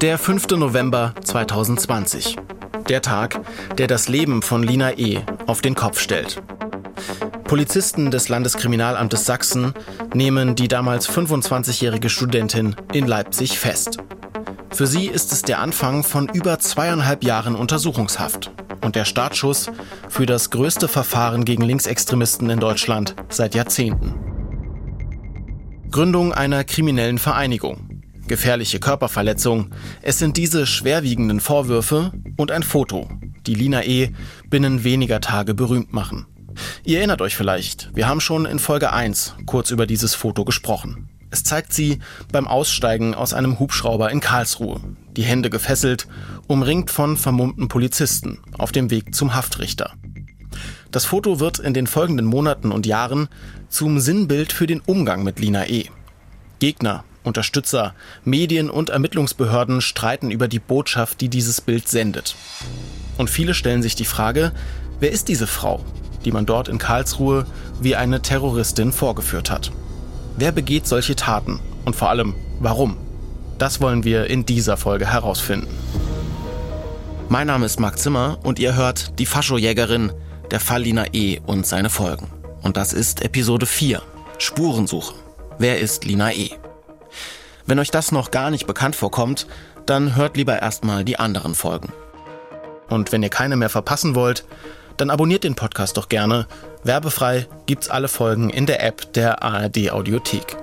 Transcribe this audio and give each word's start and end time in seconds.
Der 0.00 0.16
5. 0.16 0.48
November 0.52 1.12
2020. 1.22 2.38
Der 2.88 3.02
Tag, 3.02 3.38
der 3.76 3.86
das 3.86 4.08
Leben 4.08 4.40
von 4.40 4.62
Lina 4.62 4.96
E. 4.96 5.18
auf 5.46 5.60
den 5.60 5.74
Kopf 5.74 6.00
stellt. 6.00 6.42
Polizisten 7.44 8.10
des 8.10 8.30
Landeskriminalamtes 8.30 9.26
Sachsen 9.26 9.74
nehmen 10.14 10.54
die 10.54 10.68
damals 10.68 11.06
25-jährige 11.06 12.08
Studentin 12.08 12.76
in 12.94 13.06
Leipzig 13.06 13.58
fest. 13.58 13.98
Für 14.70 14.86
sie 14.86 15.04
ist 15.06 15.32
es 15.32 15.42
der 15.42 15.58
Anfang 15.58 16.02
von 16.02 16.30
über 16.30 16.58
zweieinhalb 16.58 17.22
Jahren 17.22 17.54
Untersuchungshaft 17.54 18.50
und 18.80 18.96
der 18.96 19.04
Startschuss 19.04 19.70
für 20.08 20.24
das 20.24 20.48
größte 20.48 20.88
Verfahren 20.88 21.44
gegen 21.44 21.62
Linksextremisten 21.62 22.48
in 22.48 22.58
Deutschland 22.58 23.16
seit 23.28 23.54
Jahrzehnten. 23.54 24.14
Gründung 25.90 26.32
einer 26.32 26.64
kriminellen 26.64 27.18
Vereinigung, 27.18 27.89
gefährliche 28.30 28.78
Körperverletzung, 28.78 29.70
es 30.02 30.20
sind 30.20 30.36
diese 30.36 30.64
schwerwiegenden 30.64 31.40
Vorwürfe 31.40 32.12
und 32.36 32.52
ein 32.52 32.62
Foto, 32.62 33.10
die 33.44 33.56
Lina 33.56 33.84
E. 33.84 34.10
binnen 34.48 34.84
weniger 34.84 35.20
Tage 35.20 35.52
berühmt 35.52 35.92
machen. 35.92 36.26
Ihr 36.84 36.98
erinnert 36.98 37.22
euch 37.22 37.34
vielleicht, 37.34 37.90
wir 37.92 38.06
haben 38.06 38.20
schon 38.20 38.46
in 38.46 38.60
Folge 38.60 38.92
1 38.92 39.34
kurz 39.46 39.72
über 39.72 39.84
dieses 39.84 40.14
Foto 40.14 40.44
gesprochen. 40.44 41.08
Es 41.32 41.42
zeigt 41.42 41.72
sie 41.72 41.98
beim 42.30 42.46
Aussteigen 42.46 43.16
aus 43.16 43.34
einem 43.34 43.58
Hubschrauber 43.58 44.12
in 44.12 44.20
Karlsruhe, 44.20 44.80
die 45.16 45.24
Hände 45.24 45.50
gefesselt, 45.50 46.06
umringt 46.46 46.92
von 46.92 47.16
vermummten 47.16 47.66
Polizisten, 47.66 48.38
auf 48.58 48.70
dem 48.70 48.92
Weg 48.92 49.12
zum 49.12 49.34
Haftrichter. 49.34 49.94
Das 50.92 51.04
Foto 51.04 51.40
wird 51.40 51.58
in 51.58 51.74
den 51.74 51.88
folgenden 51.88 52.26
Monaten 52.26 52.70
und 52.70 52.86
Jahren 52.86 53.28
zum 53.68 53.98
Sinnbild 53.98 54.52
für 54.52 54.68
den 54.68 54.80
Umgang 54.80 55.24
mit 55.24 55.40
Lina 55.40 55.66
E. 55.68 55.86
Gegner, 56.60 57.04
Unterstützer, 57.22 57.94
Medien 58.24 58.70
und 58.70 58.90
Ermittlungsbehörden 58.90 59.80
streiten 59.80 60.30
über 60.30 60.48
die 60.48 60.58
Botschaft, 60.58 61.20
die 61.20 61.28
dieses 61.28 61.60
Bild 61.60 61.88
sendet. 61.88 62.34
Und 63.18 63.28
viele 63.28 63.54
stellen 63.54 63.82
sich 63.82 63.94
die 63.94 64.04
Frage, 64.04 64.52
wer 65.00 65.10
ist 65.10 65.28
diese 65.28 65.46
Frau, 65.46 65.84
die 66.24 66.32
man 66.32 66.46
dort 66.46 66.68
in 66.68 66.78
Karlsruhe 66.78 67.46
wie 67.80 67.96
eine 67.96 68.22
Terroristin 68.22 68.92
vorgeführt 68.92 69.50
hat? 69.50 69.70
Wer 70.36 70.52
begeht 70.52 70.86
solche 70.86 71.16
Taten? 71.16 71.60
Und 71.84 71.96
vor 71.96 72.08
allem, 72.08 72.34
warum? 72.60 72.96
Das 73.58 73.80
wollen 73.80 74.04
wir 74.04 74.26
in 74.28 74.46
dieser 74.46 74.76
Folge 74.78 75.06
herausfinden. 75.06 75.68
Mein 77.28 77.46
Name 77.46 77.66
ist 77.66 77.78
Marc 77.78 77.98
Zimmer 77.98 78.38
und 78.42 78.58
ihr 78.58 78.74
hört 78.74 79.18
Die 79.18 79.26
Faschojägerin, 79.26 80.12
der 80.50 80.60
Fall 80.60 80.82
Lina 80.82 81.04
E. 81.12 81.40
und 81.46 81.66
seine 81.66 81.90
Folgen. 81.90 82.28
Und 82.62 82.76
das 82.76 82.92
ist 82.92 83.22
Episode 83.22 83.66
4, 83.66 84.02
Spurensuche. 84.38 85.14
Wer 85.58 85.78
ist 85.78 86.04
Lina 86.04 86.32
E? 86.32 86.50
Wenn 87.66 87.78
euch 87.78 87.90
das 87.90 88.12
noch 88.12 88.30
gar 88.30 88.50
nicht 88.50 88.66
bekannt 88.66 88.96
vorkommt, 88.96 89.46
dann 89.86 90.16
hört 90.16 90.36
lieber 90.36 90.60
erstmal 90.60 91.04
die 91.04 91.18
anderen 91.18 91.54
Folgen. 91.54 91.92
Und 92.88 93.12
wenn 93.12 93.22
ihr 93.22 93.28
keine 93.28 93.56
mehr 93.56 93.68
verpassen 93.68 94.14
wollt, 94.14 94.44
dann 94.96 95.10
abonniert 95.10 95.44
den 95.44 95.54
Podcast 95.54 95.96
doch 95.96 96.08
gerne. 96.08 96.46
Werbefrei 96.84 97.46
gibt's 97.66 97.88
alle 97.88 98.08
Folgen 98.08 98.50
in 98.50 98.66
der 98.66 98.82
App 98.82 99.12
der 99.14 99.42
ARD 99.42 99.90
Audiothek. 99.90 100.56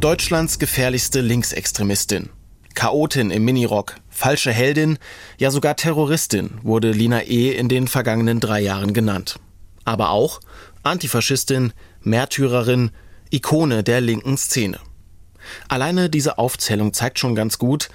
Deutschlands 0.00 0.58
gefährlichste 0.58 1.20
Linksextremistin. 1.20 2.30
Chaotin 2.74 3.32
im 3.32 3.44
Minirock, 3.44 3.96
falsche 4.08 4.52
Heldin, 4.52 4.98
ja 5.38 5.50
sogar 5.50 5.74
Terroristin 5.74 6.60
wurde 6.62 6.92
Lina 6.92 7.22
E. 7.22 7.50
in 7.50 7.68
den 7.68 7.88
vergangenen 7.88 8.38
drei 8.38 8.60
Jahren 8.60 8.92
genannt. 8.92 9.40
Aber 9.84 10.10
auch 10.10 10.38
Antifaschistin, 10.84 11.72
Märtyrerin, 12.02 12.92
Ikone 13.30 13.82
der 13.82 14.00
linken 14.00 14.36
Szene. 14.36 14.78
Alleine 15.68 16.10
diese 16.10 16.38
Aufzählung 16.38 16.92
zeigt 16.92 17.18
schon 17.18 17.34
ganz 17.34 17.58
gut, 17.58 17.88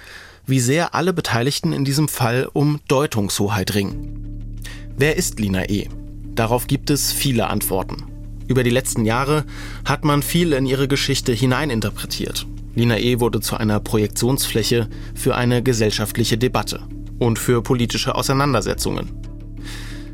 wie 0.46 0.60
sehr 0.60 0.94
alle 0.94 1.12
Beteiligten 1.12 1.72
in 1.72 1.84
diesem 1.84 2.08
Fall 2.08 2.48
um 2.52 2.80
Deutungshoheit 2.88 3.74
ringen. 3.74 4.60
Wer 4.96 5.16
ist 5.16 5.40
Lina 5.40 5.68
E? 5.68 5.88
Darauf 6.34 6.66
gibt 6.66 6.90
es 6.90 7.12
viele 7.12 7.48
Antworten. 7.48 8.04
Über 8.46 8.62
die 8.62 8.70
letzten 8.70 9.04
Jahre 9.04 9.44
hat 9.84 10.04
man 10.04 10.22
viel 10.22 10.52
in 10.52 10.66
ihre 10.66 10.88
Geschichte 10.88 11.32
hineininterpretiert. 11.32 12.46
Lina 12.74 12.98
E 12.98 13.20
wurde 13.20 13.40
zu 13.40 13.56
einer 13.56 13.80
Projektionsfläche 13.80 14.88
für 15.14 15.34
eine 15.34 15.62
gesellschaftliche 15.62 16.36
Debatte 16.36 16.80
und 17.18 17.38
für 17.38 17.62
politische 17.62 18.14
Auseinandersetzungen. 18.14 19.10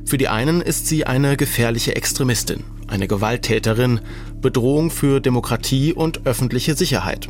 Für 0.04 0.18
die 0.18 0.28
einen 0.28 0.60
ist 0.60 0.86
sie 0.86 1.06
eine 1.06 1.36
gefährliche 1.36 1.96
Extremistin, 1.96 2.64
eine 2.90 3.08
Gewalttäterin, 3.08 4.00
Bedrohung 4.40 4.90
für 4.90 5.20
Demokratie 5.20 5.92
und 5.92 6.26
öffentliche 6.26 6.74
Sicherheit. 6.74 7.28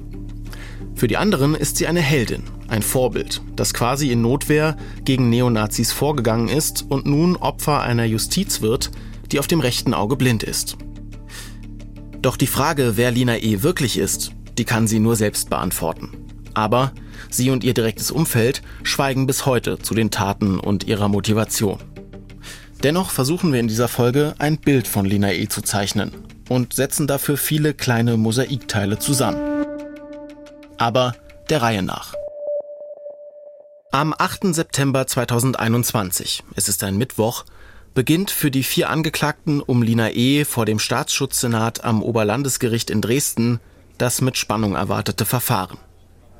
Für 0.95 1.09
die 1.09 1.17
anderen 1.17 1.55
ist 1.55 1.77
sie 1.77 1.87
eine 1.87 2.01
Heldin, 2.01 2.43
ein 2.69 2.83
Vorbild, 2.83 3.43
das 3.57 3.73
quasi 3.73 4.11
in 4.11 4.23
Notwehr 4.23 4.77
gegen 5.05 5.31
Neonazis 5.31 5.93
vorgegangen 5.93 6.49
ist 6.49 6.85
und 6.89 7.07
nun 7.07 7.37
Opfer 7.37 7.81
einer 7.81 8.05
Justiz 8.05 8.61
wird, 8.61 8.91
die 9.33 9.39
auf 9.39 9.47
dem 9.47 9.61
rechten 9.61 9.95
Auge 9.95 10.17
blind 10.17 10.43
ist. 10.43 10.77
Doch 12.21 12.37
die 12.37 12.47
Frage, 12.47 12.93
wer 12.97 13.11
Lina 13.11 13.39
E. 13.39 13.63
wirklich 13.63 13.97
ist, 13.97 14.33
die 14.59 14.65
kann 14.65 14.87
sie 14.87 14.99
nur 14.99 15.17
selbst 15.17 15.49
beantworten. 15.49 16.11
Aber 16.53 16.93
sie 17.31 17.51
und 17.51 17.65
ihr 17.65 17.73
direktes 17.73 18.11
Umfeld 18.11 18.61
schweigen 18.83 19.27
bis 19.27 19.47
heute 19.47 19.79
zu 19.79 19.95
den 19.95 20.11
Taten 20.11 20.59
und 20.59 20.85
ihrer 20.85 21.09
Motivation. 21.09 21.79
Dennoch 22.83 23.11
versuchen 23.11 23.53
wir 23.53 23.61
in 23.61 23.69
dieser 23.69 23.89
Folge 23.89 24.35
ein 24.39 24.59
Bild 24.59 24.89
von 24.89 25.05
Lina 25.05 25.33
E. 25.33 25.49
zu 25.49 25.63
zeichnen 25.63 26.13
und 26.49 26.73
setzen 26.73 27.07
dafür 27.07 27.37
viele 27.37 27.75
kleine 27.75 28.17
Mosaikteile 28.17 28.99
zusammen 28.99 29.51
aber 30.81 31.15
der 31.51 31.63
Reihe 31.63 31.83
nach. 31.83 32.15
Am 33.93 34.15
8. 34.17 34.55
September 34.55 35.07
2021, 35.07 36.43
es 36.57 36.69
ist 36.69 36.83
ein 36.83 36.97
Mittwoch, 36.97 37.45
beginnt 37.93 38.31
für 38.31 38.51
die 38.51 38.63
vier 38.63 38.89
Angeklagten 38.89 39.61
um 39.61 39.83
Lina 39.83 40.11
E. 40.13 40.45
vor 40.45 40.65
dem 40.65 40.79
Staatsschutzsenat 40.79 41.85
am 41.85 42.03
Oberlandesgericht 42.03 42.89
in 42.89 43.03
Dresden 43.03 43.61
das 43.99 44.23
mit 44.23 44.39
Spannung 44.39 44.75
erwartete 44.75 45.27
Verfahren. 45.27 45.77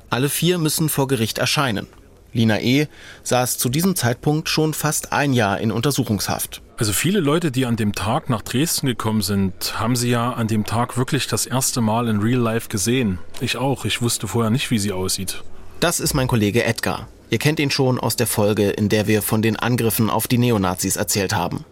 Alle 0.09 0.29
vier 0.29 0.57
müssen 0.57 0.89
vor 0.89 1.07
Gericht 1.07 1.37
erscheinen. 1.37 1.87
Lina 2.33 2.61
E. 2.61 2.87
saß 3.23 3.57
zu 3.57 3.69
diesem 3.69 3.95
Zeitpunkt 3.95 4.49
schon 4.49 4.73
fast 4.73 5.11
ein 5.11 5.33
Jahr 5.33 5.59
in 5.59 5.71
Untersuchungshaft. 5.71 6.61
Also 6.77 6.93
viele 6.93 7.19
Leute, 7.19 7.51
die 7.51 7.65
an 7.65 7.75
dem 7.75 7.93
Tag 7.93 8.29
nach 8.29 8.41
Dresden 8.41 8.87
gekommen 8.87 9.21
sind, 9.21 9.79
haben 9.79 9.95
sie 9.95 10.09
ja 10.09 10.33
an 10.33 10.47
dem 10.47 10.65
Tag 10.65 10.97
wirklich 10.97 11.27
das 11.27 11.45
erste 11.45 11.81
Mal 11.81 12.07
in 12.07 12.21
Real 12.21 12.39
Life 12.39 12.69
gesehen. 12.69 13.19
Ich 13.39 13.57
auch. 13.57 13.85
Ich 13.85 14.01
wusste 14.01 14.27
vorher 14.27 14.49
nicht, 14.49 14.71
wie 14.71 14.79
sie 14.79 14.91
aussieht. 14.91 15.43
Das 15.79 15.99
ist 15.99 16.13
mein 16.13 16.27
Kollege 16.27 16.63
Edgar. 16.63 17.07
Ihr 17.29 17.37
kennt 17.37 17.59
ihn 17.59 17.71
schon 17.71 17.99
aus 17.99 18.15
der 18.15 18.27
Folge, 18.27 18.71
in 18.71 18.89
der 18.89 19.07
wir 19.07 19.21
von 19.21 19.41
den 19.41 19.57
Angriffen 19.57 20.09
auf 20.09 20.27
die 20.27 20.37
Neonazis 20.37 20.95
erzählt 20.95 21.35
haben. 21.35 21.65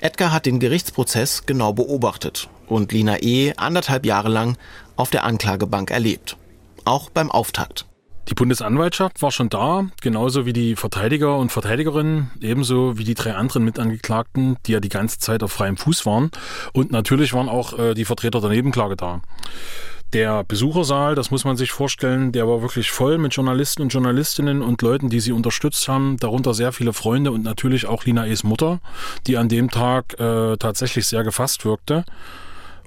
Edgar 0.00 0.32
hat 0.32 0.46
den 0.46 0.60
Gerichtsprozess 0.60 1.46
genau 1.46 1.72
beobachtet 1.72 2.48
und 2.66 2.92
Lina 2.92 3.22
E. 3.22 3.54
anderthalb 3.56 4.04
Jahre 4.04 4.28
lang 4.28 4.56
auf 4.96 5.10
der 5.10 5.24
Anklagebank 5.24 5.90
erlebt. 5.90 6.36
Auch 6.84 7.08
beim 7.08 7.30
Auftakt. 7.30 7.86
Die 8.28 8.34
Bundesanwaltschaft 8.34 9.20
war 9.20 9.30
schon 9.30 9.50
da, 9.50 9.84
genauso 10.00 10.46
wie 10.46 10.54
die 10.54 10.76
Verteidiger 10.76 11.36
und 11.36 11.52
Verteidigerinnen, 11.52 12.30
ebenso 12.40 12.96
wie 12.96 13.04
die 13.04 13.14
drei 13.14 13.34
anderen 13.34 13.64
Mitangeklagten, 13.64 14.56
die 14.66 14.72
ja 14.72 14.80
die 14.80 14.88
ganze 14.88 15.18
Zeit 15.18 15.42
auf 15.42 15.52
freiem 15.52 15.76
Fuß 15.76 16.06
waren. 16.06 16.30
Und 16.72 16.90
natürlich 16.90 17.34
waren 17.34 17.50
auch 17.50 17.78
äh, 17.78 17.94
die 17.94 18.06
Vertreter 18.06 18.40
der 18.40 18.50
Nebenklage 18.50 18.96
da. 18.96 19.20
Der 20.14 20.44
Besuchersaal, 20.44 21.16
das 21.16 21.32
muss 21.32 21.44
man 21.44 21.56
sich 21.56 21.72
vorstellen, 21.72 22.30
der 22.30 22.46
war 22.46 22.62
wirklich 22.62 22.92
voll 22.92 23.18
mit 23.18 23.34
Journalisten 23.34 23.82
und 23.82 23.92
Journalistinnen 23.92 24.62
und 24.62 24.80
Leuten, 24.80 25.10
die 25.10 25.18
sie 25.18 25.32
unterstützt 25.32 25.88
haben, 25.88 26.16
darunter 26.18 26.54
sehr 26.54 26.72
viele 26.72 26.92
Freunde 26.92 27.32
und 27.32 27.42
natürlich 27.42 27.86
auch 27.86 28.04
Lina 28.04 28.26
Es 28.26 28.44
Mutter, 28.44 28.78
die 29.26 29.36
an 29.36 29.48
dem 29.48 29.70
Tag 29.70 30.18
äh, 30.20 30.56
tatsächlich 30.56 31.06
sehr 31.06 31.24
gefasst 31.24 31.64
wirkte. 31.64 32.04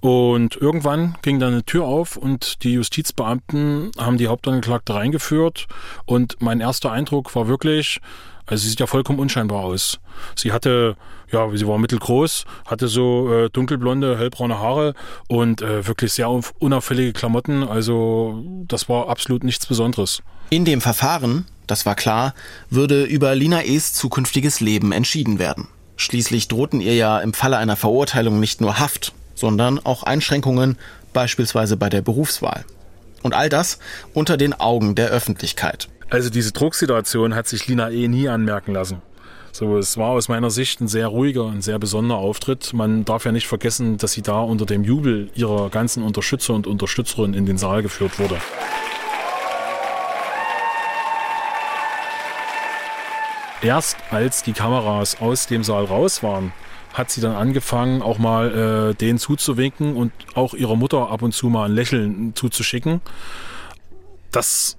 Und 0.02 0.56
irgendwann 0.56 1.16
ging 1.22 1.40
dann 1.40 1.54
eine 1.54 1.64
Tür 1.64 1.86
auf 1.86 2.18
und 2.18 2.64
die 2.64 2.74
Justizbeamten 2.74 3.92
haben 3.98 4.18
die 4.18 4.28
Hauptangeklagte 4.28 4.94
reingeführt. 4.94 5.68
Und 6.06 6.38
mein 6.40 6.60
erster 6.60 6.92
Eindruck 6.92 7.36
war 7.36 7.48
wirklich, 7.48 8.00
also 8.46 8.64
sie 8.64 8.70
sieht 8.70 8.80
ja 8.80 8.88
vollkommen 8.88 9.20
unscheinbar 9.20 9.64
aus. 9.64 10.00
Sie 10.36 10.52
hatte, 10.52 10.96
ja, 11.32 11.50
sie 11.56 11.68
war 11.68 11.80
mittelgroß, 11.80 12.46
hatte 12.66 12.88
so 12.88 13.32
äh, 13.34 13.50
dunkelblonde, 13.50 14.18
hellbraune 14.18 14.60
Haare 14.60 14.94
und 15.28 15.62
äh, 15.62 15.88
wirklich 15.88 16.14
sehr 16.14 16.30
unauffällige 16.30 17.14
Klamotten. 17.14 17.64
Also 17.64 18.44
das 18.68 18.88
war 18.90 19.10
absolut 19.10 19.44
nichts 19.44 19.66
Besonderes. 19.66 20.22
In 20.50 20.64
dem 20.64 20.80
Verfahren, 20.80 21.46
das 21.66 21.86
war 21.86 21.96
klar, 21.96 22.34
würde 22.70 23.04
über 23.04 23.36
Lina 23.36 23.64
Es 23.64 23.94
zukünftiges 23.94 24.62
Leben 24.62 24.92
entschieden 24.92 25.40
werden. 25.40 25.68
Schließlich 25.98 26.48
drohten 26.48 26.80
ihr 26.80 26.94
ja 26.96 27.20
im 27.20 27.34
Falle 27.34 27.58
einer 27.58 27.76
Verurteilung 27.76 28.40
nicht 28.40 28.62
nur 28.62 28.80
Haft, 28.80 29.14
sondern 29.38 29.80
auch 29.80 30.04
Einschränkungen 30.04 30.78
beispielsweise 31.14 31.78
bei 31.78 31.90
der 31.90 32.02
Berufswahl. 32.02 32.66
Und 33.24 33.34
all 33.34 33.50
das 33.50 33.80
unter 34.14 34.36
den 34.36 34.54
Augen 34.54 34.96
der 34.96 35.10
Öffentlichkeit. 35.10 35.88
Also 36.10 36.30
diese 36.30 36.52
Drucksituation 36.52 37.36
hat 37.36 37.48
sich 37.48 37.68
Lina 37.68 37.90
eh 37.90 38.08
nie 38.08 38.28
anmerken 38.28 38.74
lassen. 38.74 39.02
So, 39.52 39.78
es 39.78 39.98
war 39.98 40.10
aus 40.10 40.30
meiner 40.30 40.52
Sicht 40.52 40.82
ein 40.82 40.88
sehr 40.88 41.08
ruhiger 41.08 41.46
und 41.46 41.64
sehr 41.64 41.80
besonderer 41.80 42.20
Auftritt. 42.20 42.74
Man 42.74 43.06
darf 43.06 43.26
ja 43.26 43.32
nicht 43.32 43.48
vergessen, 43.48 43.98
dass 43.98 44.12
sie 44.12 44.22
da 44.22 44.40
unter 44.42 44.66
dem 44.66 44.84
Jubel 44.84 45.30
ihrer 45.36 45.70
ganzen 45.70 46.04
Unterstützer 46.04 46.54
und 46.54 46.68
Unterstützerinnen 46.68 47.34
in 47.34 47.46
den 47.46 47.58
Saal 47.58 47.82
geführt 47.82 48.20
wurde. 48.20 48.38
Erst 53.62 53.98
als 54.12 54.44
die 54.44 54.54
Kameras 54.54 55.20
aus 55.20 55.48
dem 55.48 55.64
Saal 55.64 55.86
raus 55.86 56.22
waren, 56.22 56.54
hat 56.98 57.12
sie 57.12 57.22
dann 57.22 57.36
angefangen, 57.36 58.02
auch 58.02 58.18
mal 58.18 58.92
äh, 58.92 58.96
denen 58.96 59.20
zuzuwinken 59.20 59.96
und 59.96 60.12
auch 60.34 60.54
ihrer 60.54 60.76
Mutter 60.76 61.10
ab 61.10 61.22
und 61.22 61.34
zu 61.34 61.48
mal 61.50 61.66
ein 61.66 61.74
Lächeln 61.74 62.34
zuzuschicken. 62.36 63.02
Das 64.32 64.78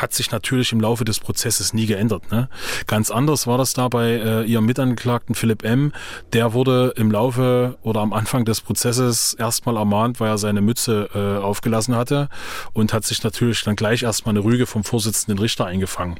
hat 0.00 0.12
sich 0.12 0.30
natürlich 0.30 0.72
im 0.72 0.80
Laufe 0.80 1.04
des 1.04 1.20
Prozesses 1.20 1.72
nie 1.72 1.86
geändert. 1.86 2.30
Ne? 2.30 2.48
Ganz 2.86 3.10
anders 3.10 3.46
war 3.46 3.56
das 3.56 3.72
da 3.72 3.88
bei 3.88 4.10
äh, 4.10 4.42
ihrem 4.44 4.66
Mitangeklagten 4.66 5.34
Philipp 5.34 5.62
M. 5.62 5.92
Der 6.32 6.52
wurde 6.52 6.92
im 6.96 7.10
Laufe 7.10 7.78
oder 7.82 8.00
am 8.00 8.12
Anfang 8.12 8.44
des 8.44 8.60
Prozesses 8.60 9.34
erstmal 9.34 9.76
ermahnt, 9.76 10.20
weil 10.20 10.30
er 10.30 10.38
seine 10.38 10.60
Mütze 10.60 11.08
äh, 11.14 11.42
aufgelassen 11.42 11.94
hatte 11.94 12.28
und 12.72 12.92
hat 12.92 13.04
sich 13.04 13.22
natürlich 13.22 13.62
dann 13.62 13.76
gleich 13.76 14.02
erstmal 14.02 14.34
eine 14.34 14.44
Rüge 14.44 14.66
vom 14.66 14.84
Vorsitzenden 14.84 15.38
Richter 15.38 15.66
eingefangen. 15.66 16.18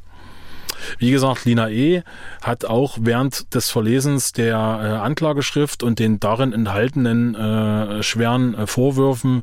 Wie 0.98 1.10
gesagt, 1.10 1.44
Lina 1.44 1.70
E. 1.70 2.02
hat 2.42 2.64
auch 2.64 2.98
während 3.00 3.54
des 3.54 3.70
Verlesens 3.70 4.32
der 4.32 4.56
äh, 4.56 5.04
Anklageschrift 5.04 5.82
und 5.82 5.98
den 5.98 6.20
darin 6.20 6.52
enthaltenen 6.52 7.34
äh, 7.34 8.02
schweren 8.02 8.54
äh, 8.54 8.66
Vorwürfen 8.66 9.42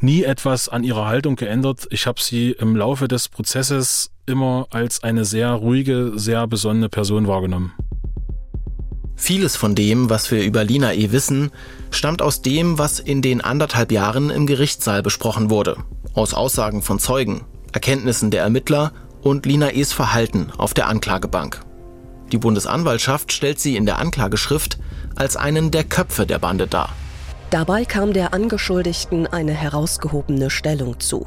nie 0.00 0.24
etwas 0.24 0.68
an 0.68 0.84
ihrer 0.84 1.06
Haltung 1.06 1.36
geändert. 1.36 1.86
Ich 1.90 2.06
habe 2.06 2.20
sie 2.20 2.50
im 2.52 2.76
Laufe 2.76 3.08
des 3.08 3.28
Prozesses 3.28 4.10
immer 4.26 4.66
als 4.70 5.02
eine 5.02 5.24
sehr 5.24 5.50
ruhige, 5.50 6.12
sehr 6.16 6.46
besonnene 6.46 6.88
Person 6.88 7.26
wahrgenommen. 7.26 7.72
Vieles 9.16 9.54
von 9.56 9.76
dem, 9.76 10.10
was 10.10 10.30
wir 10.32 10.42
über 10.42 10.64
Lina 10.64 10.94
E. 10.94 11.12
wissen, 11.12 11.52
stammt 11.92 12.22
aus 12.22 12.42
dem, 12.42 12.78
was 12.78 12.98
in 12.98 13.22
den 13.22 13.40
anderthalb 13.40 13.92
Jahren 13.92 14.30
im 14.30 14.46
Gerichtssaal 14.46 15.02
besprochen 15.02 15.48
wurde. 15.48 15.76
Aus 16.14 16.34
Aussagen 16.34 16.82
von 16.82 16.98
Zeugen, 16.98 17.42
Erkenntnissen 17.72 18.32
der 18.32 18.42
Ermittler 18.42 18.92
und 19.22 19.46
Lina 19.46 19.72
E.s 19.72 19.92
Verhalten 19.92 20.50
auf 20.56 20.74
der 20.74 20.88
Anklagebank. 20.88 21.60
Die 22.32 22.38
Bundesanwaltschaft 22.38 23.32
stellt 23.32 23.60
sie 23.60 23.76
in 23.76 23.86
der 23.86 23.98
Anklageschrift 23.98 24.78
als 25.16 25.36
einen 25.36 25.70
der 25.70 25.84
Köpfe 25.84 26.26
der 26.26 26.38
Bande 26.38 26.66
dar. 26.66 26.90
Dabei 27.50 27.84
kam 27.84 28.14
der 28.14 28.32
Angeschuldigten 28.32 29.26
eine 29.26 29.52
herausgehobene 29.52 30.48
Stellung 30.48 30.98
zu. 31.00 31.26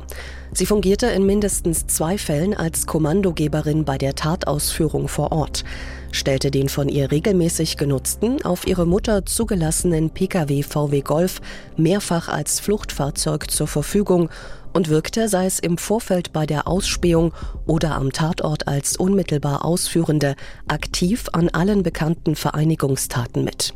Sie 0.57 0.65
fungierte 0.65 1.07
in 1.07 1.25
mindestens 1.25 1.85
zwei 1.85 2.17
Fällen 2.17 2.53
als 2.53 2.85
Kommandogeberin 2.85 3.83
bei 3.83 3.97
der 3.97 4.15
Tatausführung 4.15 5.09
vor 5.09 5.33
Ort, 5.33 5.65
stellte 6.13 6.49
den 6.49 6.69
von 6.69 6.87
ihr 6.87 7.11
regelmäßig 7.11 7.75
genutzten, 7.75 8.41
auf 8.45 8.65
ihre 8.65 8.85
Mutter 8.85 9.25
zugelassenen 9.25 10.11
Pkw 10.11 10.63
VW 10.63 11.01
Golf 11.01 11.41
mehrfach 11.75 12.29
als 12.29 12.61
Fluchtfahrzeug 12.61 13.51
zur 13.51 13.67
Verfügung 13.67 14.29
und 14.71 14.87
wirkte, 14.87 15.27
sei 15.27 15.45
es 15.45 15.59
im 15.59 15.77
Vorfeld 15.77 16.31
bei 16.31 16.45
der 16.45 16.69
Ausspähung 16.69 17.33
oder 17.65 17.93
am 17.95 18.13
Tatort 18.13 18.65
als 18.69 18.95
unmittelbar 18.95 19.65
Ausführende, 19.65 20.37
aktiv 20.69 21.25
an 21.33 21.49
allen 21.49 21.83
bekannten 21.83 22.37
Vereinigungstaten 22.37 23.43
mit. 23.43 23.73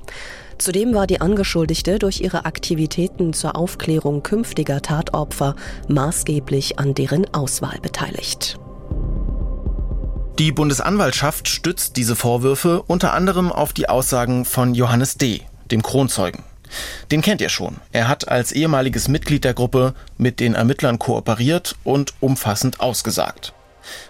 Zudem 0.60 0.94
war 0.94 1.08
die 1.08 1.22
Angeschuldigte 1.22 2.00
durch 2.00 2.20
ihre 2.20 2.44
Aktivitäten 2.44 3.32
zur 3.32 3.56
Aufklärung 3.56 4.24
künftiger 4.24 4.82
Tatopfer 4.82 5.56
maßgeblich 5.88 6.78
an 6.78 6.94
deren 6.94 7.34
Auswahl 7.34 7.80
beteiligt. 7.82 8.60
Die 10.38 10.52
Bundesanwaltschaft 10.52 11.48
stützt 11.48 11.96
diese 11.96 12.16
Vorwürfe 12.16 12.84
unter 12.84 13.14
anderem 13.14 13.52
auf 13.52 13.72
die 13.72 13.88
Aussagen 13.88 14.44
von 14.44 14.76
Johannes 14.76 15.16
D., 15.16 15.42
dem 15.72 15.82
Kronzeugen. 15.82 16.44
Den 17.10 17.22
kennt 17.22 17.42
ihr 17.42 17.50
schon. 17.50 17.78
Er 17.94 18.10
hat 18.10 18.28
als 18.28 18.52
ehemaliges 18.52 19.08
Mitglied 19.08 19.46
der 19.46 19.54
Gruppe 19.54 19.94
mit 20.18 20.42
den 20.42 20.56
Ermittlern 20.56 21.00
kooperiert 21.00 21.78
und 21.84 22.14
umfassend 22.20 22.82
ausgesagt. 22.82 23.54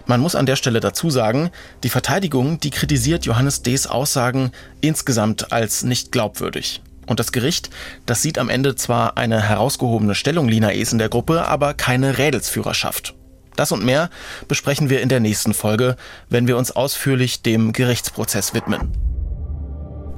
Man 0.06 0.20
muss 0.20 0.34
an 0.34 0.46
der 0.46 0.56
Stelle 0.56 0.80
dazu 0.80 1.10
sagen, 1.10 1.50
die 1.82 1.88
Verteidigung, 1.88 2.60
die 2.60 2.70
kritisiert 2.70 3.26
Johannes 3.26 3.62
D.s 3.62 3.86
Aussagen 3.86 4.52
insgesamt 4.80 5.52
als 5.52 5.82
nicht 5.82 6.12
glaubwürdig. 6.12 6.82
Und 7.06 7.18
das 7.18 7.32
Gericht, 7.32 7.70
das 8.06 8.22
sieht 8.22 8.38
am 8.38 8.48
Ende 8.48 8.76
zwar 8.76 9.16
eine 9.16 9.42
herausgehobene 9.42 10.14
Stellung 10.14 10.48
Lina 10.48 10.72
Es 10.72 10.92
in 10.92 10.98
der 10.98 11.08
Gruppe, 11.08 11.46
aber 11.46 11.74
keine 11.74 12.18
Rädelsführerschaft. 12.18 13.14
Das 13.56 13.72
und 13.72 13.84
mehr 13.84 14.10
besprechen 14.48 14.90
wir 14.90 15.00
in 15.00 15.08
der 15.08 15.20
nächsten 15.20 15.52
Folge, 15.52 15.96
wenn 16.28 16.46
wir 16.46 16.56
uns 16.56 16.70
ausführlich 16.70 17.42
dem 17.42 17.72
Gerichtsprozess 17.72 18.54
widmen. 18.54 19.09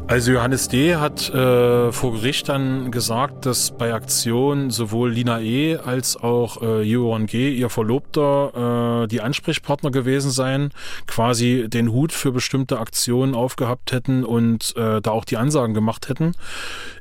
Also 0.09 0.33
Johannes 0.33 0.69
D. 0.69 0.97
hat 0.97 1.31
äh, 1.31 1.91
vor 1.91 2.13
Gericht 2.13 2.49
dann 2.49 2.91
gesagt, 2.91 3.47
dass 3.47 3.71
bei 3.71 3.95
Aktion 3.95 4.71
sowohl 4.71 5.11
Lina 5.11 5.41
E. 5.41 5.77
als 5.77 6.17
auch 6.17 6.61
äh, 6.61 6.83
Johann 6.83 7.27
G., 7.27 7.55
ihr 7.55 7.71
Verlobter, 7.71 9.05
äh, 9.05 9.09
die 9.09 9.23
Ansprechpartner 9.23 9.91
gewesen 9.91 10.31
seien, 10.31 10.71
quasi 11.07 11.67
den 11.69 11.93
Hut 11.93 12.13
für 12.13 12.31
bestimmte 12.31 12.79
Aktionen 12.79 13.35
aufgehabt 13.35 13.93
hätten 13.93 14.25
und 14.25 14.77
äh, 14.77 15.01
da 15.01 15.13
auch 15.13 15.25
die 15.25 15.39
Ansagen 15.39 15.73
gemacht 15.73 16.11
hätten. 16.11 16.33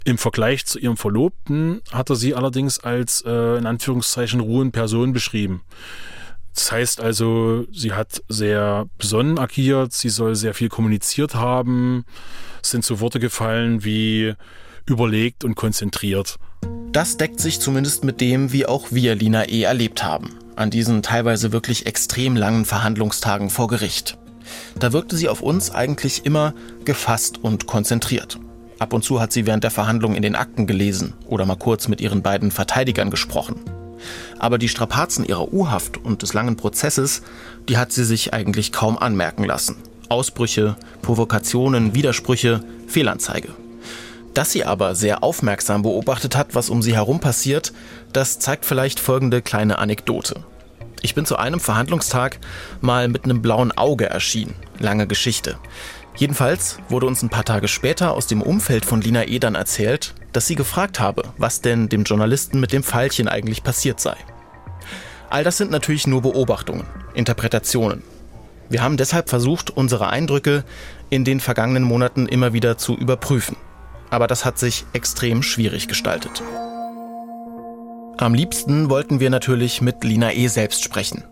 Im 0.05 0.17
Vergleich 0.17 0.65
zu 0.65 0.79
ihrem 0.79 0.95
Verlobten 0.95 1.81
hat 1.91 2.09
er 2.09 2.15
sie 2.15 2.33
allerdings 2.33 2.79
als 2.79 3.23
äh, 3.25 3.57
in 3.57 3.65
Anführungszeichen 3.65 4.39
ruhen 4.39 4.71
Person 4.71 5.11
beschrieben. 5.11 5.63
Das 6.53 6.71
heißt 6.71 7.01
also, 7.01 7.65
sie 7.71 7.93
hat 7.93 8.21
sehr 8.27 8.85
besonnen 8.97 9.39
agiert, 9.39 9.93
sie 9.93 10.09
soll 10.09 10.35
sehr 10.35 10.53
viel 10.53 10.69
kommuniziert 10.69 11.35
haben, 11.35 12.05
sind 12.63 12.85
so 12.85 12.99
Worte 12.99 13.19
gefallen 13.19 13.83
wie 13.83 14.33
überlegt 14.85 15.43
und 15.43 15.55
konzentriert. 15.55 16.37
Das 16.91 17.17
deckt 17.17 17.39
sich 17.39 17.59
zumindest 17.59 18.03
mit 18.03 18.19
dem, 18.19 18.51
wie 18.51 18.65
auch 18.65 18.87
wir 18.91 19.15
Lina 19.15 19.47
E. 19.47 19.63
erlebt 19.63 20.03
haben, 20.03 20.31
an 20.55 20.69
diesen 20.69 21.01
teilweise 21.01 21.51
wirklich 21.51 21.85
extrem 21.85 22.35
langen 22.35 22.65
Verhandlungstagen 22.65 23.49
vor 23.49 23.67
Gericht. 23.67 24.17
Da 24.79 24.91
wirkte 24.91 25.15
sie 25.15 25.29
auf 25.29 25.41
uns 25.41 25.71
eigentlich 25.71 26.25
immer 26.25 26.53
gefasst 26.83 27.37
und 27.41 27.67
konzentriert. 27.67 28.39
Ab 28.79 28.93
und 28.93 29.03
zu 29.03 29.21
hat 29.21 29.31
sie 29.31 29.45
während 29.45 29.63
der 29.63 29.71
Verhandlung 29.71 30.15
in 30.15 30.21
den 30.21 30.35
Akten 30.35 30.67
gelesen 30.67 31.13
oder 31.27 31.45
mal 31.45 31.55
kurz 31.55 31.87
mit 31.87 32.01
ihren 32.01 32.23
beiden 32.23 32.51
Verteidigern 32.51 33.11
gesprochen. 33.11 33.61
Aber 34.39 34.57
die 34.57 34.69
Strapazen 34.69 35.23
ihrer 35.23 35.53
U-Haft 35.53 35.97
und 35.97 36.23
des 36.23 36.33
langen 36.33 36.57
Prozesses, 36.57 37.21
die 37.69 37.77
hat 37.77 37.91
sie 37.91 38.03
sich 38.03 38.33
eigentlich 38.33 38.71
kaum 38.71 38.97
anmerken 38.97 39.43
lassen. 39.43 39.77
Ausbrüche, 40.11 40.75
Provokationen, 41.01 41.95
Widersprüche, 41.95 42.61
Fehlanzeige. 42.87 43.49
Dass 44.33 44.51
sie 44.51 44.63
aber 44.63 44.95
sehr 44.95 45.23
aufmerksam 45.23 45.81
beobachtet 45.81 46.35
hat, 46.35 46.53
was 46.53 46.69
um 46.69 46.81
sie 46.81 46.93
herum 46.93 47.19
passiert, 47.19 47.73
das 48.13 48.39
zeigt 48.39 48.65
vielleicht 48.65 48.99
folgende 48.99 49.41
kleine 49.41 49.79
Anekdote. 49.79 50.43
Ich 51.01 51.15
bin 51.15 51.25
zu 51.25 51.37
einem 51.37 51.59
Verhandlungstag 51.59 52.39
mal 52.79 53.07
mit 53.07 53.23
einem 53.23 53.41
blauen 53.41 53.71
Auge 53.71 54.09
erschienen. 54.09 54.53
Lange 54.79 55.07
Geschichte. 55.07 55.57
Jedenfalls 56.15 56.77
wurde 56.89 57.07
uns 57.07 57.23
ein 57.23 57.29
paar 57.29 57.45
Tage 57.45 57.67
später 57.67 58.11
aus 58.13 58.27
dem 58.27 58.41
Umfeld 58.41 58.85
von 58.85 59.01
Lina 59.01 59.27
E. 59.27 59.39
dann 59.39 59.55
erzählt, 59.55 60.13
dass 60.33 60.45
sie 60.45 60.55
gefragt 60.55 60.99
habe, 60.99 61.23
was 61.37 61.61
denn 61.61 61.89
dem 61.89 62.03
Journalisten 62.03 62.59
mit 62.59 62.73
dem 62.73 62.83
Pfeilchen 62.83 63.27
eigentlich 63.27 63.63
passiert 63.63 63.99
sei. 63.99 64.15
All 65.29 65.43
das 65.43 65.57
sind 65.57 65.71
natürlich 65.71 66.07
nur 66.07 66.21
Beobachtungen, 66.21 66.85
Interpretationen. 67.13 68.03
Wir 68.71 68.81
haben 68.81 68.95
deshalb 68.95 69.27
versucht, 69.27 69.69
unsere 69.69 70.09
Eindrücke 70.09 70.63
in 71.09 71.25
den 71.25 71.41
vergangenen 71.41 71.83
Monaten 71.83 72.25
immer 72.25 72.53
wieder 72.53 72.77
zu 72.77 72.95
überprüfen. 72.95 73.57
Aber 74.09 74.27
das 74.27 74.45
hat 74.45 74.57
sich 74.57 74.85
extrem 74.93 75.43
schwierig 75.43 75.89
gestaltet. 75.89 76.41
Am 78.17 78.33
liebsten 78.33 78.89
wollten 78.89 79.19
wir 79.19 79.29
natürlich 79.29 79.81
mit 79.81 80.05
Lina 80.05 80.31
E. 80.31 80.47
selbst 80.47 80.85
sprechen. 80.85 81.25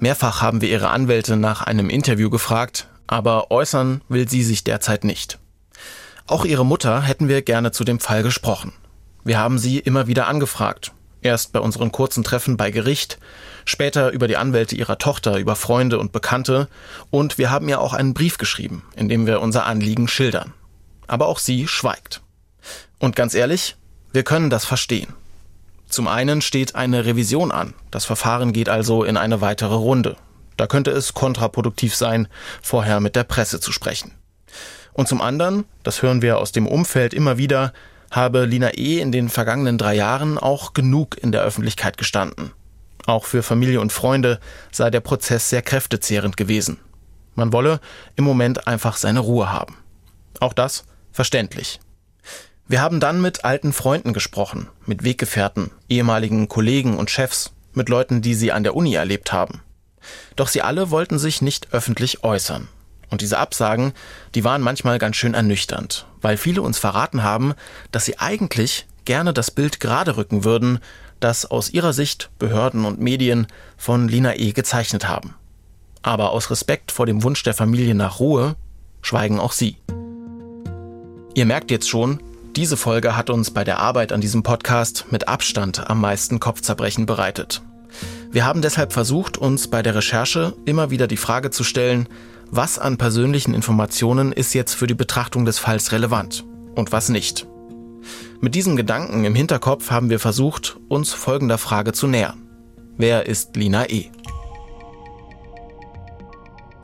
Mehrfach 0.00 0.42
haben 0.42 0.60
wir 0.60 0.68
ihre 0.68 0.88
Anwälte 0.88 1.36
nach 1.36 1.62
einem 1.62 1.88
Interview 1.88 2.30
gefragt, 2.30 2.88
aber 3.06 3.52
äußern 3.52 4.00
will 4.08 4.28
sie 4.28 4.42
sich 4.42 4.64
derzeit 4.64 5.04
nicht. 5.04 5.38
Auch 6.26 6.44
ihre 6.44 6.66
Mutter 6.66 7.02
hätten 7.02 7.28
wir 7.28 7.42
gerne 7.42 7.70
zu 7.70 7.84
dem 7.84 8.00
Fall 8.00 8.24
gesprochen. 8.24 8.72
Wir 9.22 9.38
haben 9.38 9.58
sie 9.58 9.78
immer 9.78 10.08
wieder 10.08 10.26
angefragt. 10.26 10.90
Erst 11.20 11.52
bei 11.52 11.60
unseren 11.60 11.92
kurzen 11.92 12.24
Treffen 12.24 12.56
bei 12.56 12.72
Gericht, 12.72 13.20
später 13.64 14.10
über 14.10 14.28
die 14.28 14.36
Anwälte 14.36 14.76
ihrer 14.76 14.98
Tochter, 14.98 15.38
über 15.38 15.56
Freunde 15.56 15.98
und 15.98 16.12
Bekannte 16.12 16.68
und 17.10 17.38
wir 17.38 17.50
haben 17.50 17.68
ihr 17.68 17.80
auch 17.80 17.92
einen 17.92 18.14
Brief 18.14 18.38
geschrieben, 18.38 18.84
in 18.96 19.08
dem 19.08 19.26
wir 19.26 19.40
unser 19.40 19.66
Anliegen 19.66 20.08
schildern. 20.08 20.52
Aber 21.06 21.26
auch 21.26 21.38
sie 21.38 21.68
schweigt. 21.68 22.22
Und 22.98 23.16
ganz 23.16 23.34
ehrlich, 23.34 23.76
wir 24.12 24.22
können 24.22 24.50
das 24.50 24.64
verstehen. 24.64 25.12
Zum 25.88 26.08
einen 26.08 26.40
steht 26.40 26.74
eine 26.74 27.04
Revision 27.04 27.52
an. 27.52 27.74
Das 27.90 28.04
Verfahren 28.04 28.52
geht 28.52 28.68
also 28.68 29.04
in 29.04 29.16
eine 29.16 29.40
weitere 29.40 29.74
Runde. 29.74 30.16
Da 30.56 30.66
könnte 30.66 30.90
es 30.90 31.12
kontraproduktiv 31.12 31.94
sein, 31.94 32.28
vorher 32.62 33.00
mit 33.00 33.16
der 33.16 33.24
Presse 33.24 33.60
zu 33.60 33.72
sprechen. 33.72 34.12
Und 34.92 35.08
zum 35.08 35.20
anderen, 35.20 35.64
das 35.82 36.02
hören 36.02 36.22
wir 36.22 36.38
aus 36.38 36.52
dem 36.52 36.66
Umfeld 36.66 37.14
immer 37.14 37.38
wieder, 37.38 37.72
habe 38.10 38.44
Lina 38.44 38.74
E. 38.74 39.00
in 39.00 39.10
den 39.10 39.28
vergangenen 39.28 39.78
drei 39.78 39.94
Jahren 39.94 40.38
auch 40.38 40.74
genug 40.74 41.16
in 41.20 41.32
der 41.32 41.42
Öffentlichkeit 41.42 41.96
gestanden. 41.96 42.52
Auch 43.06 43.24
für 43.24 43.42
Familie 43.42 43.80
und 43.80 43.92
Freunde 43.92 44.38
sei 44.70 44.90
der 44.90 45.00
Prozess 45.00 45.48
sehr 45.48 45.62
kräftezehrend 45.62 46.36
gewesen. 46.36 46.78
Man 47.34 47.52
wolle 47.52 47.80
im 48.16 48.24
Moment 48.24 48.66
einfach 48.66 48.96
seine 48.96 49.20
Ruhe 49.20 49.50
haben. 49.50 49.76
Auch 50.40 50.52
das 50.52 50.84
verständlich. 51.12 51.80
Wir 52.68 52.80
haben 52.80 53.00
dann 53.00 53.20
mit 53.20 53.44
alten 53.44 53.72
Freunden 53.72 54.12
gesprochen, 54.12 54.68
mit 54.86 55.04
Weggefährten, 55.04 55.70
ehemaligen 55.88 56.48
Kollegen 56.48 56.96
und 56.96 57.10
Chefs, 57.10 57.52
mit 57.74 57.88
Leuten, 57.88 58.22
die 58.22 58.34
sie 58.34 58.52
an 58.52 58.62
der 58.62 58.76
Uni 58.76 58.94
erlebt 58.94 59.32
haben. 59.32 59.62
Doch 60.36 60.48
sie 60.48 60.62
alle 60.62 60.90
wollten 60.90 61.18
sich 61.18 61.42
nicht 61.42 61.72
öffentlich 61.72 62.24
äußern. 62.24 62.68
Und 63.10 63.20
diese 63.20 63.38
Absagen, 63.38 63.92
die 64.34 64.44
waren 64.44 64.62
manchmal 64.62 64.98
ganz 64.98 65.16
schön 65.16 65.34
ernüchternd, 65.34 66.06
weil 66.22 66.38
viele 66.38 66.62
uns 66.62 66.78
verraten 66.78 67.22
haben, 67.22 67.54
dass 67.90 68.06
sie 68.06 68.18
eigentlich 68.18 68.86
gerne 69.04 69.34
das 69.34 69.50
Bild 69.50 69.80
gerade 69.80 70.16
rücken 70.16 70.44
würden, 70.44 70.78
das 71.24 71.50
aus 71.50 71.70
ihrer 71.70 71.92
Sicht 71.92 72.30
Behörden 72.38 72.84
und 72.84 73.00
Medien 73.00 73.46
von 73.76 74.08
Lina 74.08 74.36
E. 74.36 74.52
gezeichnet 74.52 75.08
haben. 75.08 75.34
Aber 76.02 76.30
aus 76.30 76.50
Respekt 76.50 76.92
vor 76.92 77.06
dem 77.06 77.22
Wunsch 77.22 77.42
der 77.42 77.54
Familie 77.54 77.94
nach 77.94 78.20
Ruhe 78.20 78.56
schweigen 79.00 79.38
auch 79.38 79.52
sie. 79.52 79.76
Ihr 81.34 81.46
merkt 81.46 81.70
jetzt 81.70 81.88
schon, 81.88 82.20
diese 82.56 82.76
Folge 82.76 83.16
hat 83.16 83.30
uns 83.30 83.50
bei 83.50 83.64
der 83.64 83.78
Arbeit 83.78 84.12
an 84.12 84.20
diesem 84.20 84.42
Podcast 84.42 85.06
mit 85.10 85.28
Abstand 85.28 85.88
am 85.88 86.00
meisten 86.00 86.40
Kopfzerbrechen 86.40 87.06
bereitet. 87.06 87.62
Wir 88.30 88.44
haben 88.44 88.62
deshalb 88.62 88.92
versucht, 88.92 89.38
uns 89.38 89.68
bei 89.68 89.82
der 89.82 89.94
Recherche 89.94 90.54
immer 90.64 90.90
wieder 90.90 91.06
die 91.06 91.16
Frage 91.16 91.50
zu 91.50 91.64
stellen, 91.64 92.08
was 92.50 92.78
an 92.78 92.98
persönlichen 92.98 93.54
Informationen 93.54 94.32
ist 94.32 94.52
jetzt 94.52 94.74
für 94.74 94.86
die 94.86 94.94
Betrachtung 94.94 95.44
des 95.46 95.58
Falls 95.58 95.92
relevant 95.92 96.44
und 96.74 96.92
was 96.92 97.08
nicht. 97.08 97.46
Mit 98.44 98.56
diesem 98.56 98.74
Gedanken 98.74 99.22
im 99.22 99.36
Hinterkopf 99.36 99.92
haben 99.92 100.10
wir 100.10 100.18
versucht, 100.18 100.76
uns 100.88 101.12
folgender 101.12 101.58
Frage 101.58 101.92
zu 101.92 102.08
nähern. 102.08 102.42
Wer 102.96 103.26
ist 103.26 103.54
Lina 103.54 103.88
E? 103.88 104.10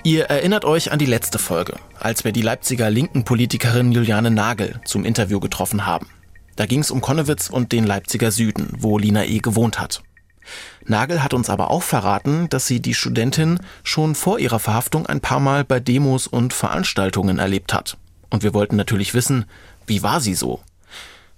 Ihr 0.04 0.26
erinnert 0.26 0.64
euch 0.64 0.92
an 0.92 1.00
die 1.00 1.04
letzte 1.04 1.40
Folge, 1.40 1.74
als 1.98 2.22
wir 2.22 2.30
die 2.30 2.42
Leipziger 2.42 2.90
linken 2.90 3.24
Politikerin 3.24 3.90
Juliane 3.90 4.30
Nagel 4.30 4.80
zum 4.84 5.04
Interview 5.04 5.40
getroffen 5.40 5.84
haben. 5.84 6.06
Da 6.54 6.64
ging 6.66 6.78
es 6.78 6.92
um 6.92 7.00
Konnewitz 7.00 7.50
und 7.50 7.72
den 7.72 7.82
Leipziger 7.82 8.30
Süden, 8.30 8.72
wo 8.78 8.96
Lina 8.96 9.24
E. 9.24 9.40
gewohnt 9.40 9.80
hat. 9.80 10.04
Nagel 10.84 11.24
hat 11.24 11.34
uns 11.34 11.50
aber 11.50 11.72
auch 11.72 11.82
verraten, 11.82 12.48
dass 12.50 12.68
sie 12.68 12.78
die 12.78 12.94
Studentin 12.94 13.58
schon 13.82 14.14
vor 14.14 14.38
ihrer 14.38 14.60
Verhaftung 14.60 15.06
ein 15.06 15.20
paar 15.20 15.40
Mal 15.40 15.64
bei 15.64 15.80
Demos 15.80 16.28
und 16.28 16.52
Veranstaltungen 16.52 17.40
erlebt 17.40 17.74
hat. 17.74 17.96
Und 18.30 18.44
wir 18.44 18.54
wollten 18.54 18.76
natürlich 18.76 19.12
wissen, 19.12 19.46
wie 19.88 20.04
war 20.04 20.20
sie 20.20 20.34
so? 20.34 20.60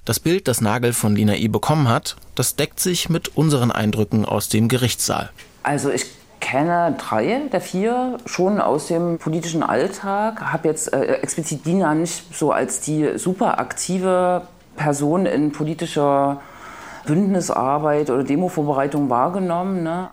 Das 0.05 0.19
Bild, 0.19 0.49
das 0.49 0.61
Nagel 0.61 0.93
von 0.93 1.15
Lina 1.15 1.37
E. 1.37 1.49
bekommen 1.49 1.89
hat, 1.89 2.17
das 2.35 2.57
deckt 2.57 2.81
sich 2.81 3.09
mit 3.11 3.37
unseren 3.37 3.71
Eindrücken 3.71 4.25
aus 4.25 4.49
dem 4.49 4.69
Gerichtssaal. 4.69 5.31
Also 5.63 5.91
ich 5.91 6.07
kenne 6.41 6.97
drei 6.99 7.43
der 7.53 7.61
vier 7.61 8.17
schon 8.25 8.61
aus 8.61 8.87
dem 8.87 9.19
politischen 9.19 9.63
Alltag. 9.63 10.41
Habe 10.53 10.69
jetzt 10.69 10.93
äh, 10.93 11.17
explizit 11.17 11.67
Dina 11.67 11.95
nicht 11.95 12.35
so 12.35 12.51
als 12.51 12.81
die 12.81 13.19
super 13.19 13.59
aktive 13.59 14.43
Person 14.77 15.27
in 15.27 15.53
politischer 15.53 16.41
Bündnisarbeit 17.07 18.11
oder 18.11 18.25
Demovorbereitung 18.25 19.11
wahrgenommen. 19.11 19.83
Ne? 19.83 20.09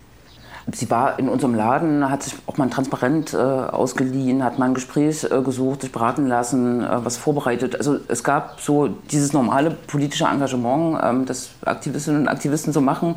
Sie 0.70 0.90
war 0.90 1.18
in 1.18 1.30
unserem 1.30 1.54
Laden, 1.54 2.10
hat 2.10 2.22
sich 2.22 2.34
auch 2.46 2.58
mal 2.58 2.68
Transparent 2.68 3.32
äh, 3.32 3.36
ausgeliehen, 3.36 4.44
hat 4.44 4.58
mal 4.58 4.66
ein 4.66 4.74
Gespräch 4.74 5.24
äh, 5.24 5.40
gesucht, 5.40 5.80
sich 5.80 5.92
beraten 5.92 6.26
lassen, 6.26 6.82
äh, 6.82 7.04
was 7.04 7.16
vorbereitet. 7.16 7.76
Also 7.76 7.98
es 8.08 8.22
gab 8.22 8.60
so 8.60 8.88
dieses 9.10 9.32
normale 9.32 9.70
politische 9.70 10.24
Engagement, 10.24 11.00
ähm, 11.02 11.24
das 11.24 11.50
Aktivistinnen 11.64 12.22
und 12.22 12.28
Aktivisten 12.28 12.72
so 12.72 12.82
machen 12.82 13.16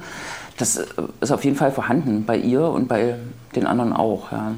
das 0.61 0.77
äh, 0.77 0.85
ist 1.19 1.31
auf 1.31 1.43
jeden 1.43 1.57
Fall 1.57 1.71
vorhanden 1.71 2.25
bei 2.25 2.37
ihr 2.37 2.63
und 2.63 2.87
bei 2.87 3.15
den 3.55 3.67
anderen 3.67 3.93
auch. 3.93 4.31
Ja. 4.31 4.53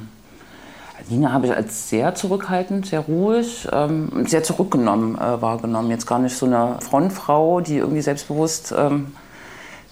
Nina 1.09 1.31
habe 1.33 1.47
ich 1.47 1.55
als 1.55 1.89
sehr 1.89 2.15
zurückhaltend, 2.15 2.85
sehr 2.85 3.01
ruhig, 3.01 3.67
ähm, 3.71 4.25
sehr 4.25 4.43
zurückgenommen 4.43 5.15
äh, 5.15 5.41
wahrgenommen. 5.41 5.89
Jetzt 5.89 6.05
gar 6.05 6.19
nicht 6.19 6.37
so 6.37 6.45
eine 6.45 6.77
Frontfrau, 6.79 7.61
die 7.61 7.77
irgendwie 7.77 8.01
selbstbewusst 8.01 8.73
ähm, 8.77 9.13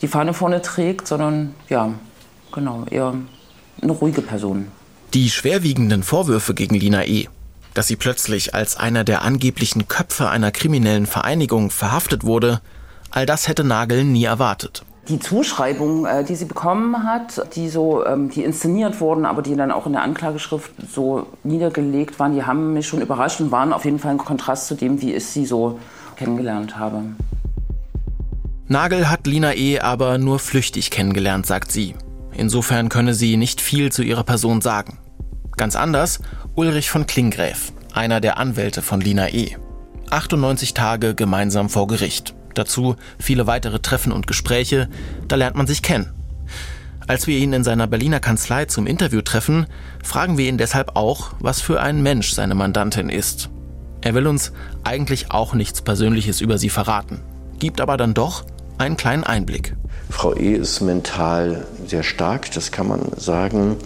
die 0.01 0.08
Fahne 0.08 0.34
vorne 0.34 0.62
trägt, 0.62 1.08
sondern 1.08 1.53
ja, 1.70 1.89
genau, 2.51 2.86
eher 2.89 3.13
eine 3.81 3.91
ruhige 3.91 4.22
Person. 4.22 4.67
Die 5.13 5.29
schwerwiegenden 5.29 6.03
Vorwürfe 6.03 6.53
gegen 6.53 6.75
Lina 6.75 7.05
E., 7.05 7.27
dass 7.74 7.88
sie 7.88 7.96
plötzlich 7.96 8.53
als 8.53 8.75
einer 8.75 9.03
der 9.03 9.22
angeblichen 9.22 9.88
Köpfe 9.88 10.29
einer 10.29 10.51
kriminellen 10.51 11.05
Vereinigung 11.05 11.70
verhaftet 11.70 12.24
wurde, 12.24 12.62
all 13.12 13.25
das 13.25 13.48
hätte 13.48 13.63
Nagel 13.63 14.03
nie 14.03 14.25
erwartet 14.25 14.84
die 15.08 15.20
Zuschreibungen, 15.20 16.05
äh, 16.05 16.24
die 16.24 16.36
sie 16.36 16.46
bekommen 16.46 17.03
hat, 17.03 17.55
die 17.55 17.70
so, 17.70 18.05
ähm, 18.05 18.29
die 18.29 18.43
inszeniert 18.43 19.00
wurden, 19.01 19.25
aber 19.25 19.41
die 19.41 19.55
dann 19.55 19.72
auch 19.72 19.86
in 19.86 19.93
der 19.93 20.03
Anklageschrift 20.03 20.72
so 20.91 21.27
niedergelegt 21.43 22.20
waren, 22.20 22.34
die 22.34 22.43
haben 22.43 22.74
mich 22.74 22.88
schon 22.88 23.01
überrascht 23.01 23.41
und 23.41 23.51
waren 23.51 23.74
auf 23.74 23.86
jeden 23.86 24.00
Fall 24.00 24.12
ein 24.12 24.17
Kontrast 24.17 24.67
zu 24.67 24.75
dem, 24.75 25.01
wie 25.01 25.13
ich 25.13 25.25
sie 25.25 25.46
so 25.46 25.79
kennengelernt 26.15 26.77
habe. 26.77 27.03
Nagel 28.67 29.10
hat 29.10 29.27
Lina 29.27 29.53
E. 29.53 29.79
aber 29.79 30.17
nur 30.17 30.39
flüchtig 30.39 30.91
kennengelernt, 30.91 31.46
sagt 31.46 31.72
sie. 31.72 31.93
Insofern 32.33 32.89
könne 32.89 33.13
sie 33.13 33.38
nicht 33.38 33.61
viel 33.61 33.91
zu 33.91 34.03
ihrer 34.03 34.23
Person 34.23 34.61
sagen. 34.61 34.97
Ganz 35.57 35.75
anders 35.75 36.19
Ulrich 36.55 36.89
von 36.89 37.07
Klingräf, 37.07 37.73
einer 37.93 38.21
der 38.21 38.38
Anwälte 38.38 38.81
von 38.81 39.01
Lina 39.01 39.29
E. 39.29 39.57
98 40.09 40.73
Tage 40.73 41.15
gemeinsam 41.15 41.69
vor 41.69 41.88
Gericht. 41.88 42.35
Dazu 42.53 42.95
viele 43.17 43.47
weitere 43.47 43.79
Treffen 43.79 44.11
und 44.11 44.27
Gespräche, 44.27 44.89
da 45.27 45.35
lernt 45.35 45.55
man 45.55 45.67
sich 45.67 45.81
kennen. 45.81 46.13
Als 47.07 47.27
wir 47.27 47.38
ihn 47.38 47.53
in 47.53 47.63
seiner 47.63 47.88
Berliner 47.88 48.19
Kanzlei 48.19 48.65
zum 48.65 48.88
Interview 48.88 49.21
treffen, 49.21 49.65
fragen 50.03 50.38
wir 50.38 50.47
ihn 50.47 50.57
deshalb 50.57 50.95
auch, 50.95 51.31
was 51.39 51.61
für 51.61 51.81
ein 51.81 52.03
Mensch 52.03 52.31
seine 52.33 52.55
Mandantin 52.55 53.09
ist. 53.09 53.50
Er 54.01 54.13
will 54.13 54.27
uns 54.27 54.51
eigentlich 54.83 55.31
auch 55.31 55.53
nichts 55.53 55.81
Persönliches 55.81 56.41
über 56.41 56.57
sie 56.57 56.69
verraten, 56.69 57.21
gibt 57.59 57.81
aber 57.81 57.97
dann 57.97 58.13
doch 58.13 58.45
einen 58.77 58.97
kleinen 58.97 59.23
Einblick. 59.23 59.75
Frau 60.12 60.36
E. 60.36 60.53
ist 60.53 60.82
mental 60.82 61.65
sehr 61.88 62.03
stark, 62.03 62.51
das 62.51 62.72
kann 62.72 62.88
man 62.88 63.01
sagen. 63.15 63.77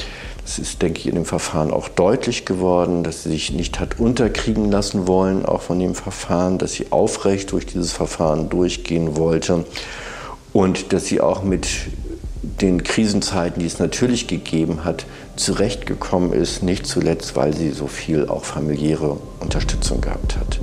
Es 0.43 0.59
ist, 0.59 0.81
denke 0.81 0.99
ich, 0.99 1.07
in 1.07 1.15
dem 1.15 1.25
Verfahren 1.25 1.71
auch 1.71 1.87
deutlich 1.87 2.45
geworden, 2.45 3.03
dass 3.03 3.23
sie 3.23 3.29
sich 3.29 3.51
nicht 3.51 3.79
hat 3.79 3.99
unterkriegen 3.99 4.69
lassen 4.69 5.07
wollen, 5.07 5.45
auch 5.45 5.61
von 5.61 5.79
dem 5.79 5.95
Verfahren, 5.95 6.57
dass 6.57 6.73
sie 6.73 6.91
aufrecht 6.91 7.51
durch 7.51 7.65
dieses 7.65 7.93
Verfahren 7.93 8.49
durchgehen 8.49 9.15
wollte 9.15 9.65
und 10.51 10.93
dass 10.93 11.05
sie 11.05 11.21
auch 11.21 11.43
mit 11.43 11.67
den 12.41 12.83
Krisenzeiten, 12.83 13.59
die 13.59 13.65
es 13.65 13.79
natürlich 13.79 14.27
gegeben 14.27 14.83
hat, 14.83 15.05
zurechtgekommen 15.35 16.33
ist, 16.33 16.63
nicht 16.63 16.85
zuletzt, 16.85 17.35
weil 17.35 17.55
sie 17.55 17.71
so 17.71 17.87
viel 17.87 18.27
auch 18.27 18.45
familiäre 18.45 19.17
Unterstützung 19.39 20.01
gehabt 20.01 20.37
hat. 20.37 20.59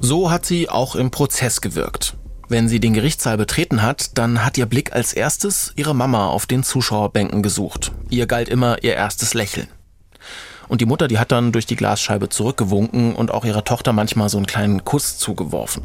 So 0.00 0.30
hat 0.30 0.46
sie 0.46 0.68
auch 0.68 0.96
im 0.96 1.10
Prozess 1.10 1.60
gewirkt. 1.60 2.16
Wenn 2.48 2.68
sie 2.68 2.80
den 2.80 2.92
Gerichtssaal 2.92 3.36
betreten 3.36 3.82
hat, 3.82 4.18
dann 4.18 4.44
hat 4.44 4.58
ihr 4.58 4.66
Blick 4.66 4.92
als 4.92 5.12
erstes 5.12 5.72
ihre 5.76 5.94
Mama 5.94 6.26
auf 6.26 6.46
den 6.46 6.62
Zuschauerbänken 6.62 7.42
gesucht. 7.42 7.92
Ihr 8.10 8.26
galt 8.26 8.48
immer 8.48 8.82
ihr 8.82 8.94
erstes 8.94 9.34
Lächeln. 9.34 9.68
Und 10.68 10.80
die 10.80 10.86
Mutter, 10.86 11.08
die 11.08 11.18
hat 11.18 11.32
dann 11.32 11.52
durch 11.52 11.66
die 11.66 11.76
Glasscheibe 11.76 12.28
zurückgewunken 12.28 13.14
und 13.14 13.30
auch 13.30 13.44
ihrer 13.44 13.64
Tochter 13.64 13.92
manchmal 13.92 14.28
so 14.28 14.38
einen 14.38 14.46
kleinen 14.46 14.84
Kuss 14.84 15.18
zugeworfen. 15.18 15.82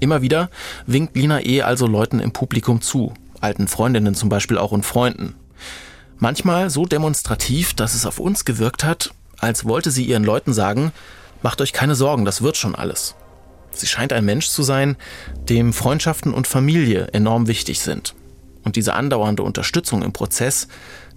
Immer 0.00 0.22
wieder 0.22 0.50
winkt 0.86 1.16
Lina 1.16 1.40
E. 1.44 1.62
also 1.62 1.86
Leuten 1.86 2.20
im 2.20 2.32
Publikum 2.32 2.80
zu, 2.80 3.14
alten 3.40 3.68
Freundinnen 3.68 4.14
zum 4.14 4.28
Beispiel 4.28 4.58
auch 4.58 4.72
und 4.72 4.84
Freunden. 4.84 5.34
Manchmal 6.18 6.70
so 6.70 6.84
demonstrativ, 6.84 7.74
dass 7.74 7.94
es 7.94 8.06
auf 8.06 8.18
uns 8.18 8.44
gewirkt 8.44 8.84
hat, 8.84 9.12
als 9.38 9.64
wollte 9.64 9.90
sie 9.90 10.04
ihren 10.04 10.24
Leuten 10.24 10.52
sagen, 10.52 10.92
macht 11.42 11.60
euch 11.60 11.72
keine 11.72 11.94
Sorgen, 11.94 12.24
das 12.24 12.42
wird 12.42 12.56
schon 12.56 12.74
alles. 12.74 13.14
Sie 13.78 13.86
scheint 13.86 14.12
ein 14.12 14.24
Mensch 14.24 14.48
zu 14.48 14.62
sein, 14.62 14.96
dem 15.48 15.72
Freundschaften 15.72 16.34
und 16.34 16.46
Familie 16.46 17.08
enorm 17.12 17.46
wichtig 17.46 17.80
sind. 17.80 18.14
Und 18.64 18.76
diese 18.76 18.94
andauernde 18.94 19.42
Unterstützung 19.42 20.02
im 20.02 20.12
Prozess, 20.12 20.68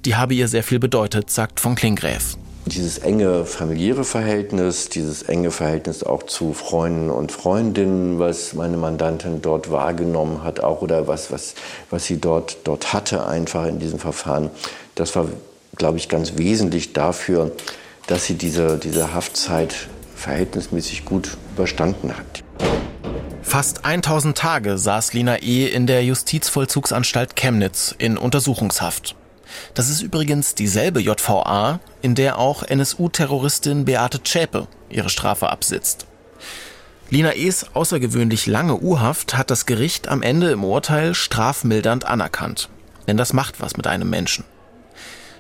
die 0.06 0.16
habe 0.16 0.34
ihr 0.34 0.48
sehr 0.48 0.64
viel 0.64 0.80
bedeutet, 0.80 1.30
sagt 1.30 1.60
von 1.60 1.76
Klingräf. 1.76 2.38
Dieses 2.66 3.00
enge 3.00 3.46
familiäre 3.46 4.04
Verhältnis, 4.04 4.88
dieses 4.90 5.24
enge 5.24 5.50
Verhältnis 5.50 6.04
auch 6.04 6.24
zu 6.24 6.54
Freunden 6.54 7.10
und 7.10 7.32
Freundinnen, 7.32 8.20
was 8.20 8.54
meine 8.54 8.78
Mandantin 8.78 9.42
dort 9.42 9.72
wahrgenommen 9.72 10.44
hat, 10.44 10.60
auch 10.60 10.82
oder 10.82 11.08
was, 11.08 11.32
was, 11.32 11.56
was 11.90 12.06
sie 12.06 12.22
dort, 12.22 12.58
dort 12.64 12.94
hatte, 12.94 13.26
einfach 13.26 13.66
in 13.66 13.80
diesem 13.80 13.98
Verfahren, 13.98 14.52
das 14.94 15.16
war, 15.16 15.28
glaube 15.76 15.98
ich, 15.98 16.08
ganz 16.08 16.38
wesentlich 16.38 16.94
dafür, 16.94 17.52
dass 18.06 18.26
sie 18.26 18.36
diese, 18.36 18.78
diese 18.78 19.14
Haftzeit 19.14 19.74
verhältnismäßig 20.16 21.04
gut 21.04 21.38
überstanden 21.56 22.16
hat. 22.16 22.41
Fast 23.42 23.84
1000 23.84 24.38
Tage 24.38 24.78
saß 24.78 25.14
Lina 25.14 25.42
E. 25.42 25.68
in 25.68 25.86
der 25.86 26.06
Justizvollzugsanstalt 26.06 27.36
Chemnitz 27.36 27.94
in 27.98 28.18
Untersuchungshaft. 28.18 29.16
Das 29.74 29.90
ist 29.90 30.02
übrigens 30.02 30.56
dieselbe 30.56 31.02
JVA, 31.02 31.82
in 32.02 32.16
der 32.16 32.38
auch 32.38 32.64
NSU-Terroristin 32.64 33.86
Beate 33.86 34.24
Zschäpe 34.24 34.68
ihre 34.90 35.10
Strafe 35.10 35.50
absitzt. 35.50 36.06
Lina 37.10 37.36
E.s 37.36 37.66
außergewöhnlich 37.74 38.48
lange 38.48 38.80
U-Haft 38.80 39.38
hat 39.38 39.52
das 39.52 39.66
Gericht 39.66 40.08
am 40.08 40.22
Ende 40.22 40.52
im 40.52 40.64
Urteil 40.64 41.14
strafmildernd 41.14 42.06
anerkannt. 42.06 42.70
Denn 43.08 43.18
das 43.18 43.34
macht 43.34 43.60
was 43.60 43.76
mit 43.76 43.86
einem 43.86 44.10
Menschen. 44.10 44.46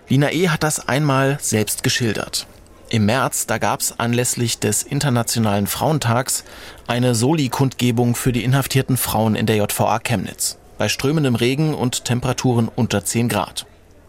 Lina 0.09 0.33
E. 0.33 0.49
hat 0.49 0.63
das 0.63 0.85
einmal 0.89 1.37
selbst 1.41 1.83
geschildert. 1.83 2.45
Im 2.91 3.05
März, 3.05 3.47
da 3.47 3.57
gab 3.57 3.79
es 3.79 3.97
anlässlich 4.01 4.59
des 4.59 4.83
Internationalen 4.83 5.65
Frauentags 5.65 6.43
eine 6.87 7.15
Soli-Kundgebung 7.15 8.15
für 8.15 8.33
die 8.33 8.43
inhaftierten 8.43 8.97
Frauen 8.97 9.35
in 9.35 9.45
der 9.45 9.55
JVA 9.55 9.99
Chemnitz. 9.99 10.57
Bei 10.77 10.89
strömendem 10.89 11.35
Regen 11.35 11.73
und 11.73 12.03
Temperaturen 12.03 12.67
unter 12.67 13.05
10 13.05 13.29
Grad. 13.29 13.65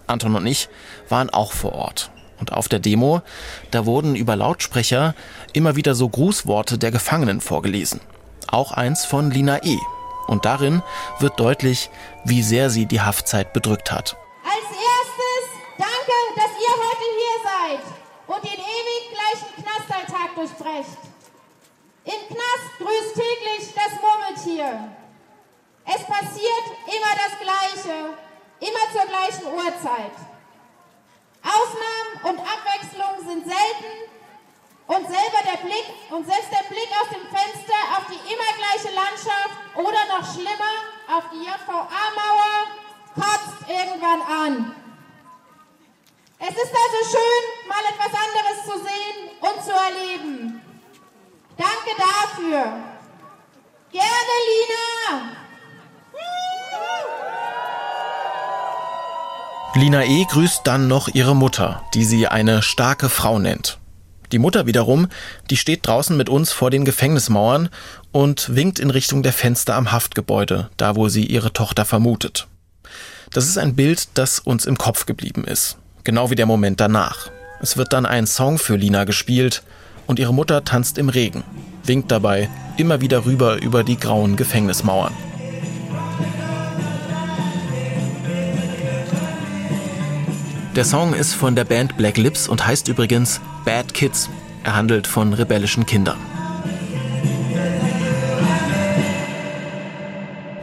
Anton 0.08 0.34
und 0.34 0.44
ich 0.46 0.68
waren 1.08 1.30
auch 1.30 1.52
vor 1.52 1.74
Ort. 1.74 2.10
Und 2.40 2.52
auf 2.52 2.66
der 2.66 2.80
Demo, 2.80 3.22
da 3.70 3.86
wurden 3.86 4.16
über 4.16 4.34
Lautsprecher 4.34 5.14
immer 5.52 5.76
wieder 5.76 5.94
so 5.94 6.08
Grußworte 6.08 6.76
der 6.76 6.90
Gefangenen 6.90 7.40
vorgelesen. 7.40 8.00
Auch 8.48 8.72
eins 8.72 9.04
von 9.04 9.30
Lina 9.30 9.62
E. 9.62 9.78
Und 10.26 10.44
darin 10.44 10.82
wird 11.20 11.38
deutlich, 11.38 11.88
wie 12.24 12.42
sehr 12.42 12.68
sie 12.68 12.86
die 12.86 13.00
Haftzeit 13.00 13.52
bedrückt 13.52 13.92
hat. 13.92 14.16
Als 14.42 14.66
erstes 14.66 15.44
danke, 15.78 16.18
dass 16.34 16.50
ihr 16.50 16.74
heute 16.74 17.06
hier 17.14 17.78
seid 17.78 18.02
und 18.26 18.44
den 18.44 18.58
ewig 18.58 19.10
gleichen 19.12 19.64
Durchbrecht. 20.42 20.98
Im 22.02 22.26
Knast 22.26 22.70
grüßt 22.78 23.14
täglich 23.14 23.72
das 23.76 23.92
Murmeltier. 24.00 24.90
Es 25.86 26.02
passiert 26.02 26.66
immer 26.84 27.14
das 27.14 27.38
Gleiche, 27.38 28.18
immer 28.58 28.84
zur 28.90 29.06
gleichen 29.06 29.46
Uhrzeit. 29.46 30.18
Ausnahmen 31.46 32.12
und 32.24 32.40
Abwechslungen 32.40 33.20
sind 33.28 33.44
selten 33.44 34.10
und 34.88 35.06
selber 35.06 35.42
der 35.44 35.58
Blick 35.64 35.86
und 36.10 36.26
selbst 36.26 36.50
der 36.50 36.66
Blick 36.74 36.90
aus 37.00 37.08
dem 37.10 37.22
Fenster 37.28 37.78
auf 37.96 38.06
die 38.08 38.34
immer 38.34 38.52
gleiche 38.58 38.92
Landschaft 38.96 39.54
oder 39.76 40.18
noch 40.18 40.26
schlimmer 40.34 40.74
auf 41.06 41.22
die 41.32 41.44
JVA-Mauer 41.44 42.66
kotzt 43.14 43.68
irgendwann 43.68 44.22
an. 44.22 44.81
Es 46.44 46.48
ist 46.48 46.72
also 46.74 46.98
schön, 47.08 47.68
mal 47.68 47.84
etwas 47.88 48.12
anderes 48.18 48.64
zu 48.64 48.72
sehen 48.82 49.30
und 49.40 49.62
zu 49.62 49.70
erleben. 49.70 50.60
Danke 51.56 51.94
dafür. 51.96 52.64
Gerne, 53.92 54.34
Lina. 54.48 55.36
Lina 59.76 60.04
E. 60.04 60.26
grüßt 60.28 60.62
dann 60.64 60.88
noch 60.88 61.06
ihre 61.14 61.36
Mutter, 61.36 61.84
die 61.94 62.04
sie 62.04 62.26
eine 62.26 62.60
starke 62.60 63.08
Frau 63.08 63.38
nennt. 63.38 63.78
Die 64.32 64.40
Mutter 64.40 64.66
wiederum, 64.66 65.06
die 65.48 65.56
steht 65.56 65.86
draußen 65.86 66.16
mit 66.16 66.28
uns 66.28 66.50
vor 66.50 66.70
den 66.72 66.84
Gefängnismauern 66.84 67.68
und 68.10 68.56
winkt 68.56 68.80
in 68.80 68.90
Richtung 68.90 69.22
der 69.22 69.32
Fenster 69.32 69.76
am 69.76 69.92
Haftgebäude, 69.92 70.70
da 70.76 70.96
wo 70.96 71.08
sie 71.08 71.24
ihre 71.24 71.52
Tochter 71.52 71.84
vermutet. 71.84 72.48
Das 73.32 73.46
ist 73.46 73.58
ein 73.58 73.76
Bild, 73.76 74.08
das 74.14 74.40
uns 74.40 74.66
im 74.66 74.76
Kopf 74.76 75.06
geblieben 75.06 75.44
ist. 75.44 75.78
Genau 76.04 76.30
wie 76.30 76.34
der 76.34 76.46
Moment 76.46 76.80
danach. 76.80 77.30
Es 77.60 77.76
wird 77.76 77.92
dann 77.92 78.06
ein 78.06 78.26
Song 78.26 78.58
für 78.58 78.74
Lina 78.76 79.04
gespielt 79.04 79.62
und 80.08 80.18
ihre 80.18 80.34
Mutter 80.34 80.64
tanzt 80.64 80.98
im 80.98 81.08
Regen, 81.08 81.44
winkt 81.84 82.10
dabei 82.10 82.48
immer 82.76 83.00
wieder 83.00 83.24
rüber 83.24 83.62
über 83.62 83.84
die 83.84 83.96
grauen 83.96 84.34
Gefängnismauern. 84.34 85.12
Der 90.74 90.84
Song 90.84 91.12
ist 91.14 91.34
von 91.34 91.54
der 91.54 91.64
Band 91.64 91.96
Black 91.96 92.16
Lips 92.16 92.48
und 92.48 92.66
heißt 92.66 92.88
übrigens 92.88 93.40
Bad 93.64 93.94
Kids. 93.94 94.28
Er 94.64 94.74
handelt 94.74 95.06
von 95.06 95.34
rebellischen 95.34 95.86
Kindern. 95.86 96.18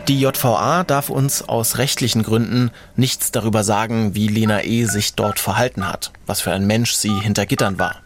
Die 0.09 0.19
JVA 0.19 0.83
darf 0.83 1.11
uns 1.11 1.47
aus 1.47 1.77
rechtlichen 1.77 2.23
Gründen 2.23 2.71
nichts 2.95 3.31
darüber 3.31 3.63
sagen, 3.63 4.15
wie 4.15 4.27
Lena 4.27 4.63
E. 4.63 4.85
sich 4.85 5.13
dort 5.13 5.37
verhalten 5.37 5.87
hat, 5.87 6.11
was 6.25 6.41
für 6.41 6.51
ein 6.51 6.65
Mensch 6.65 6.93
sie 6.93 7.13
hinter 7.21 7.45
Gittern 7.45 7.77
war. 7.77 7.97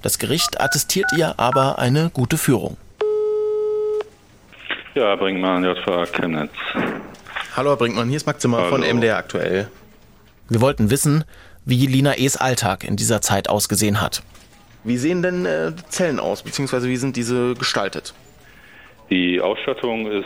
Das 0.00 0.18
Gericht 0.18 0.62
attestiert 0.62 1.04
ihr 1.14 1.38
aber 1.38 1.78
eine 1.78 2.08
gute 2.14 2.38
Führung. 2.38 2.78
Ja, 4.94 5.14
Brinkmann, 5.14 5.62
JVA 5.62 6.06
Chemnitz. 6.06 6.52
Hallo 7.54 7.68
Herr 7.68 7.76
Brinkmann, 7.76 8.08
hier 8.08 8.16
ist 8.16 8.26
Max 8.26 8.40
Zimmer 8.40 8.56
Hallo. 8.56 8.70
von 8.70 8.80
MDR 8.80 9.18
aktuell. 9.18 9.68
Wir 10.48 10.62
wollten 10.62 10.88
wissen, 10.88 11.24
wie 11.66 11.84
Lina 11.84 12.16
E.s 12.16 12.38
Alltag 12.38 12.82
in 12.82 12.96
dieser 12.96 13.20
Zeit 13.20 13.50
ausgesehen 13.50 14.00
hat. 14.00 14.22
Wie 14.84 14.96
sehen 14.96 15.22
denn 15.22 15.44
äh, 15.44 15.72
Zellen 15.90 16.18
aus, 16.18 16.44
beziehungsweise 16.44 16.88
wie 16.88 16.96
sind 16.96 17.14
diese 17.14 17.52
gestaltet? 17.52 18.14
Die 19.10 19.38
Ausstattung 19.38 20.10
ist 20.10 20.24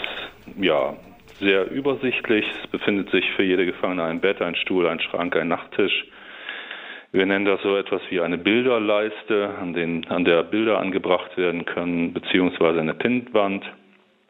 ja 0.60 0.94
sehr 1.40 1.70
übersichtlich. 1.70 2.46
Es 2.62 2.70
befindet 2.70 3.10
sich 3.10 3.30
für 3.32 3.42
jede 3.42 3.66
Gefangene 3.66 4.04
ein 4.04 4.20
Bett, 4.20 4.40
ein 4.42 4.54
Stuhl, 4.56 4.86
ein 4.86 5.00
Schrank, 5.00 5.36
ein 5.36 5.48
Nachttisch. 5.48 6.04
Wir 7.12 7.24
nennen 7.26 7.44
das 7.44 7.62
so 7.62 7.76
etwas 7.76 8.02
wie 8.10 8.20
eine 8.20 8.38
Bilderleiste, 8.38 9.54
an, 9.60 9.72
den, 9.72 10.06
an 10.08 10.24
der 10.24 10.42
Bilder 10.42 10.78
angebracht 10.78 11.36
werden 11.36 11.64
können, 11.64 12.12
beziehungsweise 12.12 12.80
eine 12.80 12.94
Pintwand. 12.94 13.64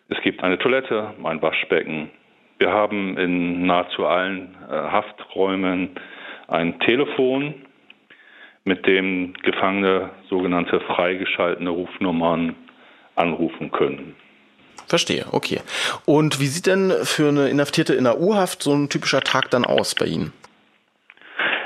Es 0.08 0.20
gibt 0.22 0.42
eine 0.44 0.58
Toilette, 0.58 1.14
ein 1.24 1.42
Waschbecken. 1.42 2.10
Wir 2.58 2.70
haben 2.70 3.18
in 3.18 3.66
nahezu 3.66 4.06
allen 4.06 4.54
äh, 4.68 4.72
Hafträumen 4.72 5.90
ein 6.48 6.78
Telefon, 6.80 7.54
mit 8.66 8.84
dem 8.86 9.32
Gefangene 9.42 10.10
sogenannte 10.28 10.80
freigeschaltete 10.80 11.68
Rufnummern 11.68 12.56
anrufen 13.14 13.70
können. 13.70 14.16
Verstehe, 14.86 15.26
okay. 15.32 15.60
Und 16.04 16.40
wie 16.40 16.46
sieht 16.46 16.66
denn 16.66 16.92
für 17.02 17.28
eine 17.28 17.48
Inhaftierte 17.48 17.94
in 17.94 18.04
der 18.04 18.20
U-Haft 18.20 18.62
so 18.62 18.72
ein 18.72 18.88
typischer 18.88 19.20
Tag 19.20 19.50
dann 19.50 19.64
aus 19.64 19.94
bei 19.94 20.06
Ihnen? 20.06 20.32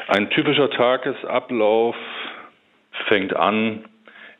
Ein 0.08 0.30
typischer 0.30 0.70
Tagesablauf 0.70 1.94
fängt 3.06 3.36
an 3.36 3.84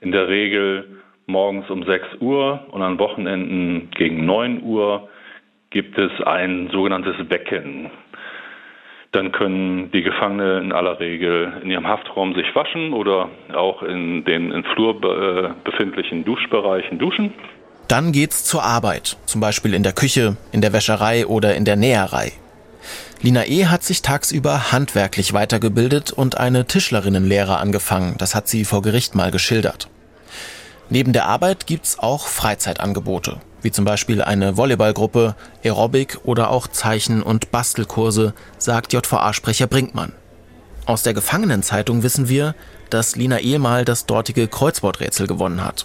in 0.00 0.12
der 0.12 0.28
Regel 0.28 1.00
morgens 1.26 1.68
um 1.70 1.84
6 1.84 2.20
Uhr 2.20 2.66
und 2.70 2.82
an 2.82 2.98
Wochenenden 2.98 3.90
gegen 3.92 4.24
9 4.26 4.62
Uhr 4.62 5.08
gibt 5.70 5.96
es 5.98 6.10
ein 6.22 6.68
sogenanntes 6.72 7.14
Wecken. 7.30 7.90
Dann 9.12 9.32
können 9.32 9.90
die 9.92 10.02
Gefangenen 10.02 10.64
in 10.64 10.72
aller 10.72 11.00
Regel 11.00 11.52
in 11.62 11.70
ihrem 11.70 11.86
Haftraum 11.86 12.34
sich 12.34 12.54
waschen 12.54 12.92
oder 12.92 13.28
auch 13.52 13.82
in 13.82 14.24
den 14.24 14.52
im 14.52 14.64
Flur 14.64 14.96
äh, 15.02 15.50
befindlichen 15.64 16.24
Duschbereichen 16.24 16.98
duschen. 16.98 17.32
Dann 17.90 18.12
geht's 18.12 18.44
zur 18.44 18.62
Arbeit, 18.62 19.16
zum 19.26 19.40
Beispiel 19.40 19.74
in 19.74 19.82
der 19.82 19.92
Küche, 19.92 20.36
in 20.52 20.60
der 20.60 20.72
Wäscherei 20.72 21.26
oder 21.26 21.56
in 21.56 21.64
der 21.64 21.74
Näherei. 21.74 22.32
Lina 23.20 23.46
E. 23.46 23.66
hat 23.66 23.82
sich 23.82 24.00
tagsüber 24.00 24.70
handwerklich 24.72 25.32
weitergebildet 25.32 26.12
und 26.12 26.38
eine 26.38 26.64
Tischlerinnenlehre 26.64 27.58
angefangen. 27.58 28.14
Das 28.16 28.34
hat 28.34 28.48
sie 28.48 28.64
vor 28.64 28.80
Gericht 28.80 29.14
mal 29.14 29.30
geschildert. 29.30 29.88
Neben 30.88 31.12
der 31.12 31.26
Arbeit 31.26 31.66
gibt's 31.66 31.98
auch 31.98 32.28
Freizeitangebote 32.28 33.40
wie 33.62 33.70
zum 33.70 33.84
Beispiel 33.84 34.22
eine 34.22 34.56
Volleyballgruppe, 34.56 35.34
Aerobic 35.64 36.18
oder 36.24 36.50
auch 36.50 36.66
Zeichen- 36.66 37.22
und 37.22 37.50
Bastelkurse, 37.50 38.34
sagt 38.58 38.92
JVA-Sprecher 38.92 39.66
Brinkmann. 39.66 40.12
Aus 40.86 41.02
der 41.02 41.14
Gefangenenzeitung 41.14 42.02
wissen 42.02 42.28
wir, 42.28 42.54
dass 42.88 43.16
Lina 43.16 43.38
Ehemal 43.38 43.84
das 43.84 44.06
dortige 44.06 44.48
Kreuzworträtsel 44.48 45.26
gewonnen 45.26 45.64
hat. 45.64 45.84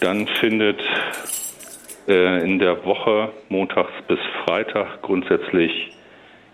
Dann 0.00 0.28
findet 0.40 0.78
in 2.06 2.58
der 2.58 2.84
Woche 2.84 3.30
montags 3.48 3.92
bis 4.06 4.18
Freitag 4.44 5.02
grundsätzlich 5.02 5.92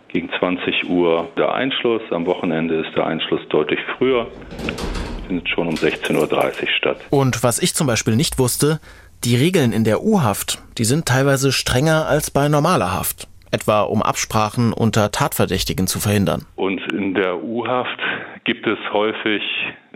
gegen 0.08 0.30
20 0.38 0.88
Uhr 0.88 1.28
der 1.36 1.54
Einschluss. 1.54 2.02
Am 2.10 2.26
Wochenende 2.26 2.76
ist 2.76 2.94
der 2.96 3.06
Einschluss 3.06 3.40
deutlich 3.48 3.80
früher. 3.96 4.26
Findet 5.26 5.48
schon 5.48 5.68
um 5.68 5.74
16.30 5.74 6.62
Uhr 6.62 6.68
statt. 6.76 6.96
Und 7.10 7.42
was 7.42 7.62
ich 7.62 7.74
zum 7.74 7.86
Beispiel 7.86 8.16
nicht 8.16 8.38
wusste, 8.38 8.80
die 9.24 9.36
Regeln 9.36 9.72
in 9.72 9.84
der 9.84 10.02
U-Haft, 10.02 10.58
die 10.78 10.84
sind 10.84 11.06
teilweise 11.06 11.52
strenger 11.52 12.06
als 12.06 12.30
bei 12.30 12.48
normaler 12.48 12.92
Haft, 12.92 13.28
etwa 13.50 13.82
um 13.82 14.02
Absprachen 14.02 14.72
unter 14.72 15.12
Tatverdächtigen 15.12 15.86
zu 15.86 16.00
verhindern. 16.00 16.44
Und 16.56 16.80
in 16.92 17.14
der 17.14 17.42
U-Haft 17.42 18.00
gibt 18.44 18.66
es 18.66 18.78
häufig 18.92 19.42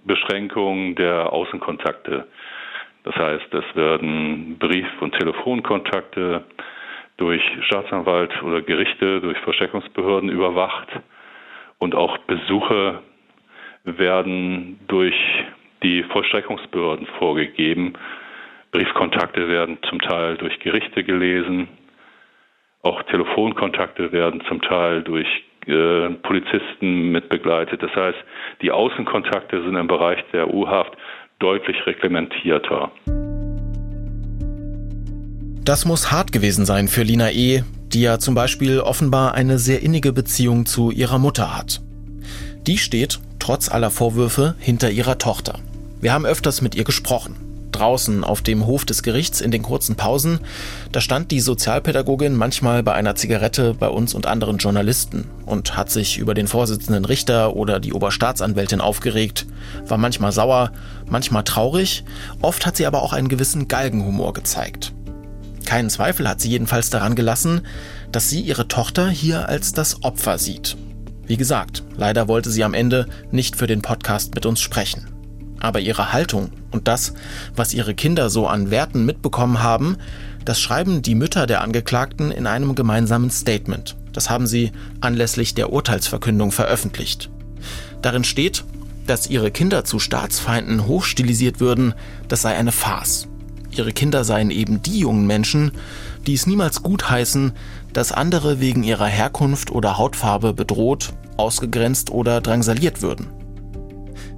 Beschränkungen 0.05 0.95
der 0.95 1.33
Außenkontakte. 1.33 2.27
Das 3.07 3.17
heißt, 3.17 3.55
es 3.55 3.77
werden 3.77 4.59
Brief- 4.59 5.01
und 5.01 5.13
Telefonkontakte 5.13 6.45
durch 7.17 7.43
Staatsanwalt 7.63 8.43
oder 8.43 8.61
Gerichte, 8.61 9.23
durch 9.23 9.39
Versteckungsbehörden 9.39 10.29
überwacht 10.29 10.89
und 11.79 11.95
auch 11.95 12.19
Besuche 12.19 13.01
werden 13.85 14.79
durch 14.89 15.15
die 15.83 16.03
Vollstreckungsbehörden 16.03 17.07
vorgegeben 17.19 17.95
Briefkontakte 18.77 19.49
werden 19.49 19.79
zum 19.89 20.01
Teil 20.03 20.37
durch 20.37 20.59
Gerichte 20.61 21.03
gelesen. 21.03 21.67
Auch 22.83 23.03
Telefonkontakte 23.05 24.13
werden 24.13 24.43
zum 24.49 24.61
Teil 24.61 25.03
durch 25.03 25.27
äh, 25.67 26.11
Polizisten 26.23 27.11
mitbegleitet. 27.11 27.83
Das 27.83 27.95
heißt, 27.97 28.19
die 28.61 28.71
Außenkontakte 28.71 29.63
sind 29.63 29.77
im 29.77 29.87
Bereich 29.87 30.23
der 30.35 30.53
U-Haft 30.53 30.93
deutlich 31.39 31.77
reglementierter. 31.87 32.91
Das 35.65 35.85
muss 35.85 36.13
hart 36.13 36.33
gewesen 36.33 36.65
sein 36.65 36.89
für 36.89 37.03
Lina 37.03 37.33
E., 37.33 37.65
die 37.93 38.03
ja 38.03 38.19
zum 38.19 38.35
Beispiel 38.35 38.81
offenbar 38.81 39.35
eine 39.35 39.59
sehr 39.59 39.83
innige 39.83 40.13
Beziehung 40.13 40.67
zu 40.67 40.91
ihrer 40.91 41.19
Mutter 41.19 41.57
hat. 41.57 41.83
Die 42.67 42.79
steht, 42.79 43.21
trotz 43.39 43.69
aller 43.69 43.91
Vorwürfe, 43.91 44.55
hinter 44.59 44.91
ihrer 44.91 45.19
Tochter. 45.19 45.59
Wir 46.01 46.13
haben 46.13 46.27
öfters 46.27 46.63
mit 46.63 46.75
ihr 46.75 46.85
gesprochen. 46.85 47.46
Draußen 47.77 48.25
auf 48.25 48.43
dem 48.43 48.67
Hof 48.67 48.85
des 48.85 49.03
Gerichts 49.03 49.41
in 49.41 49.51
den 49.51 49.63
kurzen 49.63 49.97
Pausen, 49.97 50.41
da 50.93 51.01
stand 51.01 51.31
die 51.31 51.41
Sozialpädagogin 51.41 52.35
manchmal 52.35 52.83
bei 52.83 52.95
einer 52.95 53.15
Zigarette 53.15 53.75
bei 53.75 53.89
uns 53.89 54.15
und 54.15 54.27
anderen 54.27 54.59
Journalisten 54.59 55.29
und 55.45 55.77
hat 55.77 55.91
sich 55.91 56.19
über 56.19 56.35
den 56.35 56.49
Vorsitzenden 56.49 57.05
Richter 57.05 57.55
oder 57.55 57.79
die 57.81 57.93
Oberstaatsanwältin 57.93 58.81
aufgeregt, 58.81 59.47
war 59.87 59.99
manchmal 59.99 60.33
sauer, 60.33 60.73
manchmal 61.09 61.45
traurig, 61.45 62.05
oft 62.41 62.67
hat 62.67 62.77
sie 62.77 62.87
aber 62.87 63.03
auch 63.03 63.13
einen 63.13 63.29
gewissen 63.29 63.69
Galgenhumor 63.69 64.33
gezeigt. 64.33 64.93
Keinen 65.67 65.91
Zweifel 65.91 66.29
hat 66.29 66.41
sie 66.41 66.49
jedenfalls 66.49 66.91
daran 66.91 67.17
gelassen, 67.17 67.63
dass 68.13 68.31
sie 68.31 68.41
ihre 68.41 68.69
Tochter 68.69 69.09
hier 69.09 69.49
als 69.49 69.73
das 69.73 70.03
Opfer 70.03 70.39
sieht. 70.39 70.77
Wie 71.27 71.37
gesagt, 71.37 71.83
leider 71.97 72.29
wollte 72.29 72.51
sie 72.51 72.63
am 72.63 72.73
Ende 72.73 73.07
nicht 73.33 73.57
für 73.57 73.67
den 73.67 73.83
Podcast 73.83 74.35
mit 74.35 74.47
uns 74.47 74.61
sprechen. 74.61 75.16
Aber 75.61 75.81
ihre 75.81 76.13
Haltung 76.13 76.51
und 76.71 76.89
das, 76.89 77.15
was 77.55 77.75
ihre 77.75 77.95
Kinder 77.95 78.31
so 78.31 78.47
an 78.47 78.71
Werten 78.71 79.05
mitbekommen 79.07 79.63
haben, 79.63 79.97
das 80.45 80.61
schreiben 80.61 81.03
die 81.03 81.15
Mütter 81.15 81.47
der 81.47 81.63
Angeklagten 81.63 82.31
in 82.31 82.47
einem 82.47 82.75
gemeinsamen 82.75 83.31
Statement. 83.31 83.97
Das 84.13 84.31
haben 84.31 84.47
sie 84.47 84.73
anlässlich 85.01 85.55
der 85.55 85.73
Urteilsverkündung 85.73 86.53
veröffentlicht. 86.53 87.31
Darin 88.01 88.25
steht, 88.25 88.65
dass 89.07 89.29
ihre 89.29 89.51
Kinder 89.51 89.85
zu 89.85 89.99
Staatsfeinden 89.99 90.87
hochstilisiert 90.87 91.61
würden, 91.61 91.95
das 92.29 92.43
sei 92.43 92.55
eine 92.57 92.73
Farce. 92.73 93.29
Ihre 93.71 93.93
Kinder 93.93 94.25
seien 94.25 94.51
eben 94.51 94.83
die 94.83 95.01
jungen 95.01 95.27
Menschen, 95.27 95.73
die 96.27 96.35
es 96.35 96.47
niemals 96.47 96.83
gutheißen, 96.83 97.53
dass 97.93 98.13
andere 98.13 98.61
wegen 98.61 98.83
ihrer 98.83 99.07
Herkunft 99.07 99.71
oder 99.71 99.99
Hautfarbe 99.99 100.55
bedroht, 100.55 101.13
ausgegrenzt 101.37 102.11
oder 102.11 102.41
drangsaliert 102.41 103.03
würden. 103.03 103.27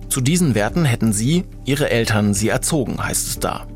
Zu 0.09 0.23
diesen 0.23 0.55
Werten 0.55 0.85
hätten 0.85 1.13
sie, 1.13 1.45
ihre 1.65 1.91
Eltern, 1.91 2.33
sie 2.33 2.49
erzogen, 2.49 3.03
heißt 3.03 3.29
es 3.29 3.39
da. 3.39 3.67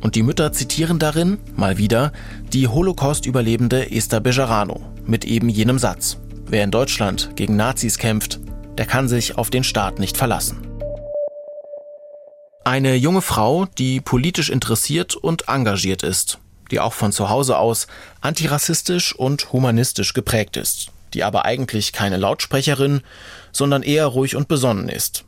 Und 0.00 0.14
die 0.14 0.22
Mütter 0.22 0.52
zitieren 0.52 0.98
darin, 0.98 1.38
mal 1.54 1.78
wieder, 1.78 2.12
die 2.52 2.68
Holocaust-Überlebende 2.68 3.90
Esther 3.90 4.20
Bejarano 4.20 4.80
mit 5.06 5.24
eben 5.24 5.48
jenem 5.48 5.78
Satz. 5.78 6.18
Wer 6.46 6.64
in 6.64 6.70
Deutschland 6.70 7.30
gegen 7.36 7.56
Nazis 7.56 7.98
kämpft, 7.98 8.40
der 8.78 8.86
kann 8.86 9.08
sich 9.08 9.38
auf 9.38 9.50
den 9.50 9.64
Staat 9.64 9.98
nicht 9.98 10.16
verlassen. 10.16 10.58
Eine 12.64 12.96
junge 12.96 13.22
Frau, 13.22 13.66
die 13.78 14.00
politisch 14.00 14.50
interessiert 14.50 15.14
und 15.14 15.48
engagiert 15.48 16.02
ist, 16.02 16.38
die 16.72 16.80
auch 16.80 16.92
von 16.92 17.12
zu 17.12 17.30
Hause 17.30 17.58
aus 17.58 17.86
antirassistisch 18.20 19.14
und 19.14 19.52
humanistisch 19.52 20.14
geprägt 20.14 20.56
ist, 20.56 20.88
die 21.14 21.22
aber 21.22 21.44
eigentlich 21.44 21.92
keine 21.92 22.16
Lautsprecherin, 22.16 23.02
sondern 23.52 23.84
eher 23.84 24.06
ruhig 24.06 24.34
und 24.34 24.48
besonnen 24.48 24.88
ist. 24.88 25.25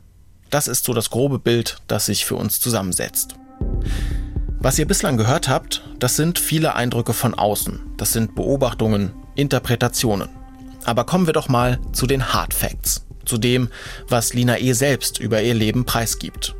Das 0.49 0.67
ist 0.67 0.85
so 0.85 0.93
das 0.93 1.09
grobe 1.09 1.39
Bild, 1.39 1.77
das 1.87 2.07
sich 2.07 2.25
für 2.25 2.35
uns 2.35 2.59
zusammensetzt. 2.59 3.35
Was 4.59 4.79
ihr 4.79 4.87
bislang 4.87 5.15
gehört 5.15 5.47
habt, 5.47 5.83
das 5.99 6.15
sind 6.15 6.39
viele 6.39 6.75
Eindrücke 6.75 7.13
von 7.13 7.33
außen, 7.33 7.79
das 7.97 8.13
sind 8.13 8.35
Beobachtungen, 8.35 9.13
Interpretationen. 9.35 10.29
Aber 10.85 11.05
kommen 11.05 11.27
wir 11.27 11.33
doch 11.33 11.49
mal 11.49 11.79
zu 11.93 12.07
den 12.07 12.33
Hard 12.33 12.53
Facts, 12.53 13.05
zu 13.25 13.37
dem, 13.37 13.69
was 14.07 14.33
Lina 14.33 14.59
E. 14.59 14.73
selbst 14.73 15.19
über 15.19 15.41
ihr 15.41 15.53
Leben 15.53 15.85
preisgibt. 15.85 16.55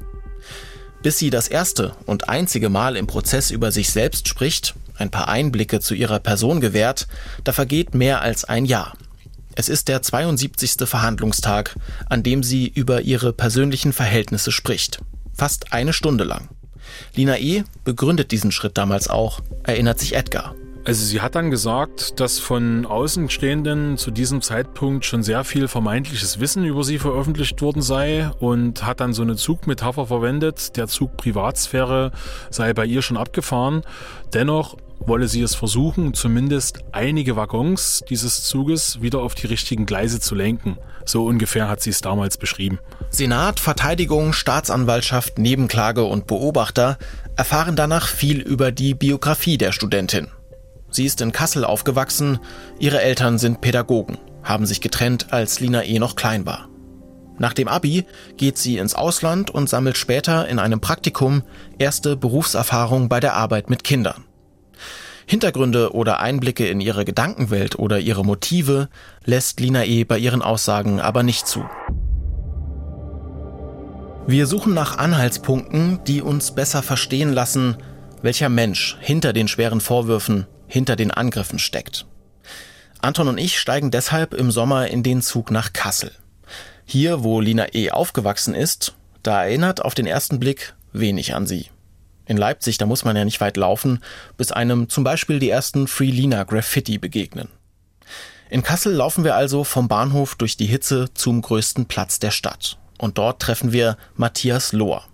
Bis 1.02 1.18
sie 1.18 1.30
das 1.30 1.48
erste 1.48 1.96
und 2.06 2.30
einzige 2.30 2.70
Mal 2.70 2.96
im 2.96 3.08
Prozess 3.08 3.52
über 3.52 3.72
sich 3.72 3.90
selbst 3.90 4.28
spricht, 4.28 4.76
ein 4.98 5.12
paar 5.12 5.30
Einblicke 5.30 5.80
zu 5.80 5.96
ihrer 5.96 6.20
Person 6.20 6.62
gewährt, 6.62 7.08
da 7.44 7.54
vergeht 7.54 7.96
mehr 7.96 8.22
als 8.22 8.46
ein 8.46 8.66
Jahr. 8.66 8.94
Es 9.60 9.68
ist 9.68 9.90
der 9.90 10.02
72. 10.02 10.88
Verhandlungstag, 10.88 11.76
an 12.08 12.24
dem 12.24 12.44
sie 12.44 12.66
über 12.66 13.02
ihre 13.02 13.34
persönlichen 13.34 13.92
Verhältnisse 13.92 14.54
spricht. 14.54 15.02
Fast 15.34 15.74
eine 15.74 15.92
Stunde 15.92 16.24
lang. 16.24 16.48
Lina 17.14 17.38
E. 17.38 17.66
begründet 17.84 18.32
diesen 18.32 18.54
Schritt 18.54 18.78
damals 18.78 19.10
auch, 19.10 19.42
erinnert 19.64 20.00
sich 20.00 20.16
Edgar. 20.16 20.56
Also 20.86 21.04
sie 21.04 21.20
hat 21.20 21.36
dann 21.36 21.52
gesagt, 21.52 22.22
dass 22.22 22.40
von 22.40 22.86
Außenstehenden 22.86 23.98
zu 23.98 24.12
diesem 24.12 24.42
Zeitpunkt 24.42 25.04
schon 25.04 25.24
sehr 25.24 25.44
viel 25.44 25.68
vermeintliches 25.68 26.40
Wissen 26.40 26.64
über 26.64 26.86
sie 26.86 26.98
veröffentlicht 26.98 27.62
worden 27.62 27.82
sei 27.82 28.32
und 28.40 28.86
hat 28.86 29.02
dann 29.02 29.12
so 29.12 29.24
eine 29.24 29.36
Zugmetapher 29.36 30.06
verwendet, 30.06 30.78
der 30.78 30.88
Zug 30.88 31.18
Privatsphäre 31.18 32.14
sei 32.50 32.72
bei 32.72 32.86
ihr 32.86 33.02
schon 33.02 33.18
abgefahren. 33.18 33.82
Dennoch 34.34 34.78
wolle 35.00 35.28
sie 35.28 35.42
es 35.42 35.56
versuchen, 35.56 36.14
zumindest 36.14 36.80
einige 36.92 37.36
Waggons 37.36 38.04
dieses 38.10 38.44
Zuges 38.44 39.02
wieder 39.02 39.20
auf 39.20 39.36
die 39.36 39.48
richtigen 39.48 39.86
Gleise 39.86 40.20
zu 40.20 40.36
lenken. 40.36 40.78
So 41.06 41.26
ungefähr 41.26 41.68
hat 41.68 41.82
sie 41.82 41.90
es 41.90 42.02
damals 42.02 42.38
beschrieben. 42.38 42.80
Senat, 43.10 43.60
Verteidigung, 43.60 44.34
Staatsanwaltschaft, 44.34 45.40
Nebenklage 45.40 46.04
und 46.04 46.28
Beobachter 46.28 46.98
erfahren 47.36 47.76
danach 47.76 48.08
viel 48.08 48.40
über 48.40 48.72
die 48.72 48.94
Biografie 48.94 49.58
der 49.58 49.72
Studentin. 49.72 50.28
Sie 50.92 51.06
ist 51.06 51.22
in 51.22 51.32
Kassel 51.32 51.66
aufgewachsen, 51.66 52.40
ihre 52.80 53.02
Eltern 53.02 53.38
sind 53.38 53.62
Pädagogen, 53.62 54.18
haben 54.44 54.66
sich 54.66 54.82
getrennt, 54.82 55.32
als 55.32 55.60
Lina 55.60 55.84
E. 55.84 56.00
noch 56.00 56.16
klein 56.16 56.46
war. 56.46 56.68
Nach 57.38 57.54
dem 57.54 57.70
Abi 57.70 58.06
geht 58.38 58.58
sie 58.58 58.78
ins 58.78 58.96
Ausland 58.96 59.50
und 59.50 59.70
sammelt 59.70 59.98
später 59.98 60.48
in 60.48 60.60
einem 60.60 60.82
Praktikum 60.82 61.44
erste 61.78 62.18
Berufserfahrung 62.18 63.08
bei 63.08 63.22
der 63.22 63.36
Arbeit 63.36 63.70
mit 63.70 63.84
Kindern. 63.84 64.26
Hintergründe 65.30 65.94
oder 65.94 66.22
Einblicke 66.22 66.68
in 66.68 66.82
ihre 66.82 67.06
Gedankenwelt 67.06 67.78
oder 67.78 68.00
ihre 68.00 68.26
Motive 68.26 68.90
lässt 69.26 69.60
Lina 69.60 69.86
E. 69.86 70.04
bei 70.04 70.18
ihren 70.18 70.42
Aussagen 70.42 71.00
aber 71.00 71.22
nicht 71.22 71.46
zu. 71.46 71.64
Wir 74.26 74.48
suchen 74.48 74.74
nach 74.74 74.98
Anhaltspunkten, 74.98 76.00
die 76.08 76.24
uns 76.24 76.56
besser 76.56 76.82
verstehen 76.82 77.32
lassen, 77.32 77.78
welcher 78.24 78.50
Mensch 78.50 78.98
hinter 79.02 79.32
den 79.32 79.48
schweren 79.48 79.82
Vorwürfen 79.82 80.48
hinter 80.66 80.96
den 80.96 81.12
Angriffen 81.12 81.60
steckt. 81.60 82.08
Anton 83.00 83.28
und 83.28 83.38
ich 83.38 83.60
steigen 83.60 83.92
deshalb 83.92 84.34
im 84.34 84.50
Sommer 84.50 84.88
in 84.88 85.04
den 85.04 85.22
Zug 85.22 85.52
nach 85.52 85.74
Kassel. 85.74 86.12
Hier, 86.86 87.24
wo 87.24 87.40
Lina 87.40 87.68
E. 87.76 87.92
aufgewachsen 87.92 88.56
ist, 88.56 88.96
da 89.22 89.44
erinnert 89.44 89.86
auf 89.86 89.94
den 89.94 90.08
ersten 90.08 90.40
Blick 90.40 90.74
wenig 90.92 91.36
an 91.36 91.46
sie. 91.46 91.68
In 92.30 92.38
Leipzig, 92.38 92.78
da 92.78 92.86
muss 92.86 93.06
man 93.06 93.16
ja 93.16 93.26
nicht 93.26 93.42
weit 93.42 93.58
laufen, 93.58 94.04
bis 94.38 94.52
einem 94.52 94.88
zum 94.88 95.04
Beispiel 95.04 95.40
die 95.40 95.50
ersten 95.50 95.88
Free 95.88 96.12
Lina 96.12 96.44
Graffiti 96.44 97.00
begegnen. 97.00 97.48
In 98.52 98.62
Kassel 98.62 98.94
laufen 98.94 99.24
wir 99.24 99.36
also 99.36 99.64
vom 99.64 99.88
Bahnhof 99.88 100.36
durch 100.36 100.56
die 100.56 100.68
Hitze 100.68 101.10
zum 101.16 101.42
größten 101.42 101.88
Platz 101.88 102.20
der 102.20 102.30
Stadt. 102.30 102.78
Und 103.00 103.18
dort 103.18 103.42
treffen 103.42 103.72
wir 103.72 103.98
Matthias 104.16 104.74
Lohr. 104.74 105.06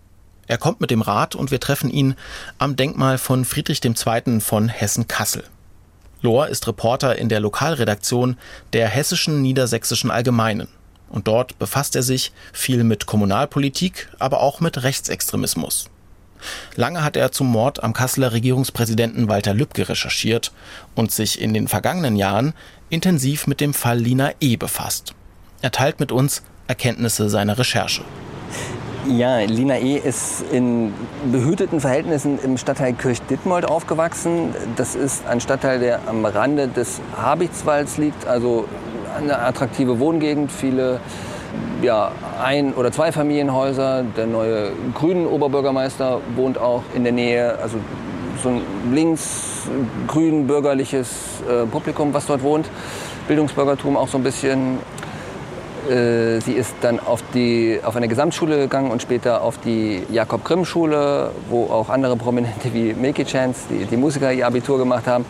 Er 0.48 0.58
kommt 0.58 0.82
mit 0.82 0.92
dem 0.92 1.02
Rad 1.02 1.36
und 1.36 1.52
wir 1.52 1.62
treffen 1.62 1.90
ihn 1.90 2.16
am 2.58 2.76
Denkmal 2.76 3.18
von 3.18 3.46
Friedrich 3.46 3.80
II. 3.86 4.42
von 4.42 4.68
Hessen-Kassel. 4.68 5.46
Lohr 6.22 6.50
ist 6.50 6.68
Reporter 6.68 7.18
in 7.18 7.30
der 7.30 7.40
Lokalredaktion 7.40 8.36
der 8.74 8.90
Hessischen 8.90 9.42
Niedersächsischen 9.42 10.12
Allgemeinen. 10.12 10.68
Und 11.08 11.30
dort 11.30 11.58
befasst 11.60 11.96
er 11.96 12.04
sich 12.04 12.34
viel 12.52 12.84
mit 12.84 13.06
Kommunalpolitik, 13.06 14.10
aber 14.20 14.42
auch 14.42 14.60
mit 14.60 14.84
Rechtsextremismus. 14.84 15.90
Lange 16.76 17.04
hat 17.04 17.16
er 17.18 17.32
zum 17.32 17.48
Mord 17.48 17.84
am 17.84 17.94
Kasseler 17.94 18.34
Regierungspräsidenten 18.34 19.30
Walter 19.30 19.54
Lübcke 19.54 19.90
recherchiert 19.90 20.52
und 20.96 21.12
sich 21.12 21.42
in 21.42 21.54
den 21.54 21.68
vergangenen 21.68 22.16
Jahren 22.16 22.54
intensiv 22.90 23.48
mit 23.48 23.62
dem 23.62 23.74
Fall 23.74 24.00
Lina 24.00 24.32
E. 24.40 24.58
befasst. 24.58 25.14
Er 25.62 25.72
teilt 25.72 26.00
mit 26.00 26.12
uns 26.12 26.44
Erkenntnisse 26.68 27.30
seiner 27.30 27.58
Recherche. 27.58 28.04
Ja, 29.08 29.40
Lina 29.40 29.78
E. 29.78 29.98
ist 29.98 30.44
in 30.52 30.92
behüteten 31.32 31.80
Verhältnissen 31.80 32.40
im 32.44 32.58
Stadtteil 32.58 32.94
Kirch-Dittmold 32.94 33.66
aufgewachsen. 33.66 34.56
Das 34.78 34.96
ist 34.96 35.28
ein 35.28 35.40
Stadtteil, 35.40 35.80
der 35.80 36.08
am 36.08 36.26
Rande 36.26 36.68
des 36.68 37.00
Habichtswalds 37.16 37.98
liegt, 37.98 38.26
also 38.26 38.68
eine 39.16 39.38
attraktive 39.40 40.00
Wohngegend, 40.00 40.52
viele 40.52 41.00
ja, 41.82 42.12
Ein- 42.42 42.74
oder 42.74 42.92
Zweifamilienhäuser. 42.92 44.04
Der 44.16 44.28
neue 44.28 44.72
grünen 44.94 45.28
Oberbürgermeister 45.28 46.22
wohnt 46.36 46.58
auch 46.58 46.84
in 46.94 47.04
der 47.04 47.14
Nähe. 47.14 47.58
Also 47.62 47.78
so 48.42 48.50
ein 48.50 48.62
links-grün 48.94 50.48
bürgerliches 50.48 51.10
äh, 51.50 51.66
Publikum, 51.66 52.14
was 52.14 52.26
dort 52.28 52.44
wohnt. 52.44 52.70
Bildungsbürgertum 53.28 53.98
auch 53.98 54.08
so 54.08 54.18
ein 54.18 54.24
bisschen. 54.24 54.80
Äh, 55.90 56.40
sie 56.42 56.54
ist 56.54 56.74
dann 56.82 57.00
auf, 57.00 57.22
die, 57.34 57.80
auf 57.84 57.96
eine 57.96 58.08
Gesamtschule 58.08 58.58
gegangen 58.58 58.92
und 58.92 59.02
später 59.02 59.42
auf 59.42 59.60
die 59.60 60.04
Jakob-Grimm-Schule, 60.12 61.32
wo 61.50 61.66
auch 61.66 61.90
andere 61.90 62.16
Prominente 62.16 62.74
wie 62.74 62.94
Milky 62.94 63.24
Chance, 63.24 63.62
die, 63.70 63.86
die 63.86 63.98
Musiker, 63.98 64.32
ihr 64.32 64.48
Abitur 64.48 64.78
gemacht 64.78 65.06
haben. 65.08 65.26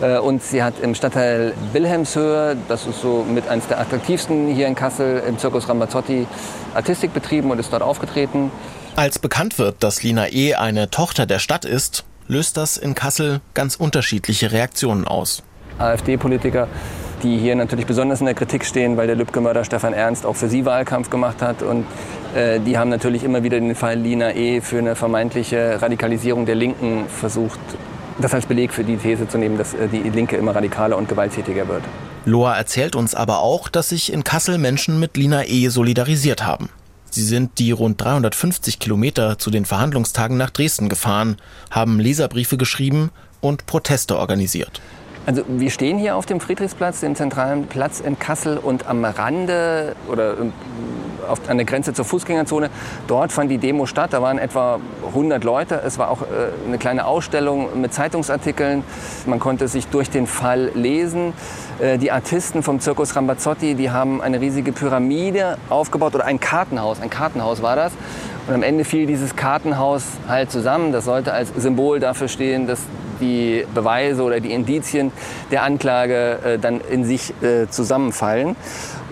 Äh, 0.00 0.18
und 0.18 0.42
sie 0.42 0.62
hat 0.62 0.74
im 0.80 0.94
Stadtteil 0.94 1.54
Wilhelmshöhe, 1.72 2.56
das 2.68 2.86
ist 2.86 3.00
so 3.00 3.24
mit 3.28 3.48
eines 3.48 3.66
der 3.66 3.80
attraktivsten 3.80 4.48
hier 4.54 4.66
in 4.66 4.74
Kassel, 4.74 5.22
im 5.26 5.38
Zirkus 5.38 5.68
Ramazzotti, 5.68 6.26
Artistik 6.74 7.12
betrieben 7.12 7.50
und 7.50 7.58
ist 7.58 7.72
dort 7.72 7.82
aufgetreten. 7.82 8.50
Als 8.94 9.18
bekannt 9.18 9.58
wird, 9.58 9.82
dass 9.82 10.02
Lina 10.02 10.28
E. 10.28 10.54
eine 10.54 10.90
Tochter 10.90 11.26
der 11.26 11.38
Stadt 11.38 11.64
ist, 11.64 12.04
löst 12.28 12.56
das 12.56 12.76
in 12.76 12.94
Kassel 12.94 13.40
ganz 13.54 13.76
unterschiedliche 13.76 14.52
Reaktionen 14.52 15.06
aus. 15.06 15.42
AfD-Politiker 15.78 16.68
die 17.26 17.38
hier 17.38 17.56
natürlich 17.56 17.86
besonders 17.86 18.20
in 18.20 18.26
der 18.26 18.34
Kritik 18.34 18.64
stehen, 18.64 18.96
weil 18.96 19.08
der 19.08 19.16
Lübcke-Mörder 19.16 19.64
Stefan 19.64 19.92
Ernst 19.92 20.24
auch 20.24 20.36
für 20.36 20.48
sie 20.48 20.64
Wahlkampf 20.64 21.10
gemacht 21.10 21.42
hat. 21.42 21.62
Und 21.62 21.84
äh, 22.34 22.60
die 22.60 22.78
haben 22.78 22.88
natürlich 22.88 23.24
immer 23.24 23.42
wieder 23.42 23.58
den 23.58 23.74
Fall 23.74 23.98
Lina 23.98 24.32
E. 24.34 24.60
für 24.60 24.78
eine 24.78 24.94
vermeintliche 24.94 25.82
Radikalisierung 25.82 26.46
der 26.46 26.54
Linken 26.54 27.06
versucht, 27.08 27.58
das 28.20 28.32
als 28.32 28.46
Beleg 28.46 28.72
für 28.72 28.84
die 28.84 28.96
These 28.96 29.26
zu 29.26 29.38
nehmen, 29.38 29.58
dass 29.58 29.74
äh, 29.74 29.88
die 29.88 30.08
Linke 30.08 30.36
immer 30.36 30.54
radikaler 30.54 30.96
und 30.96 31.08
gewalttätiger 31.08 31.66
wird. 31.66 31.82
Loa 32.24 32.56
erzählt 32.56 32.94
uns 32.94 33.14
aber 33.14 33.40
auch, 33.40 33.68
dass 33.68 33.88
sich 33.88 34.12
in 34.12 34.22
Kassel 34.22 34.58
Menschen 34.58 35.00
mit 35.00 35.16
Lina 35.16 35.44
E. 35.46 35.68
solidarisiert 35.68 36.46
haben. 36.46 36.68
Sie 37.10 37.22
sind 37.22 37.58
die 37.58 37.70
rund 37.72 38.00
350 38.02 38.78
Kilometer 38.78 39.38
zu 39.38 39.50
den 39.50 39.64
Verhandlungstagen 39.64 40.36
nach 40.36 40.50
Dresden 40.50 40.88
gefahren, 40.88 41.38
haben 41.70 41.98
Leserbriefe 41.98 42.56
geschrieben 42.56 43.10
und 43.40 43.66
Proteste 43.66 44.16
organisiert. 44.18 44.80
Also 45.26 45.42
wir 45.48 45.70
stehen 45.70 45.98
hier 45.98 46.14
auf 46.14 46.24
dem 46.24 46.38
Friedrichsplatz, 46.38 47.00
dem 47.00 47.16
zentralen 47.16 47.66
Platz 47.66 47.98
in 47.98 48.16
Kassel 48.16 48.58
und 48.58 48.86
am 48.86 49.04
Rande 49.04 49.96
oder 50.08 50.36
auf, 51.28 51.48
an 51.48 51.56
der 51.56 51.66
Grenze 51.66 51.92
zur 51.92 52.04
Fußgängerzone. 52.04 52.70
Dort 53.08 53.32
fand 53.32 53.50
die 53.50 53.58
Demo 53.58 53.86
statt. 53.86 54.12
Da 54.12 54.22
waren 54.22 54.38
etwa 54.38 54.78
100 55.08 55.42
Leute. 55.42 55.82
Es 55.84 55.98
war 55.98 56.10
auch 56.10 56.22
äh, 56.22 56.26
eine 56.64 56.78
kleine 56.78 57.06
Ausstellung 57.06 57.80
mit 57.80 57.92
Zeitungsartikeln. 57.92 58.84
Man 59.26 59.40
konnte 59.40 59.66
sich 59.66 59.88
durch 59.88 60.10
den 60.10 60.28
Fall 60.28 60.70
lesen. 60.74 61.32
Äh, 61.80 61.98
die 61.98 62.12
Artisten 62.12 62.62
vom 62.62 62.78
Zirkus 62.78 63.16
Rambazzotti, 63.16 63.74
die 63.74 63.90
haben 63.90 64.22
eine 64.22 64.40
riesige 64.40 64.70
Pyramide 64.70 65.58
aufgebaut 65.68 66.14
oder 66.14 66.24
ein 66.24 66.38
Kartenhaus. 66.38 67.00
Ein 67.00 67.10
Kartenhaus 67.10 67.62
war 67.62 67.74
das. 67.74 67.92
Und 68.46 68.54
am 68.54 68.62
Ende 68.62 68.84
fiel 68.84 69.06
dieses 69.06 69.34
Kartenhaus 69.34 70.04
halt 70.28 70.52
zusammen. 70.52 70.92
Das 70.92 71.04
sollte 71.04 71.32
als 71.32 71.52
Symbol 71.56 71.98
dafür 71.98 72.28
stehen, 72.28 72.68
dass 72.68 72.80
die 73.20 73.66
Beweise 73.74 74.22
oder 74.22 74.38
die 74.38 74.52
Indizien 74.52 75.10
der 75.50 75.64
Anklage 75.64 76.38
äh, 76.44 76.58
dann 76.58 76.80
in 76.80 77.04
sich 77.04 77.32
äh, 77.42 77.66
zusammenfallen. 77.68 78.54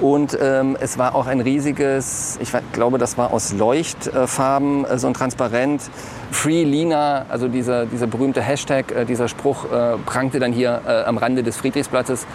Und 0.01 0.38
ähm, 0.40 0.77
es 0.79 0.99
war 0.99 1.14
auch 1.14 1.27
ein 1.27 1.40
riesiges, 1.40 2.38
ich 2.40 2.53
glaube, 2.73 2.99
das 2.99 3.18
war 3.18 3.33
aus 3.33 3.53
Leuchtfarben, 3.53 4.85
äh, 4.85 4.99
so 4.99 5.09
ein 5.09 5.14
Transparent. 5.14 5.83
Free 6.31 6.64
Lina, 6.64 7.27
also 7.29 7.49
dieser, 7.49 7.87
dieser 7.87 8.07
berühmte 8.07 8.40
Hashtag, 8.40 8.92
äh, 8.92 9.05
dieser 9.05 9.29
Spruch 9.29 9.64
äh, 9.64 9.97
prangte 10.05 10.38
dann 10.38 10.53
hier 10.53 10.81
äh, 10.87 11.03
am 11.05 11.16
Rande 11.18 11.42
des 11.42 11.57
Friedrichsplatzes. 11.57 12.27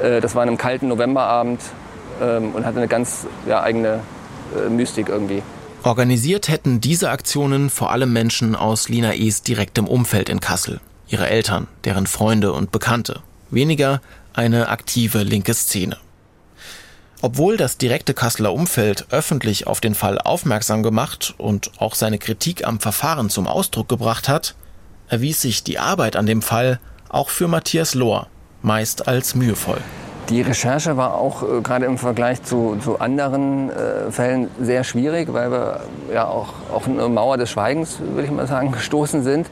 das 0.00 0.34
war 0.34 0.42
an 0.42 0.48
einem 0.48 0.58
kalten 0.58 0.88
Novemberabend 0.88 1.60
ähm, 2.22 2.54
und 2.54 2.64
hatte 2.64 2.78
eine 2.78 2.88
ganz 2.88 3.26
ja, 3.46 3.62
eigene 3.62 4.00
Mystik 4.68 5.08
irgendwie. 5.08 5.42
Organisiert 5.82 6.48
hätten 6.48 6.80
diese 6.80 7.10
Aktionen 7.10 7.70
vor 7.70 7.90
allem 7.90 8.12
Menschen 8.12 8.54
aus 8.54 8.88
Lina 8.90 9.14
Es 9.14 9.42
direktem 9.42 9.88
Umfeld 9.88 10.28
in 10.28 10.40
Kassel 10.40 10.80
ihre 11.08 11.28
Eltern, 11.28 11.66
deren 11.84 12.06
Freunde 12.06 12.52
und 12.52 12.70
Bekannte, 12.70 13.20
weniger 13.50 14.00
eine 14.32 14.68
aktive 14.68 15.22
linke 15.22 15.54
Szene. 15.54 15.96
Obwohl 17.22 17.56
das 17.56 17.78
direkte 17.78 18.14
Kasseler 18.14 18.52
Umfeld 18.52 19.06
öffentlich 19.10 19.66
auf 19.66 19.80
den 19.80 19.94
Fall 19.94 20.18
aufmerksam 20.18 20.82
gemacht 20.82 21.34
und 21.36 21.72
auch 21.78 21.94
seine 21.94 22.18
Kritik 22.18 22.66
am 22.66 22.78
Verfahren 22.78 23.28
zum 23.28 23.46
Ausdruck 23.46 23.88
gebracht 23.88 24.28
hat, 24.28 24.54
erwies 25.08 25.40
sich 25.40 25.64
die 25.64 25.78
Arbeit 25.78 26.14
an 26.14 26.26
dem 26.26 26.42
Fall 26.42 26.78
auch 27.08 27.28
für 27.28 27.48
Matthias 27.48 27.94
Lohr 27.94 28.28
meist 28.62 29.08
als 29.08 29.34
mühevoll. 29.34 29.80
Die 30.28 30.42
Recherche 30.42 30.96
war 30.96 31.14
auch 31.14 31.42
äh, 31.42 31.60
gerade 31.62 31.86
im 31.86 31.98
Vergleich 31.98 32.42
zu, 32.42 32.76
zu 32.82 33.00
anderen 33.00 33.70
äh, 33.70 34.10
Fällen 34.10 34.48
sehr 34.60 34.84
schwierig, 34.84 35.32
weil 35.32 35.50
wir 35.50 35.80
ja 36.12 36.26
auch 36.26 36.54
auf 36.72 36.86
eine 36.86 37.08
Mauer 37.08 37.36
des 37.36 37.50
Schweigens, 37.50 37.98
würde 38.00 38.24
ich 38.24 38.30
mal 38.30 38.46
sagen, 38.46 38.72
gestoßen 38.72 39.22
sind. 39.22 39.48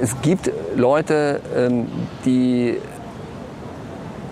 Es 0.00 0.20
gibt 0.22 0.50
Leute, 0.74 1.40
ähm, 1.56 1.86
die 2.24 2.78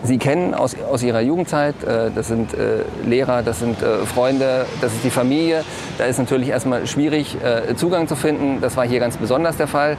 Sie 0.04 0.18
kennen 0.18 0.52
aus, 0.52 0.74
aus 0.90 1.02
Ihrer 1.02 1.20
Jugendzeit. 1.20 1.76
Äh, 1.84 2.10
das 2.12 2.26
sind 2.26 2.54
äh, 2.54 2.82
Lehrer, 3.06 3.42
das 3.42 3.60
sind 3.60 3.80
äh, 3.82 4.04
Freunde, 4.04 4.66
das 4.80 4.92
ist 4.92 5.04
die 5.04 5.10
Familie. 5.10 5.64
Da 5.98 6.04
ist 6.04 6.18
natürlich 6.18 6.48
erstmal 6.48 6.86
schwierig, 6.86 7.36
Zugang 7.76 8.08
zu 8.08 8.16
finden. 8.16 8.60
Das 8.60 8.76
war 8.76 8.86
hier 8.86 8.98
ganz 8.98 9.16
besonders 9.16 9.56
der 9.56 9.66
Fall. 9.66 9.96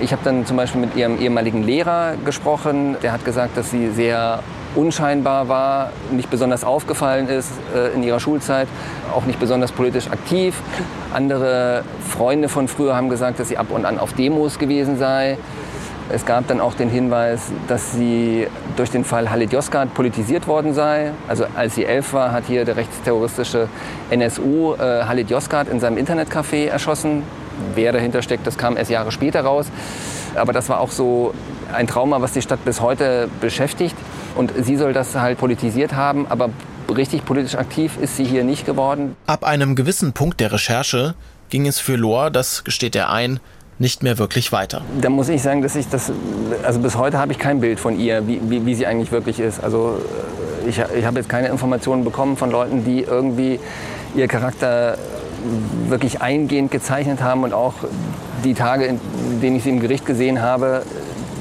Ich 0.00 0.12
habe 0.12 0.22
dann 0.24 0.46
zum 0.46 0.56
Beispiel 0.56 0.80
mit 0.80 0.96
Ihrem 0.96 1.20
ehemaligen 1.20 1.62
Lehrer 1.62 2.14
gesprochen. 2.24 2.96
Der 3.02 3.12
hat 3.12 3.24
gesagt, 3.24 3.56
dass 3.56 3.70
Sie 3.70 3.90
sehr 3.90 4.40
unscheinbar 4.74 5.48
war, 5.48 5.90
nicht 6.10 6.30
besonders 6.30 6.64
aufgefallen 6.64 7.28
ist 7.28 7.50
in 7.94 8.02
ihrer 8.02 8.20
Schulzeit, 8.20 8.68
auch 9.14 9.24
nicht 9.24 9.38
besonders 9.38 9.70
politisch 9.70 10.08
aktiv. 10.10 10.54
Andere 11.12 11.84
Freunde 12.08 12.48
von 12.48 12.68
früher 12.68 12.96
haben 12.96 13.10
gesagt, 13.10 13.38
dass 13.38 13.48
sie 13.48 13.58
ab 13.58 13.66
und 13.70 13.84
an 13.84 13.98
auf 13.98 14.14
Demos 14.14 14.58
gewesen 14.58 14.96
sei. 14.98 15.36
Es 16.10 16.26
gab 16.26 16.46
dann 16.46 16.60
auch 16.60 16.74
den 16.74 16.90
Hinweis, 16.90 17.52
dass 17.68 17.92
sie 17.92 18.46
durch 18.76 18.90
den 18.90 19.04
Fall 19.04 19.30
Halit 19.30 19.52
Yozgat 19.52 19.94
politisiert 19.94 20.46
worden 20.46 20.74
sei. 20.74 21.12
Also 21.28 21.46
als 21.56 21.74
sie 21.74 21.84
elf 21.84 22.12
war, 22.12 22.32
hat 22.32 22.44
hier 22.46 22.64
der 22.64 22.76
rechtsterroristische 22.76 23.68
NSU 24.10 24.74
äh, 24.74 25.04
Halit 25.04 25.30
Yozgat 25.30 25.68
in 25.68 25.80
seinem 25.80 25.96
Internetcafé 25.96 26.66
erschossen. 26.66 27.22
Wer 27.74 27.92
dahinter 27.92 28.22
steckt, 28.22 28.46
das 28.46 28.58
kam 28.58 28.76
erst 28.76 28.90
Jahre 28.90 29.12
später 29.12 29.42
raus. 29.42 29.66
Aber 30.34 30.52
das 30.52 30.68
war 30.68 30.80
auch 30.80 30.90
so 30.90 31.34
ein 31.72 31.86
Trauma, 31.86 32.20
was 32.20 32.32
die 32.32 32.42
Stadt 32.42 32.64
bis 32.64 32.80
heute 32.80 33.28
beschäftigt. 33.40 33.96
Und 34.34 34.52
sie 34.58 34.76
soll 34.76 34.92
das 34.92 35.14
halt 35.14 35.38
politisiert 35.38 35.94
haben, 35.94 36.26
aber 36.28 36.50
richtig 36.94 37.24
politisch 37.24 37.54
aktiv 37.54 37.96
ist 38.00 38.16
sie 38.16 38.24
hier 38.24 38.44
nicht 38.44 38.66
geworden. 38.66 39.16
Ab 39.26 39.44
einem 39.44 39.74
gewissen 39.74 40.12
Punkt 40.12 40.40
der 40.40 40.52
Recherche 40.52 41.14
ging 41.50 41.66
es 41.66 41.78
für 41.78 41.96
Lohr, 41.96 42.30
das 42.30 42.64
gesteht 42.64 42.96
er 42.96 43.10
ein, 43.10 43.40
nicht 43.82 44.02
mehr 44.02 44.16
wirklich 44.16 44.52
weiter. 44.52 44.80
Da 45.00 45.10
muss 45.10 45.28
ich 45.28 45.42
sagen, 45.42 45.60
dass 45.60 45.76
ich 45.76 45.88
das, 45.88 46.10
also 46.62 46.80
bis 46.80 46.96
heute 46.96 47.18
habe 47.18 47.32
ich 47.32 47.38
kein 47.38 47.60
Bild 47.60 47.78
von 47.78 47.98
ihr, 47.98 48.26
wie, 48.26 48.40
wie, 48.48 48.64
wie 48.64 48.74
sie 48.74 48.86
eigentlich 48.86 49.12
wirklich 49.12 49.38
ist. 49.38 49.62
Also 49.62 49.98
äh, 50.64 50.70
ich, 50.70 50.78
ich 50.78 51.04
habe 51.04 51.18
jetzt 51.18 51.28
keine 51.28 51.48
Informationen 51.48 52.04
bekommen 52.04 52.38
von 52.38 52.50
Leuten, 52.50 52.84
die 52.84 53.02
irgendwie 53.02 53.60
ihr 54.14 54.28
Charakter 54.28 54.96
wirklich 55.88 56.22
eingehend 56.22 56.70
gezeichnet 56.70 57.20
haben 57.20 57.42
und 57.42 57.52
auch 57.52 57.74
die 58.44 58.54
Tage, 58.54 58.84
in 58.84 59.00
denen 59.42 59.56
ich 59.56 59.64
sie 59.64 59.70
im 59.70 59.80
Gericht 59.80 60.06
gesehen 60.06 60.40
habe, 60.40 60.84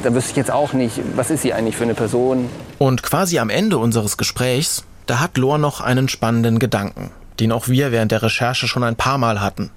da 0.04 0.14
wüsste 0.14 0.32
ich 0.32 0.38
jetzt 0.38 0.52
auch 0.52 0.74
nicht, 0.74 1.00
was 1.16 1.30
ist 1.30 1.44
sie 1.44 1.54
eigentlich 1.54 1.78
für 1.78 1.84
eine 1.84 1.94
Person. 1.94 2.50
Und 2.80 3.04
quasi 3.04 3.38
am 3.38 3.52
Ende 3.52 3.78
unseres 3.78 4.18
Gesprächs, 4.18 4.84
da 5.06 5.20
hat 5.20 5.38
Lor 5.38 5.60
noch 5.60 5.82
einen 5.82 6.10
spannenden 6.10 6.58
Gedanken, 6.58 7.12
den 7.40 7.52
auch 7.52 7.68
wir 7.68 7.92
während 7.92 8.12
der 8.12 8.24
Recherche 8.24 8.68
schon 8.68 8.84
ein 8.84 8.96
paar 8.96 9.20
Mal 9.20 9.42
hatten. 9.42 9.70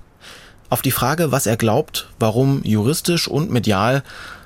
Auf 0.74 0.82
die 0.82 0.90
Frage, 0.90 1.30
was 1.30 1.46
er 1.46 1.56
glaubt, 1.56 2.08
warum 2.18 2.60
juristisch 2.64 3.28
und 3.28 3.48
medial 3.48 4.02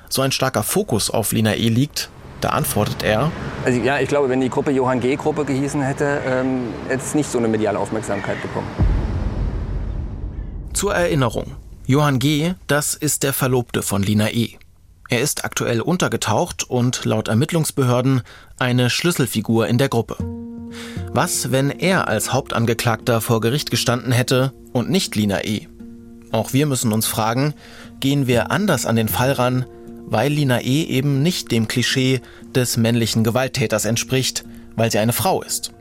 so 0.09 0.21
ein 0.21 0.31
starker 0.31 0.61
Fokus 0.61 1.09
auf 1.09 1.31
Lina 1.31 1.55
E 1.55 1.69
liegt, 1.69 2.11
da 2.39 2.49
antwortet 2.49 3.01
er. 3.01 3.31
Also 3.65 3.81
ja, 3.81 3.99
ich 3.99 4.09
glaube, 4.09 4.29
wenn 4.29 4.39
die 4.39 4.49
Gruppe 4.49 4.69
Johann 4.69 4.99
G. 4.99 5.15
Gruppe 5.15 5.43
gehießen 5.43 5.81
hätte, 5.81 6.21
ähm, 6.27 6.65
hätte 6.87 7.01
es 7.03 7.15
nicht 7.15 7.31
so 7.31 7.39
eine 7.39 7.47
mediale 7.47 7.79
Aufmerksamkeit 7.79 8.39
bekommen. 8.43 8.67
Zur 10.73 10.93
Erinnerung. 10.93 11.55
Johann 11.87 12.19
G., 12.19 12.53
das 12.67 12.93
ist 12.93 13.23
der 13.23 13.33
Verlobte 13.33 13.81
von 13.81 14.03
Lina 14.03 14.29
E. 14.29 14.51
Er 15.09 15.21
ist 15.21 15.45
aktuell 15.45 15.81
untergetaucht 15.81 16.63
und 16.69 17.05
laut 17.05 17.27
Ermittlungsbehörden 17.27 18.21
eine 18.59 18.91
Schlüsselfigur 18.91 19.67
in 19.67 19.79
der 19.79 19.89
Gruppe. 19.89 20.17
Was, 21.11 21.51
wenn 21.51 21.71
er 21.71 22.07
als 22.07 22.31
Hauptangeklagter 22.31 23.19
vor 23.19 23.41
Gericht 23.41 23.71
gestanden 23.71 24.11
hätte 24.11 24.53
und 24.73 24.91
nicht 24.91 25.15
Lina 25.15 25.43
E? 25.43 25.67
Auch 26.31 26.53
wir 26.53 26.65
müssen 26.65 26.93
uns 26.93 27.07
fragen, 27.07 27.53
gehen 27.99 28.27
wir 28.27 28.51
anders 28.51 28.85
an 28.85 28.95
den 28.95 29.07
Fall 29.07 29.31
ran, 29.31 29.65
weil 30.05 30.31
Lina 30.31 30.61
E 30.61 30.83
eben 30.83 31.21
nicht 31.21 31.51
dem 31.51 31.67
Klischee 31.67 32.21
des 32.53 32.77
männlichen 32.77 33.23
Gewalttäters 33.23 33.85
entspricht, 33.85 34.43
weil 34.75 34.91
sie 34.91 34.99
eine 34.99 35.13
Frau 35.13 35.41
ist. 35.41 35.71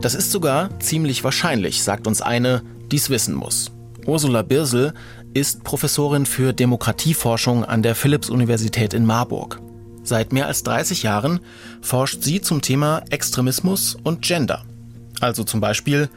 Das 0.00 0.14
ist 0.14 0.30
sogar 0.30 0.78
ziemlich 0.80 1.24
wahrscheinlich, 1.24 1.82
sagt 1.82 2.06
uns 2.06 2.22
eine, 2.22 2.62
die's 2.90 3.10
wissen 3.10 3.34
muss. 3.34 3.70
Ursula 4.06 4.42
Birsel 4.42 4.94
ist 5.34 5.64
Professorin 5.64 6.26
für 6.26 6.52
Demokratieforschung 6.52 7.64
an 7.64 7.82
der 7.82 7.94
Philipps-Universität 7.94 8.94
in 8.94 9.04
Marburg. 9.04 9.60
Seit 10.02 10.32
mehr 10.32 10.46
als 10.46 10.62
30 10.62 11.02
Jahren 11.02 11.40
forscht 11.82 12.22
sie 12.22 12.40
zum 12.40 12.62
Thema 12.62 13.02
Extremismus 13.10 13.96
und 14.04 14.22
Gender. 14.22 14.64
Also 15.20 15.42
zum 15.42 15.60
Beispiel, 15.60 16.08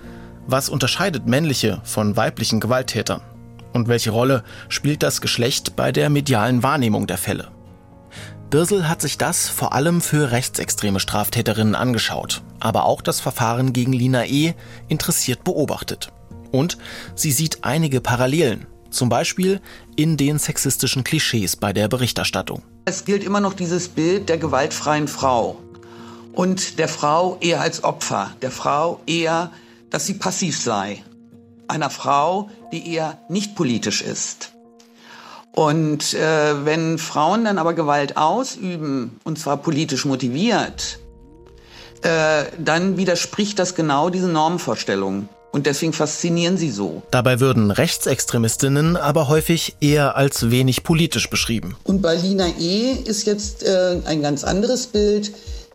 was 0.45 0.69
unterscheidet 0.69 1.25
männliche 1.25 1.81
von 1.83 2.15
weiblichen 2.15 2.59
Gewalttätern? 2.59 3.21
Und 3.73 3.87
welche 3.87 4.11
Rolle 4.11 4.43
spielt 4.67 5.03
das 5.03 5.21
Geschlecht 5.21 5.75
bei 5.75 5.91
der 5.91 6.09
medialen 6.09 6.63
Wahrnehmung 6.63 7.07
der 7.07 7.17
Fälle? 7.17 7.51
Birsel 8.49 8.89
hat 8.89 9.01
sich 9.01 9.17
das 9.17 9.47
vor 9.47 9.73
allem 9.73 10.01
für 10.01 10.31
rechtsextreme 10.31 10.99
Straftäterinnen 10.99 11.75
angeschaut, 11.75 12.41
aber 12.59 12.85
auch 12.85 13.01
das 13.01 13.19
Verfahren 13.19 13.73
gegen 13.73 13.93
Lina 13.93 14.25
E. 14.25 14.55
interessiert 14.87 15.43
beobachtet. 15.43 16.11
Und 16.51 16.79
sie 17.13 17.31
sieht 17.31 17.63
einige 17.63 18.01
Parallelen 18.01 18.65
zum 18.89 19.09
Beispiel 19.09 19.61
in 19.95 20.17
den 20.17 20.39
sexistischen 20.39 21.03
Klischees 21.03 21.55
bei 21.55 21.73
der 21.73 21.87
Berichterstattung. 21.87 22.63
Es 22.85 23.05
gilt 23.05 23.23
immer 23.23 23.39
noch 23.39 23.53
dieses 23.53 23.87
Bild 23.87 24.29
der 24.29 24.37
gewaltfreien 24.37 25.07
Frau 25.07 25.57
und 26.33 26.79
der 26.79 26.87
Frau 26.87 27.37
eher 27.39 27.61
als 27.61 27.83
Opfer, 27.83 28.31
der 28.41 28.51
Frau 28.51 28.99
eher, 29.05 29.51
dass 29.89 30.05
sie 30.05 30.15
passiv 30.15 30.59
sei, 30.59 31.03
einer 31.69 31.89
Frau, 31.89 32.49
die 32.71 32.93
eher 32.93 33.17
nicht 33.29 33.55
politisch 33.55 34.01
ist. 34.01 34.51
Und 35.51 36.13
äh, 36.13 36.65
wenn 36.65 36.97
Frauen 36.97 37.45
dann 37.45 37.57
aber 37.57 37.73
Gewalt 37.73 38.17
ausüben, 38.17 39.19
und 39.23 39.39
zwar 39.39 39.57
politisch 39.57 40.05
motiviert, 40.05 40.99
äh, 42.01 42.43
dann 42.57 42.97
widerspricht 42.97 43.59
das 43.59 43.75
genau 43.75 44.09
diesen 44.09 44.31
Normvorstellungen. 44.31 45.27
Und 45.51 45.65
deswegen 45.65 45.93
faszinieren 45.93 46.57
sie 46.57 46.69
so. 46.69 47.01
Dabei 47.09 47.39
würden 47.39 47.71
Rechtsextremistinnen 47.71 48.95
aber 48.95 49.27
häufig 49.27 49.75
eher 49.81 50.15
als 50.15 50.51
wenig 50.51 50.83
politisch 50.83 51.29
beschrieben. 51.29 51.75
Und 51.83 52.03
bei 52.03 52.15
Lina 52.15 52.47
E. 52.59 52.91
ist 52.91 53.25
jetzt 53.25 53.63
äh, 53.63 53.97
ein 54.05 54.21
ganz 54.21 54.43
anderes 54.43 54.87
Bild. 54.87 55.31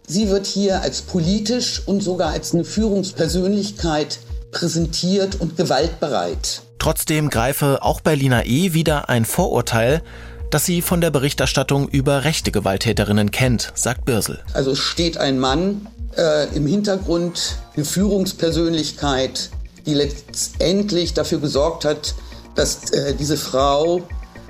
Sie 0.07 0.29
wird 0.29 0.47
hier 0.47 0.83
als 0.83 1.03
politisch 1.03 1.83
und 1.87 2.03
sogar 2.03 2.31
als 2.31 2.55
eine 2.55 2.65
Führungspersönlichkeit 2.65 4.21
präsentiert 4.55 5.39
und 5.39 5.59
gewaltbereit. 5.59 6.63
Trotzdem 6.79 7.29
greife 7.29 7.83
auch 7.83 8.01
bei 8.01 8.15
Lina 8.15 8.45
E. 8.45 8.73
wieder 8.73 9.11
ein 9.11 9.27
Vorurteil, 9.27 10.03
das 10.51 10.65
sie 10.65 10.81
von 10.81 11.01
der 11.01 11.11
Berichterstattung 11.11 11.89
über 11.89 12.25
rechte 12.25 12.53
Gewalttäterinnen 12.53 13.31
kennt, 13.31 13.73
sagt 13.75 14.05
Birsel. 14.05 14.43
Also 14.55 14.75
steht 14.75 15.19
ein 15.19 15.39
Mann 15.39 15.87
äh, 16.17 16.47
im 16.55 16.67
Hintergrund, 16.67 17.59
eine 17.75 17.85
Führungspersönlichkeit, 17.85 19.51
die 19.85 19.95
letztendlich 19.95 21.13
dafür 21.13 21.41
gesorgt 21.41 21.85
hat, 21.85 22.15
dass 22.55 22.91
äh, 22.93 23.15
diese 23.15 23.37
Frau 23.37 24.03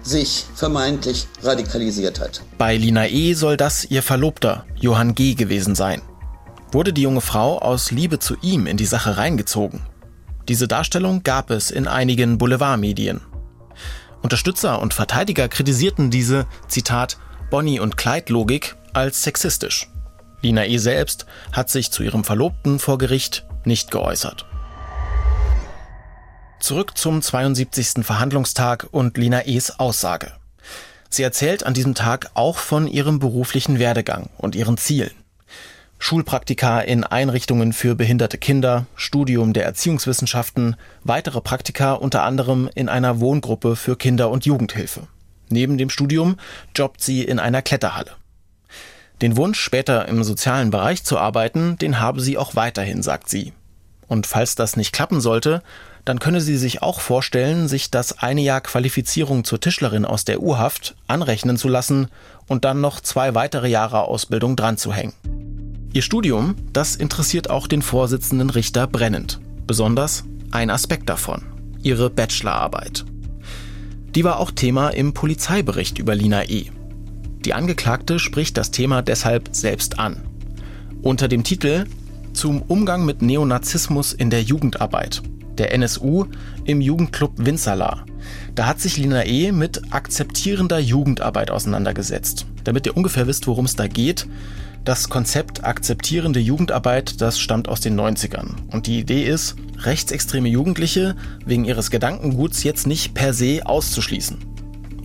sich 0.03 0.45
vermeintlich 0.55 1.27
radikalisiert 1.43 2.21
hat. 2.21 2.43
Bei 2.59 2.77
Lina 2.77 3.09
E. 3.09 3.33
soll 3.33 3.57
das 3.57 3.85
ihr 3.87 4.03
Verlobter, 4.03 4.67
Johann 4.79 5.15
G. 5.15 5.35
gewesen 5.35 5.75
sein. 5.75 6.03
Wurde 6.73 6.93
die 6.93 7.03
junge 7.03 7.21
Frau 7.21 7.59
aus 7.59 7.91
Liebe 7.91 8.19
zu 8.19 8.35
ihm 8.43 8.67
in 8.67 8.77
die 8.77 8.85
Sache 8.85 9.17
reingezogen? 9.17 9.81
Diese 10.49 10.69
Darstellung 10.69 11.23
gab 11.23 11.51
es 11.51 11.71
in 11.71 11.89
einigen 11.89 12.37
Boulevardmedien. 12.39 13.21
Unterstützer 14.23 14.81
und 14.81 14.95
Verteidiger 14.95 15.49
kritisierten 15.49 16.11
diese, 16.11 16.47
Zitat, 16.69 17.19
Bonnie 17.51 17.81
und 17.81 17.97
Clyde-Logik 17.97 18.77
als 18.93 19.23
sexistisch. 19.23 19.89
Lina 20.43 20.67
E. 20.67 20.77
selbst 20.77 21.27
hat 21.53 21.71
sich 21.71 21.91
zu 21.91 22.03
ihrem 22.03 22.25
Verlobten 22.25 22.79
vor 22.79 22.99
Gericht 22.99 23.47
nicht 23.65 23.91
geäußert. 23.91 24.47
Zurück 26.61 26.97
zum 26.97 27.23
72. 27.23 28.05
Verhandlungstag 28.05 28.89
und 28.91 29.17
Lina 29.17 29.47
E.s 29.47 29.79
Aussage. 29.79 30.33
Sie 31.09 31.23
erzählt 31.23 31.65
an 31.65 31.75
diesem 31.75 31.95
Tag 31.95 32.31
auch 32.35 32.59
von 32.59 32.87
ihrem 32.87 33.19
beruflichen 33.19 33.79
Werdegang 33.79 34.29
und 34.37 34.55
ihren 34.55 34.77
Zielen. 34.77 35.13
Schulpraktika 36.05 36.81
in 36.81 37.03
Einrichtungen 37.03 37.73
für 37.73 37.95
behinderte 37.95 38.37
Kinder, 38.37 38.85
Studium 38.95 39.55
der 39.55 39.65
Erziehungswissenschaften, 39.65 40.77
weitere 41.03 41.41
Praktika 41.41 41.95
unter 41.95 42.25
anderem 42.25 42.69
in 42.75 42.91
einer 42.91 43.21
Wohngruppe 43.21 43.75
für 43.75 43.97
Kinder- 43.97 44.29
und 44.29 44.45
Jugendhilfe. 44.45 45.09
Neben 45.49 45.79
dem 45.79 45.89
Studium 45.89 46.37
jobbt 46.77 47.01
sie 47.01 47.23
in 47.23 47.39
einer 47.39 47.63
Kletterhalle. 47.63 48.11
Den 49.23 49.39
Wunsch, 49.39 49.59
später 49.59 50.07
im 50.07 50.25
sozialen 50.25 50.71
Bereich 50.71 51.05
zu 51.05 51.19
arbeiten, 51.19 51.79
den 51.79 52.01
habe 52.01 52.21
sie 52.21 52.37
auch 52.37 52.55
weiterhin, 52.55 53.03
sagt 53.03 53.31
sie. 53.31 53.55
Und 54.07 54.27
falls 54.27 54.57
das 54.57 54.77
nicht 54.77 54.93
klappen 54.93 55.23
sollte, 55.23 55.63
dann 56.05 56.19
könne 56.19 56.43
sie 56.43 56.59
sich 56.59 56.83
auch 56.83 57.01
vorstellen, 57.01 57.67
sich 57.67 57.91
das 57.91 58.19
eine 58.19 58.43
Jahr 58.43 58.61
Qualifizierung 58.61 59.45
zur 59.45 59.59
Tischlerin 59.59 60.05
aus 60.05 60.27
der 60.27 60.43
U-Haft 60.43 60.97
anrechnen 61.07 61.57
zu 61.57 61.69
lassen 61.69 62.09
und 62.47 62.67
dann 62.67 62.83
noch 62.83 63.01
zwei 63.01 63.35
weitere 63.35 63.69
Jahre 63.69 64.03
Ausbildung 64.03 64.55
dran 64.55 64.77
zu 64.77 64.93
hängen. 64.93 65.15
Ihr 65.95 66.03
Studium, 66.03 66.57
das 66.73 66.97
interessiert 66.97 67.51
auch 67.51 67.69
den 67.69 67.81
Vorsitzenden 67.81 68.51
Richter 68.51 68.89
brennend. 68.89 69.39
Besonders 69.65 70.25
ein 70.51 70.69
Aspekt 70.69 71.09
davon, 71.09 71.43
ihre 71.85 72.11
Bachelorarbeit. 72.11 73.05
Die 74.17 74.25
war 74.25 74.41
auch 74.41 74.51
Thema 74.51 74.89
im 74.89 75.15
Polizeibericht 75.15 76.01
über 76.01 76.17
Lina 76.17 76.49
E. 76.49 76.67
Die 77.45 77.55
Angeklagte 77.55 78.19
spricht 78.19 78.57
das 78.57 78.73
Thema 78.73 79.03
deshalb 79.03 79.51
selbst 79.53 80.01
an. 80.01 80.17
Unter 81.01 81.29
dem 81.29 81.45
Titel 81.45 81.85
Zum 82.33 82.63
Umgang 82.63 83.05
mit 83.05 83.23
Neonazismus 83.23 84.13
in 84.13 84.31
der 84.31 84.43
Jugendarbeit 84.43 85.23
der 85.59 85.73
NSU, 85.73 86.27
im 86.65 86.81
Jugendclub 86.81 87.33
Winzerla. 87.37 88.05
Da 88.57 88.67
hat 88.67 88.81
sich 88.81 88.97
Lina 88.97 89.25
E. 89.25 89.53
mit 89.53 89.93
akzeptierender 89.93 90.79
Jugendarbeit 90.79 91.53
auseinandergesetzt. 91.53 92.47
Damit 92.65 92.87
ihr 92.87 92.97
ungefähr 92.97 93.27
wisst, 93.27 93.47
worum 93.47 93.67
es 93.67 93.77
da 93.77 93.87
geht, 93.87 94.27
das 94.85 95.09
Konzept 95.09 95.65
akzeptierende 95.65 96.41
Jugendarbeit, 96.41 97.21
das 97.21 97.39
stammt 97.39 97.69
aus 97.69 97.81
den 97.81 97.99
90ern. 97.99 98.51
Und 98.71 98.87
die 98.87 98.99
Idee 98.99 99.25
ist, 99.25 99.57
rechtsextreme 99.79 100.49
Jugendliche 100.49 101.17
wegen 101.45 101.65
ihres 101.65 101.91
Gedankenguts 101.91 102.63
jetzt 102.65 102.87
nicht 102.87 103.15
per 103.15 103.33
se 103.33 103.63
auszuschließen. 103.65 104.39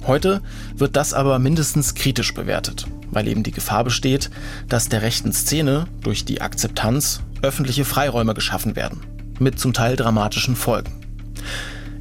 Heute 0.05 0.41
wird 0.75 0.95
das 0.95 1.13
aber 1.13 1.39
mindestens 1.39 1.95
kritisch 1.95 2.33
bewertet, 2.33 2.87
weil 3.11 3.27
eben 3.27 3.43
die 3.43 3.51
Gefahr 3.51 3.83
besteht, 3.83 4.29
dass 4.67 4.89
der 4.89 5.01
rechten 5.01 5.31
Szene 5.31 5.87
durch 6.01 6.25
die 6.25 6.41
Akzeptanz 6.41 7.21
öffentliche 7.41 7.85
Freiräume 7.85 8.33
geschaffen 8.33 8.75
werden 8.75 9.01
mit 9.39 9.59
zum 9.59 9.73
Teil 9.73 9.95
dramatischen 9.95 10.55
Folgen. 10.55 10.91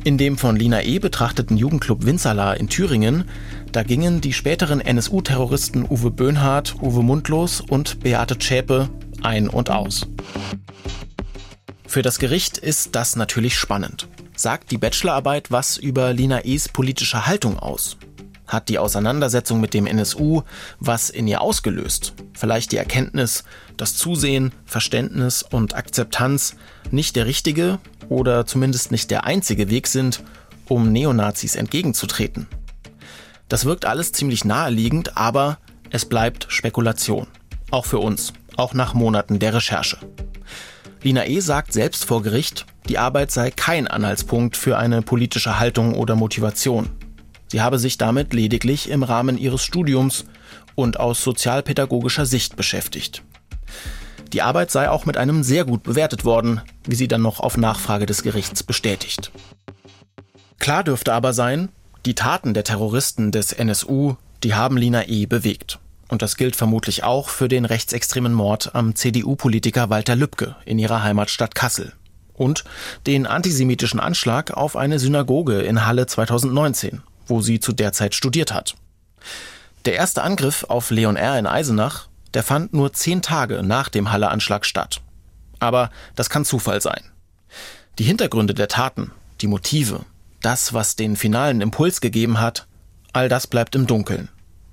In 0.04 0.16
dem 0.16 0.38
von 0.38 0.56
Lina 0.56 0.82
E. 0.82 0.98
betrachteten 0.98 1.56
Jugendclub 1.56 2.04
Winzerla 2.04 2.54
in 2.54 2.68
Thüringen, 2.68 3.24
da 3.72 3.82
gingen 3.82 4.20
die 4.20 4.32
späteren 4.32 4.80
NSU-Terroristen 4.80 5.84
Uwe 5.88 6.10
Böhnhardt, 6.10 6.76
Uwe 6.80 7.02
Mundlos 7.02 7.60
und 7.60 8.00
Beate 8.00 8.38
Zschäpe 8.38 8.88
ein 9.22 9.48
und 9.48 9.70
aus. 9.70 10.06
Für 11.86 12.02
das 12.02 12.18
Gericht 12.18 12.58
ist 12.58 12.94
das 12.94 13.16
natürlich 13.16 13.56
spannend. 13.58 14.08
Sagt 14.36 14.70
die 14.70 14.78
Bachelorarbeit 14.78 15.50
was 15.50 15.76
über 15.76 16.12
Lina 16.12 16.44
E.s 16.44 16.68
politische 16.68 17.26
Haltung 17.26 17.58
aus? 17.58 17.96
Hat 18.46 18.68
die 18.68 18.78
Auseinandersetzung 18.78 19.60
mit 19.60 19.74
dem 19.74 19.86
NSU 19.86 20.42
was 20.80 21.10
in 21.10 21.26
ihr 21.26 21.40
ausgelöst? 21.40 22.14
Vielleicht 22.32 22.72
die 22.72 22.76
Erkenntnis, 22.76 23.44
dass 23.76 23.96
Zusehen, 23.96 24.52
Verständnis 24.64 25.42
und 25.42 25.74
Akzeptanz 25.74 26.56
nicht 26.90 27.16
der 27.16 27.26
richtige 27.26 27.78
oder 28.08 28.46
zumindest 28.46 28.90
nicht 28.90 29.10
der 29.10 29.24
einzige 29.24 29.68
Weg 29.70 29.86
sind, 29.86 30.22
um 30.68 30.92
Neonazis 30.92 31.56
entgegenzutreten. 31.56 32.46
Das 33.48 33.64
wirkt 33.64 33.86
alles 33.86 34.12
ziemlich 34.12 34.44
naheliegend, 34.44 35.16
aber 35.16 35.58
es 35.90 36.04
bleibt 36.04 36.46
Spekulation. 36.48 37.26
Auch 37.70 37.86
für 37.86 37.98
uns, 37.98 38.32
auch 38.56 38.74
nach 38.74 38.94
Monaten 38.94 39.38
der 39.38 39.54
Recherche. 39.54 39.98
Lina 41.02 41.26
E. 41.26 41.40
sagt 41.40 41.72
selbst 41.72 42.04
vor 42.04 42.22
Gericht, 42.22 42.66
die 42.88 42.98
Arbeit 42.98 43.30
sei 43.30 43.50
kein 43.50 43.86
Anhaltspunkt 43.86 44.56
für 44.56 44.78
eine 44.78 45.02
politische 45.02 45.58
Haltung 45.58 45.94
oder 45.94 46.16
Motivation. 46.16 46.90
Sie 47.46 47.62
habe 47.62 47.78
sich 47.78 47.96
damit 47.96 48.34
lediglich 48.34 48.90
im 48.90 49.02
Rahmen 49.02 49.38
ihres 49.38 49.62
Studiums 49.62 50.24
und 50.74 51.00
aus 51.00 51.22
sozialpädagogischer 51.22 52.26
Sicht 52.26 52.56
beschäftigt. 52.56 53.22
Die 54.32 54.42
Arbeit 54.42 54.70
sei 54.70 54.90
auch 54.90 55.06
mit 55.06 55.16
einem 55.16 55.42
sehr 55.42 55.64
gut 55.64 55.82
bewertet 55.82 56.24
worden, 56.24 56.60
wie 56.86 56.94
sie 56.94 57.08
dann 57.08 57.22
noch 57.22 57.40
auf 57.40 57.56
Nachfrage 57.56 58.04
des 58.04 58.22
Gerichts 58.22 58.62
bestätigt. 58.62 59.30
Klar 60.58 60.84
dürfte 60.84 61.14
aber 61.14 61.32
sein, 61.32 61.70
die 62.06 62.14
Taten 62.14 62.54
der 62.54 62.64
Terroristen 62.64 63.32
des 63.32 63.52
NSU, 63.52 64.14
die 64.42 64.54
haben 64.54 64.76
Lina 64.76 65.08
E. 65.08 65.26
bewegt. 65.26 65.78
Und 66.08 66.22
das 66.22 66.36
gilt 66.36 66.56
vermutlich 66.56 67.04
auch 67.04 67.28
für 67.28 67.48
den 67.48 67.64
rechtsextremen 67.64 68.32
Mord 68.32 68.74
am 68.74 68.94
CDU-Politiker 68.94 69.90
Walter 69.90 70.16
Lübcke 70.16 70.56
in 70.64 70.78
ihrer 70.78 71.02
Heimatstadt 71.02 71.54
Kassel. 71.54 71.92
Und 72.32 72.64
den 73.06 73.26
antisemitischen 73.26 74.00
Anschlag 74.00 74.52
auf 74.52 74.76
eine 74.76 74.98
Synagoge 74.98 75.60
in 75.62 75.84
Halle 75.84 76.06
2019, 76.06 77.02
wo 77.26 77.42
sie 77.42 77.60
zu 77.60 77.72
der 77.72 77.92
Zeit 77.92 78.14
studiert 78.14 78.54
hat. 78.54 78.76
Der 79.84 79.94
erste 79.94 80.22
Angriff 80.22 80.64
auf 80.68 80.90
Leon 80.90 81.16
R. 81.16 81.38
in 81.38 81.46
Eisenach 81.46 82.08
der 82.34 82.42
fand 82.42 82.72
nur 82.72 82.92
zehn 82.92 83.22
Tage 83.22 83.62
nach 83.62 83.88
dem 83.88 84.10
Halle-Anschlag 84.12 84.66
statt. 84.66 85.00
Aber 85.58 85.90
das 86.14 86.30
kann 86.30 86.44
Zufall 86.44 86.80
sein. 86.80 87.02
Die 87.98 88.04
Hintergründe 88.04 88.54
der 88.54 88.68
Taten, 88.68 89.10
die 89.40 89.46
Motive, 89.46 90.04
das, 90.42 90.72
was 90.72 90.96
den 90.96 91.16
finalen 91.16 91.60
Impuls 91.60 92.00
gegeben 92.00 92.40
hat, 92.40 92.66
all 93.12 93.28
das 93.28 93.46
bleibt 93.46 93.74
im 93.74 93.86
Dunkeln. 93.86 94.28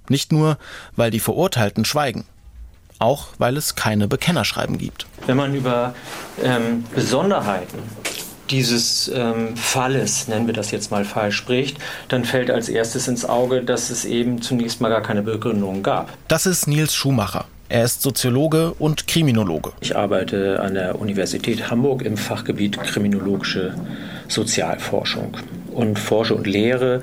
Nicht 0.09 0.31
nur, 0.31 0.57
weil 0.95 1.11
die 1.11 1.19
Verurteilten 1.19 1.85
schweigen, 1.85 2.25
auch 2.99 3.29
weil 3.37 3.57
es 3.57 3.75
keine 3.75 4.07
Bekennerschreiben 4.07 4.77
gibt. 4.77 5.07
Wenn 5.25 5.37
man 5.37 5.55
über 5.55 5.95
ähm, 6.43 6.85
Besonderheiten 6.93 7.79
dieses 8.49 9.07
ähm, 9.07 9.55
Falles, 9.57 10.27
nennen 10.27 10.45
wir 10.45 10.53
das 10.53 10.69
jetzt 10.69 10.91
mal 10.91 11.03
falsch, 11.05 11.35
spricht, 11.37 11.77
dann 12.09 12.25
fällt 12.25 12.51
als 12.51 12.69
erstes 12.69 13.07
ins 13.07 13.25
Auge, 13.25 13.63
dass 13.63 13.89
es 13.89 14.05
eben 14.05 14.41
zunächst 14.41 14.81
mal 14.81 14.89
gar 14.89 15.01
keine 15.01 15.23
Begründung 15.23 15.81
gab. 15.81 16.13
Das 16.27 16.45
ist 16.45 16.67
Nils 16.67 16.93
Schumacher. 16.93 17.45
Er 17.67 17.83
ist 17.83 18.03
Soziologe 18.03 18.75
und 18.77 19.07
Kriminologe. 19.07 19.73
Ich 19.81 19.97
arbeite 19.97 20.59
an 20.59 20.75
der 20.75 20.99
Universität 20.99 21.71
Hamburg 21.71 22.03
im 22.03 22.15
Fachgebiet 22.15 22.79
Kriminologische 22.79 23.73
Sozialforschung 24.27 25.37
und 25.71 25.99
forsche 25.99 26.35
und 26.35 26.47
lehre 26.47 27.01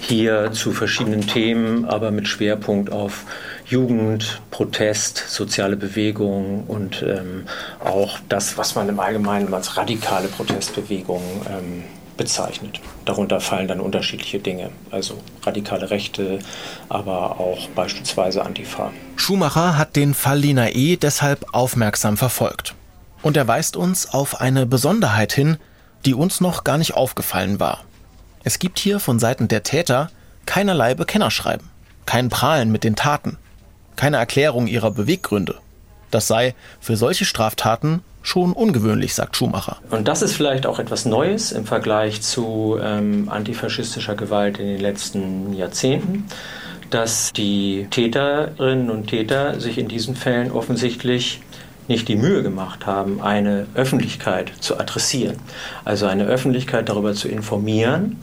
hier 0.00 0.52
zu 0.52 0.72
verschiedenen 0.72 1.26
Themen, 1.26 1.84
aber 1.84 2.10
mit 2.10 2.26
Schwerpunkt 2.28 2.90
auf 2.92 3.24
Jugend, 3.66 4.40
Protest, 4.50 5.24
soziale 5.28 5.76
Bewegung 5.76 6.64
und 6.66 7.02
ähm, 7.02 7.44
auch 7.84 8.18
das, 8.28 8.58
was 8.58 8.74
man 8.74 8.88
im 8.88 8.98
Allgemeinen 8.98 9.52
als 9.52 9.76
radikale 9.76 10.28
Protestbewegung 10.28 11.22
ähm, 11.48 11.84
bezeichnet. 12.16 12.80
Darunter 13.04 13.40
fallen 13.40 13.68
dann 13.68 13.80
unterschiedliche 13.80 14.38
Dinge, 14.40 14.70
also 14.90 15.18
radikale 15.44 15.90
Rechte, 15.90 16.40
aber 16.90 17.38
auch 17.38 17.68
beispielsweise 17.68 18.44
Antifa. 18.44 18.90
Schumacher 19.16 19.78
hat 19.78 19.96
den 19.96 20.12
Fall 20.12 20.40
Lina 20.40 20.70
E. 20.70 20.96
deshalb 20.96 21.46
aufmerksam 21.52 22.16
verfolgt. 22.16 22.74
Und 23.22 23.36
er 23.36 23.48
weist 23.48 23.76
uns 23.76 24.12
auf 24.12 24.40
eine 24.40 24.66
Besonderheit 24.66 25.32
hin, 25.32 25.56
die 26.04 26.14
uns 26.14 26.40
noch 26.40 26.64
gar 26.64 26.78
nicht 26.78 26.94
aufgefallen 26.94 27.60
war. 27.60 27.84
Es 28.44 28.58
gibt 28.58 28.78
hier 28.78 29.00
von 29.00 29.18
Seiten 29.18 29.48
der 29.48 29.62
Täter 29.62 30.10
keinerlei 30.46 30.94
Bekennerschreiben, 30.94 31.68
kein 32.06 32.28
Prahlen 32.28 32.70
mit 32.70 32.84
den 32.84 32.96
Taten, 32.96 33.36
keine 33.96 34.16
Erklärung 34.16 34.66
ihrer 34.66 34.90
Beweggründe. 34.90 35.56
Das 36.10 36.26
sei 36.26 36.54
für 36.80 36.96
solche 36.96 37.24
Straftaten 37.24 38.02
schon 38.22 38.52
ungewöhnlich, 38.52 39.14
sagt 39.14 39.36
Schumacher. 39.36 39.78
Und 39.90 40.08
das 40.08 40.22
ist 40.22 40.34
vielleicht 40.34 40.66
auch 40.66 40.78
etwas 40.78 41.04
Neues 41.04 41.52
im 41.52 41.66
Vergleich 41.66 42.22
zu 42.22 42.78
ähm, 42.82 43.28
antifaschistischer 43.28 44.14
Gewalt 44.14 44.58
in 44.58 44.66
den 44.66 44.80
letzten 44.80 45.52
Jahrzehnten, 45.54 46.26
dass 46.90 47.32
die 47.32 47.86
Täterinnen 47.90 48.90
und 48.90 49.08
Täter 49.08 49.60
sich 49.60 49.78
in 49.78 49.88
diesen 49.88 50.16
Fällen 50.16 50.50
offensichtlich 50.50 51.40
nicht 51.88 52.08
die 52.08 52.16
Mühe 52.16 52.42
gemacht 52.42 52.86
haben, 52.86 53.20
eine 53.20 53.66
Öffentlichkeit 53.74 54.52
zu 54.60 54.78
adressieren. 54.78 55.36
Also 55.84 56.06
eine 56.06 56.24
Öffentlichkeit 56.24 56.88
darüber 56.88 57.14
zu 57.14 57.28
informieren, 57.28 58.22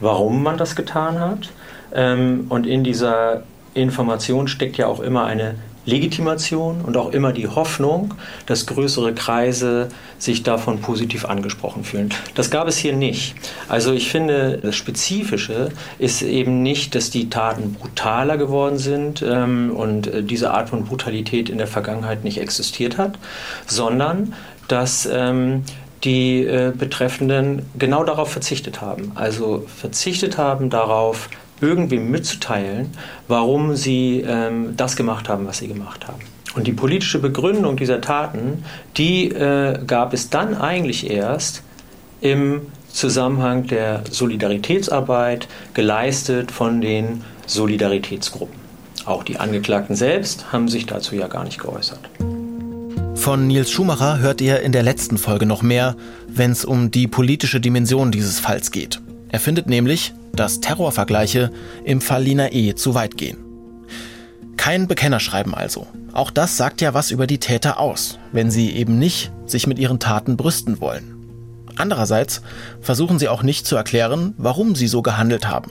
warum 0.00 0.42
man 0.42 0.58
das 0.58 0.76
getan 0.76 1.20
hat. 1.20 1.50
Ähm, 1.94 2.46
und 2.48 2.66
in 2.66 2.84
dieser 2.84 3.44
Information 3.74 4.48
steckt 4.48 4.76
ja 4.76 4.86
auch 4.86 5.00
immer 5.00 5.24
eine 5.24 5.54
Legitimation 5.86 6.82
und 6.82 6.96
auch 6.96 7.12
immer 7.12 7.32
die 7.32 7.48
Hoffnung, 7.48 8.14
dass 8.44 8.66
größere 8.66 9.14
Kreise 9.14 9.88
sich 10.18 10.42
davon 10.42 10.80
positiv 10.80 11.24
angesprochen 11.24 11.84
fühlen. 11.84 12.10
Das 12.34 12.50
gab 12.50 12.68
es 12.68 12.76
hier 12.76 12.94
nicht. 12.94 13.34
Also 13.68 13.92
ich 13.92 14.10
finde, 14.10 14.58
das 14.58 14.76
Spezifische 14.76 15.70
ist 15.98 16.22
eben 16.22 16.62
nicht, 16.62 16.94
dass 16.94 17.10
die 17.10 17.30
Taten 17.30 17.74
brutaler 17.74 18.36
geworden 18.36 18.78
sind 18.78 19.22
ähm, 19.22 19.70
und 19.74 20.08
äh, 20.08 20.22
diese 20.22 20.52
Art 20.52 20.70
von 20.70 20.84
Brutalität 20.84 21.48
in 21.48 21.58
der 21.58 21.68
Vergangenheit 21.68 22.24
nicht 22.24 22.38
existiert 22.38 22.98
hat, 22.98 23.18
sondern 23.66 24.34
dass 24.68 25.08
ähm, 25.10 25.62
die 26.04 26.44
äh, 26.44 26.72
Betreffenden 26.76 27.62
genau 27.78 28.04
darauf 28.04 28.30
verzichtet 28.30 28.80
haben. 28.80 29.12
Also 29.14 29.64
verzichtet 29.66 30.36
haben 30.36 30.68
darauf, 30.70 31.28
irgendwem 31.60 32.10
mitzuteilen, 32.10 32.90
warum 33.28 33.76
sie 33.76 34.24
ähm, 34.26 34.74
das 34.76 34.96
gemacht 34.96 35.28
haben, 35.28 35.46
was 35.46 35.58
sie 35.58 35.68
gemacht 35.68 36.06
haben. 36.06 36.20
Und 36.54 36.66
die 36.66 36.72
politische 36.72 37.18
Begründung 37.18 37.76
dieser 37.76 38.00
Taten, 38.00 38.64
die 38.96 39.28
äh, 39.28 39.78
gab 39.86 40.14
es 40.14 40.30
dann 40.30 40.54
eigentlich 40.54 41.10
erst 41.10 41.62
im 42.20 42.62
Zusammenhang 42.88 43.66
der 43.66 44.04
Solidaritätsarbeit 44.10 45.48
geleistet 45.74 46.50
von 46.50 46.80
den 46.80 47.22
Solidaritätsgruppen. 47.46 48.58
Auch 49.04 49.22
die 49.22 49.38
Angeklagten 49.38 49.94
selbst 49.94 50.50
haben 50.52 50.68
sich 50.68 50.86
dazu 50.86 51.14
ja 51.14 51.28
gar 51.28 51.44
nicht 51.44 51.60
geäußert. 51.60 52.00
Von 53.14 53.46
Nils 53.46 53.70
Schumacher 53.70 54.18
hört 54.18 54.40
ihr 54.40 54.60
in 54.60 54.72
der 54.72 54.82
letzten 54.82 55.18
Folge 55.18 55.46
noch 55.46 55.62
mehr, 55.62 55.96
wenn 56.28 56.52
es 56.52 56.64
um 56.64 56.90
die 56.90 57.06
politische 57.06 57.60
Dimension 57.60 58.10
dieses 58.10 58.40
Falls 58.40 58.70
geht. 58.70 59.00
Er 59.28 59.40
findet 59.40 59.68
nämlich, 59.68 60.14
dass 60.36 60.60
Terrorvergleiche 60.60 61.50
im 61.84 62.00
Fall 62.00 62.22
Lina 62.22 62.52
E. 62.52 62.74
zu 62.74 62.94
weit 62.94 63.16
gehen. 63.16 63.38
Kein 64.56 64.88
Bekennerschreiben 64.88 65.54
also. 65.54 65.86
Auch 66.12 66.30
das 66.30 66.56
sagt 66.56 66.80
ja 66.80 66.94
was 66.94 67.10
über 67.10 67.26
die 67.26 67.38
Täter 67.38 67.78
aus, 67.78 68.18
wenn 68.32 68.50
sie 68.50 68.70
eben 68.72 68.98
nicht 68.98 69.32
sich 69.44 69.66
mit 69.66 69.78
ihren 69.78 69.98
Taten 69.98 70.36
brüsten 70.36 70.80
wollen. 70.80 71.14
Andererseits 71.76 72.42
versuchen 72.80 73.18
sie 73.18 73.28
auch 73.28 73.42
nicht 73.42 73.66
zu 73.66 73.76
erklären, 73.76 74.34
warum 74.38 74.74
sie 74.74 74.86
so 74.86 75.02
gehandelt 75.02 75.46
haben. 75.46 75.70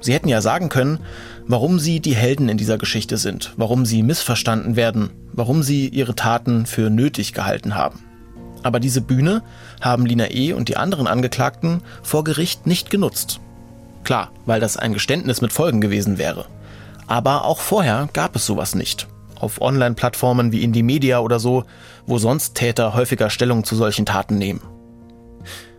Sie 0.00 0.12
hätten 0.12 0.28
ja 0.28 0.40
sagen 0.40 0.68
können, 0.68 1.00
warum 1.46 1.78
sie 1.78 2.00
die 2.00 2.14
Helden 2.14 2.48
in 2.48 2.58
dieser 2.58 2.78
Geschichte 2.78 3.16
sind, 3.16 3.52
warum 3.56 3.84
sie 3.84 4.02
missverstanden 4.02 4.76
werden, 4.76 5.10
warum 5.32 5.62
sie 5.62 5.88
ihre 5.88 6.14
Taten 6.14 6.66
für 6.66 6.90
nötig 6.90 7.32
gehalten 7.32 7.74
haben. 7.74 8.00
Aber 8.62 8.80
diese 8.80 9.00
Bühne 9.00 9.42
haben 9.80 10.06
Lina 10.06 10.30
E. 10.30 10.52
und 10.52 10.68
die 10.68 10.76
anderen 10.76 11.06
Angeklagten 11.06 11.82
vor 12.02 12.24
Gericht 12.24 12.66
nicht 12.66 12.90
genutzt. 12.90 13.40
Klar, 14.08 14.30
weil 14.46 14.58
das 14.58 14.78
ein 14.78 14.94
Geständnis 14.94 15.42
mit 15.42 15.52
Folgen 15.52 15.82
gewesen 15.82 16.16
wäre. 16.16 16.46
Aber 17.06 17.44
auch 17.44 17.60
vorher 17.60 18.08
gab 18.14 18.36
es 18.36 18.46
sowas 18.46 18.74
nicht. 18.74 19.06
Auf 19.38 19.60
Online-Plattformen 19.60 20.50
wie 20.50 20.62
Indie 20.62 20.82
Media 20.82 21.18
oder 21.18 21.38
so, 21.38 21.64
wo 22.06 22.16
sonst 22.16 22.54
Täter 22.54 22.94
häufiger 22.94 23.28
Stellung 23.28 23.64
zu 23.64 23.76
solchen 23.76 24.06
Taten 24.06 24.38
nehmen. 24.38 24.62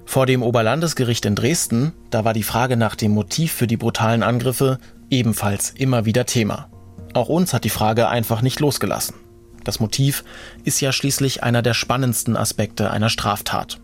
Vor 0.05 0.27
dem 0.27 0.43
Oberlandesgericht 0.43 1.25
in 1.25 1.34
Dresden, 1.34 1.93
da 2.11 2.23
war 2.23 2.34
die 2.34 2.43
Frage 2.43 2.77
nach 2.77 2.93
dem 2.93 3.13
Motiv 3.13 3.51
für 3.51 3.65
die 3.65 3.77
brutalen 3.77 4.21
Angriffe 4.21 4.77
ebenfalls 5.09 5.71
immer 5.71 6.05
wieder 6.05 6.27
Thema. 6.27 6.69
Auch 7.15 7.30
uns 7.30 7.51
hat 7.51 7.63
die 7.63 7.71
Frage 7.71 8.09
einfach 8.09 8.43
nicht 8.43 8.59
losgelassen. 8.59 9.15
Das 9.63 9.80
Motiv 9.80 10.23
ist 10.63 10.82
ja 10.82 10.91
schließlich 10.91 11.41
einer 11.41 11.63
der 11.63 11.73
spannendsten 11.73 12.38
Aspekte 12.38 12.91
einer 12.91 13.09
Straftat. 13.09 13.80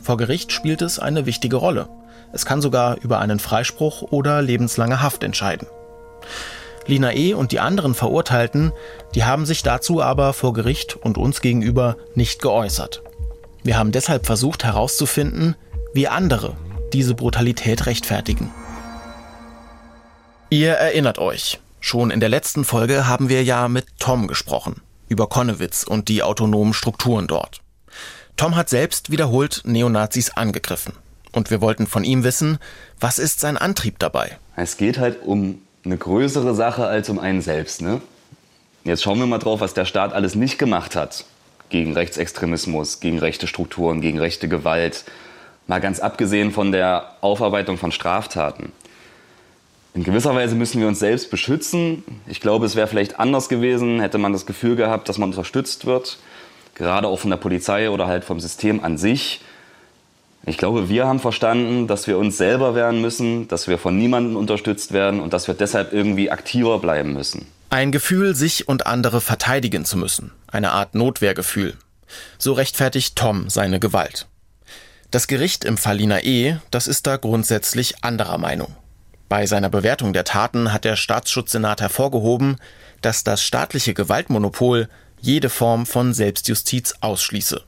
Vor 0.00 0.18
Gericht 0.18 0.52
spielt 0.52 0.82
es 0.82 1.00
eine 1.00 1.26
wichtige 1.26 1.56
Rolle. 1.56 1.88
Es 2.32 2.44
kann 2.44 2.60
sogar 2.60 2.98
über 3.00 3.18
einen 3.18 3.38
Freispruch 3.38 4.02
oder 4.02 4.42
lebenslange 4.42 5.02
Haft 5.02 5.22
entscheiden. 5.22 5.66
Lina 6.86 7.14
E. 7.14 7.34
und 7.34 7.52
die 7.52 7.60
anderen 7.60 7.94
Verurteilten, 7.94 8.72
die 9.14 9.24
haben 9.24 9.46
sich 9.46 9.62
dazu 9.62 10.02
aber 10.02 10.32
vor 10.32 10.52
Gericht 10.52 10.96
und 10.96 11.18
uns 11.18 11.40
gegenüber 11.40 11.96
nicht 12.14 12.42
geäußert. 12.42 13.02
Wir 13.62 13.78
haben 13.78 13.90
deshalb 13.90 14.26
versucht 14.26 14.64
herauszufinden, 14.64 15.56
wie 15.92 16.08
andere 16.08 16.56
diese 16.92 17.14
Brutalität 17.14 17.86
rechtfertigen. 17.86 18.52
Ihr 20.50 20.74
erinnert 20.74 21.18
euch, 21.18 21.58
schon 21.80 22.12
in 22.12 22.20
der 22.20 22.28
letzten 22.28 22.64
Folge 22.64 23.08
haben 23.08 23.28
wir 23.28 23.42
ja 23.42 23.66
mit 23.66 23.86
Tom 23.98 24.28
gesprochen, 24.28 24.80
über 25.08 25.28
Konnewitz 25.28 25.82
und 25.82 26.08
die 26.08 26.22
autonomen 26.22 26.72
Strukturen 26.72 27.26
dort. 27.26 27.60
Tom 28.36 28.54
hat 28.54 28.68
selbst 28.68 29.10
wiederholt 29.10 29.62
Neonazis 29.64 30.30
angegriffen. 30.36 30.92
Und 31.36 31.50
wir 31.50 31.60
wollten 31.60 31.86
von 31.86 32.02
ihm 32.02 32.24
wissen, 32.24 32.56
was 32.98 33.18
ist 33.18 33.40
sein 33.40 33.58
Antrieb 33.58 33.98
dabei? 33.98 34.38
Es 34.56 34.78
geht 34.78 34.98
halt 34.98 35.18
um 35.22 35.60
eine 35.84 35.98
größere 35.98 36.54
Sache 36.54 36.86
als 36.86 37.10
um 37.10 37.18
einen 37.18 37.42
selbst. 37.42 37.82
Ne? 37.82 38.00
Jetzt 38.84 39.02
schauen 39.02 39.18
wir 39.18 39.26
mal 39.26 39.36
drauf, 39.36 39.60
was 39.60 39.74
der 39.74 39.84
Staat 39.84 40.14
alles 40.14 40.34
nicht 40.34 40.58
gemacht 40.58 40.96
hat. 40.96 41.26
Gegen 41.68 41.92
Rechtsextremismus, 41.92 43.00
gegen 43.00 43.18
rechte 43.18 43.46
Strukturen, 43.46 44.00
gegen 44.00 44.18
rechte 44.18 44.48
Gewalt. 44.48 45.04
Mal 45.66 45.82
ganz 45.82 46.00
abgesehen 46.00 46.52
von 46.52 46.72
der 46.72 47.12
Aufarbeitung 47.20 47.76
von 47.76 47.92
Straftaten. 47.92 48.72
In 49.92 50.04
gewisser 50.04 50.34
Weise 50.34 50.54
müssen 50.54 50.80
wir 50.80 50.88
uns 50.88 51.00
selbst 51.00 51.30
beschützen. 51.30 52.02
Ich 52.26 52.40
glaube, 52.40 52.64
es 52.64 52.76
wäre 52.76 52.86
vielleicht 52.86 53.20
anders 53.20 53.50
gewesen, 53.50 54.00
hätte 54.00 54.16
man 54.16 54.32
das 54.32 54.46
Gefühl 54.46 54.74
gehabt, 54.74 55.10
dass 55.10 55.18
man 55.18 55.28
unterstützt 55.28 55.84
wird. 55.84 56.16
Gerade 56.74 57.08
auch 57.08 57.18
von 57.18 57.28
der 57.28 57.36
Polizei 57.36 57.90
oder 57.90 58.06
halt 58.06 58.24
vom 58.24 58.40
System 58.40 58.82
an 58.82 58.96
sich. 58.96 59.42
Ich 60.48 60.58
glaube, 60.58 60.88
wir 60.88 61.08
haben 61.08 61.18
verstanden, 61.18 61.88
dass 61.88 62.06
wir 62.06 62.18
uns 62.18 62.36
selber 62.36 62.76
wehren 62.76 63.00
müssen, 63.00 63.48
dass 63.48 63.66
wir 63.66 63.78
von 63.78 63.98
niemandem 63.98 64.36
unterstützt 64.36 64.92
werden 64.92 65.18
und 65.18 65.32
dass 65.32 65.48
wir 65.48 65.54
deshalb 65.54 65.92
irgendwie 65.92 66.30
aktiver 66.30 66.78
bleiben 66.78 67.12
müssen. 67.12 67.46
Ein 67.68 67.90
Gefühl, 67.90 68.36
sich 68.36 68.68
und 68.68 68.86
andere 68.86 69.20
verteidigen 69.20 69.84
zu 69.84 69.98
müssen. 69.98 70.30
Eine 70.46 70.70
Art 70.70 70.94
Notwehrgefühl. 70.94 71.74
So 72.38 72.52
rechtfertigt 72.52 73.16
Tom 73.16 73.50
seine 73.50 73.80
Gewalt. 73.80 74.28
Das 75.10 75.26
Gericht 75.26 75.64
im 75.64 75.76
Fall 75.76 75.96
Lina 75.96 76.22
E., 76.22 76.58
das 76.70 76.86
ist 76.86 77.08
da 77.08 77.16
grundsätzlich 77.16 78.04
anderer 78.04 78.38
Meinung. 78.38 78.76
Bei 79.28 79.46
seiner 79.46 79.68
Bewertung 79.68 80.12
der 80.12 80.22
Taten 80.22 80.72
hat 80.72 80.84
der 80.84 80.94
Staatsschutzsenat 80.94 81.80
hervorgehoben, 81.80 82.58
dass 83.00 83.24
das 83.24 83.42
staatliche 83.42 83.94
Gewaltmonopol 83.94 84.88
jede 85.20 85.50
Form 85.50 85.86
von 85.86 86.14
Selbstjustiz 86.14 86.94
ausschließe. 87.00 87.64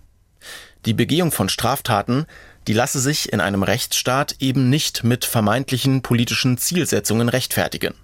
Die 0.85 0.95
Begehung 0.95 1.33
von 1.33 1.49
Straftaten 1.49 2.27
die 2.69 2.75
lasse 2.75 3.01
sich 3.01 3.33
in 3.33 3.41
einem 3.41 3.63
Rechtsstaat 3.63 4.37
eben 4.41 4.69
nicht 4.69 5.03
mit 5.03 5.25
vermeintlichen 5.25 6.03
politischen 6.03 6.59
Zielsetzungen 6.59 7.31
rechtfertigen. 7.31 7.95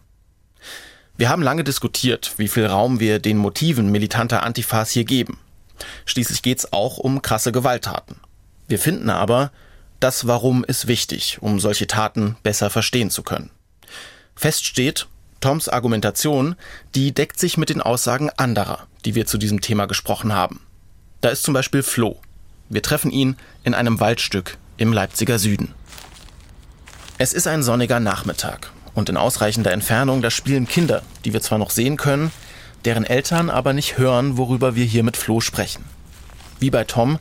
Wir 1.19 1.29
haben 1.29 1.43
lange 1.43 1.65
diskutiert, 1.65 2.33
wie 2.39 2.49
viel 2.49 2.65
Raum 2.65 2.99
wir 2.99 3.19
den 3.19 3.37
Motiven 3.37 3.91
militanter 3.91 4.43
Antifas 4.43 4.91
hier 4.91 5.05
geben. 5.05 5.39
Schließlich 6.07 6.41
geht's 6.41 6.73
auch 6.73 6.97
um 6.97 7.21
krasse 7.21 7.53
Gewalttaten. 7.53 8.17
Wir 8.67 8.79
finden 8.79 9.11
aber, 9.11 9.53
das 10.01 10.27
Warum 10.27 10.65
ist 10.65 10.87
wichtig, 10.87 11.39
um 11.43 11.61
solche 11.61 11.87
Taten 11.87 12.37
besser 12.43 12.71
verstehen 12.71 13.11
zu 13.11 13.23
können. 13.23 13.51
Fest 14.35 14.65
steht, 14.65 15.09
Toms 15.41 15.69
Argumentation, 15.69 16.57
die 16.95 17.13
deckt 17.13 17.39
sich 17.39 17.59
mit 17.59 17.69
den 17.69 17.83
Aussagen 17.83 18.31
anderer, 18.31 18.87
die 19.05 19.15
wir 19.15 19.27
zu 19.27 19.37
diesem 19.37 19.61
Thema 19.61 19.85
gesprochen 19.85 20.33
haben. 20.33 20.61
Da 21.21 21.29
ist 21.29 21.43
zum 21.43 21.53
Beispiel 21.53 21.83
Flo, 21.83 22.19
wir 22.69 22.83
treffen 22.83 23.11
ihn 23.11 23.37
in 23.63 23.75
einem 23.75 24.01
Waldstück 24.01 24.59
im 24.77 24.93
Leipziger 24.93 25.39
Süden. 25.39 25.75
Es 27.19 27.33
ist 27.33 27.47
ein 27.47 27.63
sonniger 27.63 28.01
Nachmittag 28.01 28.73
und 28.95 29.09
in 29.09 29.17
ausreichender 29.17 29.73
Entfernung 29.73 30.23
da 30.23 30.31
spielen 30.31 30.67
Kinder, 30.67 31.03
die 31.25 31.33
wir 31.33 31.41
zwar 31.41 31.59
noch 31.59 31.71
sehen 31.71 31.97
können, 31.97 32.33
deren 32.85 33.05
Eltern 33.05 33.51
aber 33.51 33.73
nicht 33.73 33.99
hören, 33.99 34.37
worüber 34.37 34.75
wir 34.75 34.85
hier 34.85 35.03
mit 35.03 35.17
Flo 35.17 35.41
sprechen. 35.41 35.85
Wie 36.59 36.71
bei 36.71 36.85
Tom 36.85 37.19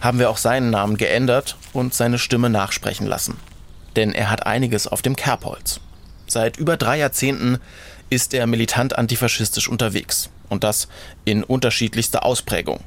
haben 0.00 0.18
wir 0.18 0.30
auch 0.30 0.36
seinen 0.36 0.70
Namen 0.70 0.96
geändert 0.96 1.56
und 1.72 1.94
seine 1.94 2.18
Stimme 2.18 2.50
nachsprechen 2.50 3.06
lassen. 3.06 3.38
Denn 3.96 4.12
er 4.12 4.30
hat 4.30 4.46
einiges 4.46 4.86
auf 4.86 5.02
dem 5.02 5.16
Kerbholz. 5.16 5.80
Seit 6.26 6.56
über 6.56 6.76
drei 6.76 6.98
Jahrzehnten 6.98 7.58
ist 8.10 8.34
er 8.34 8.46
militant 8.46 8.98
antifaschistisch 8.98 9.68
unterwegs. 9.68 10.30
Und 10.48 10.62
das 10.62 10.88
in 11.24 11.42
unterschiedlichster 11.42 12.24
Ausprägung. 12.24 12.80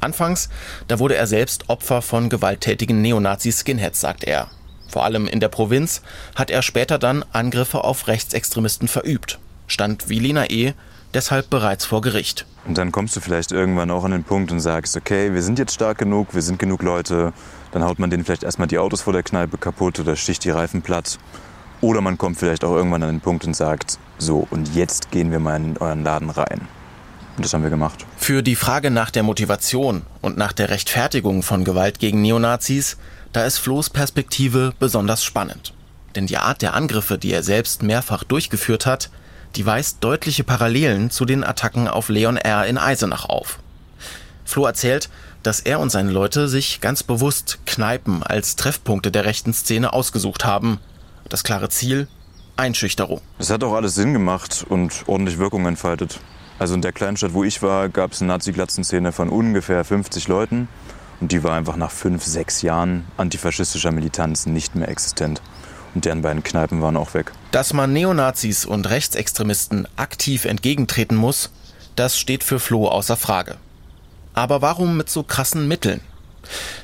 Anfangs, 0.00 0.48
da 0.88 0.98
wurde 0.98 1.16
er 1.16 1.26
selbst 1.26 1.68
Opfer 1.68 2.02
von 2.02 2.28
gewalttätigen 2.28 3.02
Neonazi-Skinheads, 3.02 4.00
sagt 4.00 4.24
er. 4.24 4.48
Vor 4.88 5.04
allem 5.04 5.28
in 5.28 5.40
der 5.40 5.48
Provinz 5.48 6.02
hat 6.34 6.50
er 6.50 6.62
später 6.62 6.98
dann 6.98 7.24
Angriffe 7.32 7.84
auf 7.84 8.08
Rechtsextremisten 8.08 8.88
verübt. 8.88 9.38
Stand 9.66 10.08
wie 10.08 10.18
Lina 10.18 10.50
E. 10.50 10.72
deshalb 11.14 11.48
bereits 11.48 11.84
vor 11.84 12.00
Gericht. 12.00 12.44
Und 12.66 12.76
dann 12.76 12.92
kommst 12.92 13.14
du 13.14 13.20
vielleicht 13.20 13.52
irgendwann 13.52 13.90
auch 13.90 14.04
an 14.04 14.10
den 14.10 14.24
Punkt 14.24 14.50
und 14.50 14.60
sagst, 14.60 14.96
okay, 14.96 15.32
wir 15.32 15.42
sind 15.42 15.58
jetzt 15.58 15.74
stark 15.74 15.98
genug, 15.98 16.34
wir 16.34 16.42
sind 16.42 16.58
genug 16.58 16.82
Leute. 16.82 17.32
Dann 17.72 17.84
haut 17.84 17.98
man 17.98 18.10
denen 18.10 18.24
vielleicht 18.24 18.42
erstmal 18.42 18.68
die 18.68 18.78
Autos 18.78 19.02
vor 19.02 19.12
der 19.12 19.22
Kneipe 19.22 19.58
kaputt 19.58 20.00
oder 20.00 20.16
sticht 20.16 20.44
die 20.44 20.50
Reifen 20.50 20.82
platt. 20.82 21.18
Oder 21.80 22.00
man 22.00 22.18
kommt 22.18 22.38
vielleicht 22.38 22.64
auch 22.64 22.74
irgendwann 22.74 23.02
an 23.02 23.10
den 23.10 23.20
Punkt 23.20 23.44
und 23.44 23.54
sagt, 23.54 23.98
so, 24.18 24.46
und 24.50 24.74
jetzt 24.74 25.10
gehen 25.10 25.30
wir 25.30 25.38
mal 25.38 25.56
in 25.56 25.78
euren 25.78 26.02
Laden 26.02 26.30
rein. 26.30 26.68
Und 27.36 27.44
das 27.44 27.54
haben 27.54 27.62
wir 27.62 27.70
gemacht. 27.70 28.04
Für 28.16 28.42
die 28.42 28.56
Frage 28.56 28.90
nach 28.90 29.10
der 29.10 29.22
Motivation 29.22 30.02
und 30.20 30.36
nach 30.36 30.52
der 30.52 30.70
Rechtfertigung 30.70 31.42
von 31.42 31.64
Gewalt 31.64 31.98
gegen 31.98 32.20
Neonazis, 32.22 32.96
da 33.32 33.44
ist 33.44 33.58
Flohs 33.58 33.90
Perspektive 33.90 34.74
besonders 34.78 35.24
spannend. 35.24 35.72
Denn 36.14 36.26
die 36.26 36.38
Art 36.38 36.62
der 36.62 36.74
Angriffe, 36.74 37.18
die 37.18 37.32
er 37.32 37.42
selbst 37.42 37.82
mehrfach 37.82 38.24
durchgeführt 38.24 38.84
hat, 38.84 39.10
die 39.56 39.66
weist 39.66 39.98
deutliche 40.00 40.44
Parallelen 40.44 41.10
zu 41.10 41.24
den 41.24 41.44
Attacken 41.44 41.88
auf 41.88 42.08
Leon 42.08 42.36
R. 42.36 42.66
in 42.66 42.78
Eisenach 42.78 43.24
auf. 43.24 43.58
Floh 44.44 44.66
erzählt, 44.66 45.08
dass 45.42 45.60
er 45.60 45.80
und 45.80 45.90
seine 45.90 46.10
Leute 46.10 46.48
sich 46.48 46.80
ganz 46.80 47.02
bewusst 47.02 47.58
Kneipen 47.66 48.22
als 48.22 48.56
Treffpunkte 48.56 49.10
der 49.10 49.24
rechten 49.24 49.54
Szene 49.54 49.92
ausgesucht 49.92 50.44
haben. 50.44 50.78
Das 51.28 51.44
klare 51.44 51.68
Ziel? 51.68 52.08
Einschüchterung. 52.56 53.22
Es 53.38 53.48
hat 53.48 53.64
auch 53.64 53.74
alles 53.74 53.94
Sinn 53.94 54.12
gemacht 54.12 54.66
und 54.68 55.04
ordentlich 55.06 55.38
Wirkung 55.38 55.66
entfaltet. 55.66 56.20
Also 56.60 56.74
in 56.74 56.82
der 56.82 56.92
Kleinstadt, 56.92 57.32
wo 57.32 57.42
ich 57.42 57.62
war, 57.62 57.88
gab 57.88 58.12
es 58.12 58.20
eine 58.20 58.28
Nazi-Glatzenszene 58.28 59.12
von 59.12 59.30
ungefähr 59.30 59.82
50 59.82 60.28
Leuten. 60.28 60.68
Und 61.18 61.32
die 61.32 61.42
war 61.42 61.54
einfach 61.54 61.76
nach 61.76 61.90
fünf, 61.90 62.22
sechs 62.22 62.60
Jahren 62.60 63.06
antifaschistischer 63.16 63.92
Militanz 63.92 64.44
nicht 64.44 64.74
mehr 64.74 64.90
existent. 64.90 65.40
Und 65.94 66.04
deren 66.04 66.20
beiden 66.20 66.42
Kneipen 66.42 66.82
waren 66.82 66.98
auch 66.98 67.14
weg. 67.14 67.32
Dass 67.50 67.72
man 67.72 67.94
Neonazis 67.94 68.66
und 68.66 68.90
Rechtsextremisten 68.90 69.88
aktiv 69.96 70.44
entgegentreten 70.44 71.16
muss, 71.16 71.50
das 71.96 72.18
steht 72.18 72.44
für 72.44 72.60
Floh 72.60 72.88
außer 72.88 73.16
Frage. 73.16 73.56
Aber 74.34 74.60
warum 74.60 74.98
mit 74.98 75.08
so 75.08 75.22
krassen 75.22 75.66
Mitteln? 75.66 76.02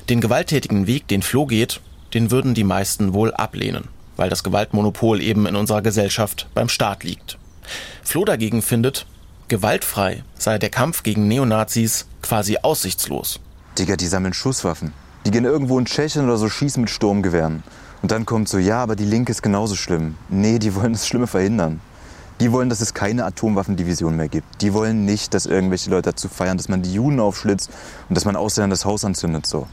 Den 0.09 0.21
gewalttätigen 0.21 0.87
Weg, 0.87 1.07
den 1.07 1.21
Floh 1.21 1.45
geht, 1.45 1.81
den 2.15 2.31
würden 2.31 2.55
die 2.55 2.63
meisten 2.63 3.13
wohl 3.13 3.31
ablehnen, 3.31 3.89
weil 4.15 4.31
das 4.31 4.43
Gewaltmonopol 4.43 5.21
eben 5.21 5.45
in 5.45 5.55
unserer 5.55 5.83
Gesellschaft 5.83 6.47
beim 6.55 6.67
Staat 6.67 7.03
liegt. 7.03 7.37
Floh 8.03 8.25
dagegen 8.25 8.63
findet, 8.63 9.05
Gewaltfrei 9.49 10.25
sei 10.37 10.57
der 10.57 10.69
Kampf 10.69 11.03
gegen 11.03 11.29
Neonazis 11.29 12.05
quasi 12.21 12.57
aussichtslos. 12.61 13.39
Digga, 13.79 13.95
die 13.95 14.07
sammeln 14.07 14.33
Schusswaffen. 14.33 14.91
Die 15.25 15.31
gehen 15.31 15.45
irgendwo 15.45 15.79
in 15.79 15.85
Tschechien 15.85 16.25
oder 16.25 16.35
so 16.35 16.49
schießen 16.49 16.81
mit 16.81 16.89
Sturmgewehren. 16.89 17.63
Und 18.01 18.11
dann 18.11 18.25
kommt 18.25 18.49
so, 18.49 18.57
ja, 18.57 18.83
aber 18.83 18.97
die 18.97 19.05
Linke 19.05 19.31
ist 19.31 19.41
genauso 19.41 19.77
schlimm. 19.77 20.15
Nee, 20.27 20.59
die 20.59 20.75
wollen 20.75 20.91
das 20.91 21.07
Schlimme 21.07 21.27
verhindern. 21.27 21.79
Die 22.41 22.51
wollen, 22.51 22.67
dass 22.67 22.81
es 22.81 22.93
keine 22.93 23.23
Atomwaffendivision 23.23 24.17
mehr 24.17 24.27
gibt. 24.27 24.61
Die 24.61 24.73
wollen 24.73 25.05
nicht, 25.05 25.33
dass 25.33 25.45
irgendwelche 25.45 25.91
Leute 25.91 26.09
dazu 26.09 26.27
feiern, 26.27 26.57
dass 26.57 26.67
man 26.67 26.81
die 26.81 26.93
Juden 26.93 27.21
aufschlitzt 27.21 27.69
und 28.09 28.15
dass 28.15 28.25
man 28.25 28.35
Ausländern 28.35 28.71
das 28.71 28.83
Haus 28.83 29.05
anzündet. 29.05 29.45
So. 29.45 29.65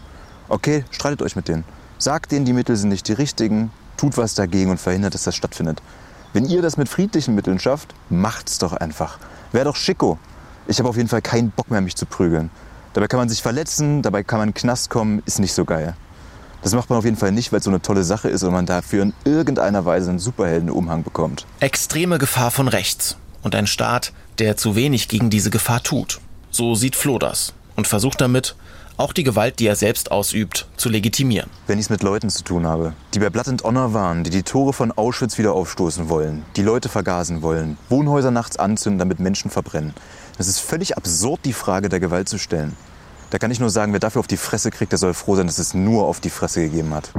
Okay, 0.49 0.85
streitet 0.93 1.21
euch 1.21 1.35
mit 1.35 1.49
denen. 1.49 1.65
Sagt 1.99 2.31
denen, 2.31 2.45
die 2.45 2.53
Mittel 2.53 2.77
sind 2.77 2.91
nicht 2.91 3.09
die 3.09 3.13
richtigen, 3.13 3.73
tut 3.97 4.17
was 4.19 4.35
dagegen 4.35 4.71
und 4.71 4.79
verhindert, 4.79 5.15
dass 5.15 5.25
das 5.25 5.35
stattfindet. 5.35 5.83
Wenn 6.33 6.47
ihr 6.47 6.63
das 6.63 6.77
mit 6.77 6.89
friedlichen 6.89 7.35
Mitteln 7.35 7.59
schafft, 7.59 7.93
macht's 8.09 8.59
doch 8.59 8.73
einfach. 8.73 9.19
Wäre 9.55 9.67
doch 9.67 9.77
schicko. 9.77 10.19
Ich 10.67 10.81
habe 10.81 10.89
auf 10.89 10.97
jeden 10.97 11.09
Fall 11.09 11.23
keinen 11.23 11.53
Bock 11.53 11.71
mehr, 11.71 11.81
mich 11.81 11.95
zu 11.95 12.07
prügeln. 12.07 12.51
Dabei 12.93 13.07
kann 13.07 13.21
man 13.21 13.29
sich 13.29 13.41
verletzen, 13.41 14.03
dabei 14.03 14.25
kann 14.25 14.41
man 14.41 14.49
in 14.49 14.53
den 14.53 14.61
Knast 14.61 14.91
kommen, 14.91 15.23
ist 15.27 15.39
nicht 15.39 15.53
so 15.53 15.65
geil. 15.65 15.95
Das 16.63 16.75
macht 16.75 16.91
man 16.91 16.99
auf 16.99 17.05
jeden 17.05 17.17
Fall 17.17 17.31
nicht, 17.31 17.53
weil 17.53 17.61
es 17.61 17.65
so 17.65 17.71
eine 17.71 17.81
tolle 17.81 18.03
Sache 18.03 18.29
ist 18.29 18.43
und 18.43 18.53
man 18.53 18.67
dafür 18.67 19.05
in 19.05 19.13
irgendeiner 19.25 19.85
Weise 19.85 20.11
einen 20.11 20.19
Superheldenumhang 20.19 21.05
bekommt. 21.05 21.47
Extreme 21.61 22.19
Gefahr 22.19 22.51
von 22.51 22.67
rechts 22.67 23.17
und 23.45 23.55
ein 23.55 23.69
Staat, 23.69 24.13
der 24.41 24.57
zu 24.57 24.75
wenig 24.75 25.07
gegen 25.07 25.31
diese 25.31 25.51
Gefahr 25.51 25.85
tut. 25.85 26.21
So 26.51 26.75
sieht 26.75 26.97
Flo 26.97 27.21
das 27.21 27.53
und 27.77 27.87
versucht 27.87 28.21
damit, 28.21 28.57
auch 28.97 29.13
die 29.13 29.25
Gewalt, 29.25 29.59
die 29.59 29.67
er 29.67 29.77
selbst 29.77 30.11
ausübt, 30.11 30.69
zu 30.77 30.89
legitimieren. 30.89 31.51
Wenn 31.67 31.79
ich 31.79 31.87
es 31.87 31.91
mit 31.91 32.03
Leuten 32.03 32.31
zu 32.31 32.45
tun 32.45 32.67
habe, 32.67 32.93
die 33.13 33.19
bei 33.19 33.31
Blood 33.31 33.49
and 33.49 33.65
Honor 33.65 33.93
waren, 33.93 34.25
die 34.25 34.31
die 34.31 34.43
Tore 34.43 34.73
von 34.73 34.93
Auschwitz 34.93 35.39
wieder 35.39 35.53
aufstoßen 35.53 36.09
wollen, 36.09 36.45
die 36.57 36.63
Leute 36.63 36.89
vergasen 36.89 37.43
wollen, 37.43 37.77
Wohnhäuser 37.89 38.31
nachts 38.31 38.57
anzünden, 38.57 38.99
damit 38.99 39.19
Menschen 39.19 39.51
verbrennen. 39.51 39.95
Es 40.39 40.49
ist 40.49 40.61
völlig 40.61 40.97
absurd, 40.97 41.41
die 41.45 41.53
Frage 41.53 41.89
der 41.89 42.01
Gewalt 42.01 42.29
zu 42.29 42.39
stellen. 42.39 42.77
Da 43.31 43.39
kann 43.39 43.51
ich 43.51 43.61
nur 43.61 43.71
sagen, 43.71 43.93
wer 43.93 44.01
dafür 44.01 44.21
auf 44.21 44.27
die 44.27 44.37
Fresse 44.37 44.71
kriegt, 44.71 44.93
der 44.93 44.99
soll 44.99 45.15
froh 45.15 45.35
sein, 45.35 45.47
dass 45.47 45.59
es 45.59 45.75
nur 45.75 46.07
auf 46.07 46.21
die 46.21 46.31
Fresse 46.31 46.63
gegeben 46.63 46.95
hat. 46.95 47.11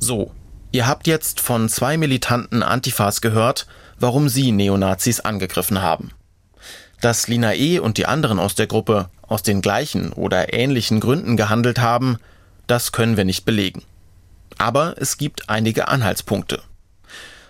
So, 0.00 0.32
ihr 0.72 0.88
habt 0.88 1.06
jetzt 1.06 1.40
von 1.40 1.68
zwei 1.68 1.96
militanten 1.96 2.64
Antifas 2.64 3.20
gehört, 3.20 3.68
warum 4.00 4.28
sie 4.28 4.50
Neonazis 4.50 5.20
angegriffen 5.20 5.80
haben. 5.80 6.10
Dass 7.02 7.26
Lina 7.26 7.54
E. 7.54 7.80
und 7.80 7.98
die 7.98 8.06
anderen 8.06 8.38
aus 8.38 8.54
der 8.54 8.68
Gruppe 8.68 9.10
aus 9.26 9.42
den 9.42 9.60
gleichen 9.60 10.12
oder 10.12 10.54
ähnlichen 10.54 11.00
Gründen 11.00 11.36
gehandelt 11.36 11.80
haben, 11.80 12.18
das 12.68 12.92
können 12.92 13.16
wir 13.16 13.24
nicht 13.24 13.44
belegen. 13.44 13.82
Aber 14.56 14.94
es 14.98 15.18
gibt 15.18 15.48
einige 15.48 15.88
Anhaltspunkte. 15.88 16.62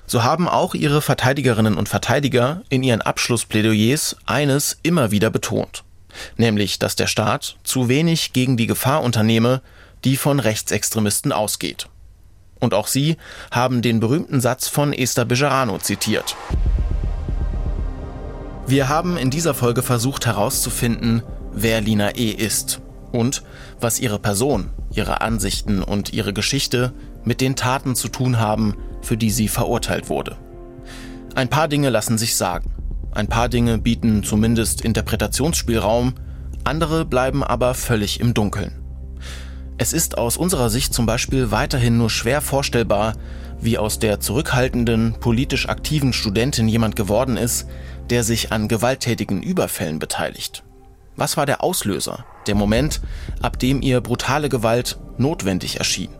So 0.06 0.24
haben 0.24 0.48
auch 0.48 0.74
ihre 0.74 1.02
Verteidigerinnen 1.02 1.76
und 1.76 1.90
Verteidiger 1.90 2.62
in 2.70 2.82
ihren 2.82 3.02
Abschlussplädoyers 3.02 4.16
eines 4.24 4.78
immer 4.82 5.10
wieder 5.10 5.28
betont, 5.28 5.84
nämlich 6.38 6.78
dass 6.78 6.96
der 6.96 7.06
Staat 7.06 7.56
zu 7.62 7.90
wenig 7.90 8.32
gegen 8.32 8.56
die 8.56 8.66
Gefahr 8.66 9.02
unternehme, 9.02 9.60
die 10.04 10.16
von 10.16 10.40
Rechtsextremisten 10.40 11.30
ausgeht. 11.30 11.88
Und 12.58 12.72
auch 12.72 12.86
sie 12.86 13.18
haben 13.50 13.82
den 13.82 14.00
berühmten 14.00 14.40
Satz 14.40 14.68
von 14.68 14.94
Esther 14.94 15.26
Bejarano 15.26 15.76
zitiert. 15.76 16.36
Wir 18.66 18.88
haben 18.88 19.16
in 19.16 19.30
dieser 19.30 19.54
Folge 19.54 19.82
versucht 19.82 20.24
herauszufinden, 20.24 21.22
wer 21.52 21.80
Lina 21.80 22.10
E. 22.16 22.30
ist 22.30 22.80
und 23.10 23.42
was 23.80 23.98
ihre 23.98 24.18
Person, 24.18 24.70
ihre 24.92 25.20
Ansichten 25.20 25.82
und 25.82 26.12
ihre 26.12 26.32
Geschichte 26.32 26.92
mit 27.24 27.40
den 27.40 27.56
Taten 27.56 27.96
zu 27.96 28.08
tun 28.08 28.38
haben, 28.38 28.76
für 29.02 29.16
die 29.16 29.30
sie 29.30 29.48
verurteilt 29.48 30.08
wurde. 30.08 30.36
Ein 31.34 31.48
paar 31.48 31.68
Dinge 31.68 31.90
lassen 31.90 32.18
sich 32.18 32.36
sagen. 32.36 32.72
Ein 33.10 33.26
paar 33.26 33.48
Dinge 33.48 33.78
bieten 33.78 34.22
zumindest 34.22 34.80
Interpretationsspielraum, 34.80 36.14
andere 36.64 37.04
bleiben 37.04 37.42
aber 37.42 37.74
völlig 37.74 38.20
im 38.20 38.32
Dunkeln. 38.32 38.72
Es 39.76 39.92
ist 39.92 40.16
aus 40.16 40.36
unserer 40.36 40.70
Sicht 40.70 40.94
zum 40.94 41.06
Beispiel 41.06 41.50
weiterhin 41.50 41.98
nur 41.98 42.10
schwer 42.10 42.40
vorstellbar, 42.40 43.14
wie 43.60 43.78
aus 43.78 43.98
der 43.98 44.20
zurückhaltenden, 44.20 45.14
politisch 45.20 45.68
aktiven 45.68 46.12
Studentin 46.12 46.68
jemand 46.68 46.96
geworden 46.96 47.36
ist, 47.36 47.66
der 48.10 48.24
sich 48.24 48.52
an 48.52 48.68
gewalttätigen 48.68 49.42
Überfällen 49.42 49.98
beteiligt? 49.98 50.64
Was 51.16 51.36
war 51.36 51.46
der 51.46 51.62
Auslöser, 51.62 52.24
der 52.46 52.54
Moment, 52.54 53.00
ab 53.40 53.58
dem 53.58 53.82
ihr 53.82 54.00
brutale 54.00 54.48
Gewalt 54.48 54.98
notwendig 55.18 55.78
erschien? 55.78 56.10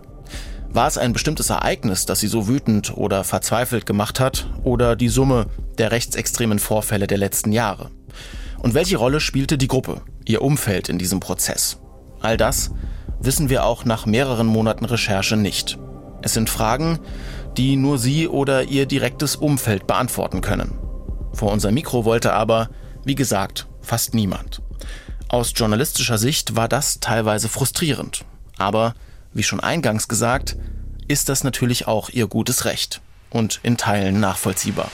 War 0.70 0.86
es 0.86 0.96
ein 0.96 1.12
bestimmtes 1.12 1.50
Ereignis, 1.50 2.06
das 2.06 2.20
sie 2.20 2.28
so 2.28 2.48
wütend 2.48 2.96
oder 2.96 3.24
verzweifelt 3.24 3.84
gemacht 3.84 4.20
hat, 4.20 4.48
oder 4.64 4.96
die 4.96 5.08
Summe 5.08 5.46
der 5.76 5.92
rechtsextremen 5.92 6.58
Vorfälle 6.58 7.06
der 7.06 7.18
letzten 7.18 7.52
Jahre? 7.52 7.90
Und 8.58 8.74
welche 8.74 8.96
Rolle 8.96 9.20
spielte 9.20 9.58
die 9.58 9.68
Gruppe, 9.68 10.02
ihr 10.24 10.40
Umfeld 10.40 10.88
in 10.88 10.98
diesem 10.98 11.20
Prozess? 11.20 11.78
All 12.20 12.36
das 12.36 12.70
wissen 13.20 13.50
wir 13.50 13.64
auch 13.64 13.84
nach 13.84 14.06
mehreren 14.06 14.46
Monaten 14.46 14.84
Recherche 14.84 15.36
nicht. 15.36 15.78
Es 16.22 16.34
sind 16.34 16.48
Fragen, 16.48 16.98
die 17.56 17.76
nur 17.76 17.98
sie 17.98 18.28
oder 18.28 18.64
ihr 18.64 18.86
direktes 18.86 19.36
Umfeld 19.36 19.86
beantworten 19.86 20.40
können. 20.40 20.78
Vor 21.32 21.52
unser 21.52 21.70
Mikro 21.70 22.04
wollte 22.04 22.32
aber, 22.32 22.68
wie 23.04 23.14
gesagt, 23.14 23.66
fast 23.80 24.14
niemand. 24.14 24.62
Aus 25.28 25.52
journalistischer 25.56 26.18
Sicht 26.18 26.56
war 26.56 26.68
das 26.68 27.00
teilweise 27.00 27.48
frustrierend. 27.48 28.24
Aber, 28.58 28.94
wie 29.32 29.42
schon 29.42 29.60
eingangs 29.60 30.08
gesagt, 30.08 30.56
ist 31.08 31.28
das 31.28 31.42
natürlich 31.42 31.86
auch 31.86 32.10
ihr 32.10 32.26
gutes 32.26 32.64
Recht 32.64 33.00
und 33.30 33.60
in 33.62 33.76
Teilen 33.76 34.20
nachvollziehbar. 34.20 34.90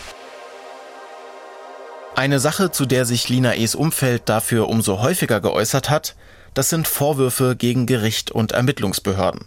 Eine 2.15 2.41
Sache, 2.41 2.71
zu 2.71 2.87
der 2.87 3.05
sich 3.05 3.29
Lina 3.29 3.55
E.s 3.55 3.75
Umfeld 3.75 4.23
dafür 4.29 4.69
umso 4.69 5.01
häufiger 5.01 5.41
geäußert 5.41 5.91
hat, 5.91 6.17
das 6.55 6.71
sind 6.71 6.89
Vorwürfe 6.89 7.55
gegen 7.55 7.87
Gericht 7.87 8.31
und 8.31 8.53
Ermittlungsbehörden. 8.53 9.45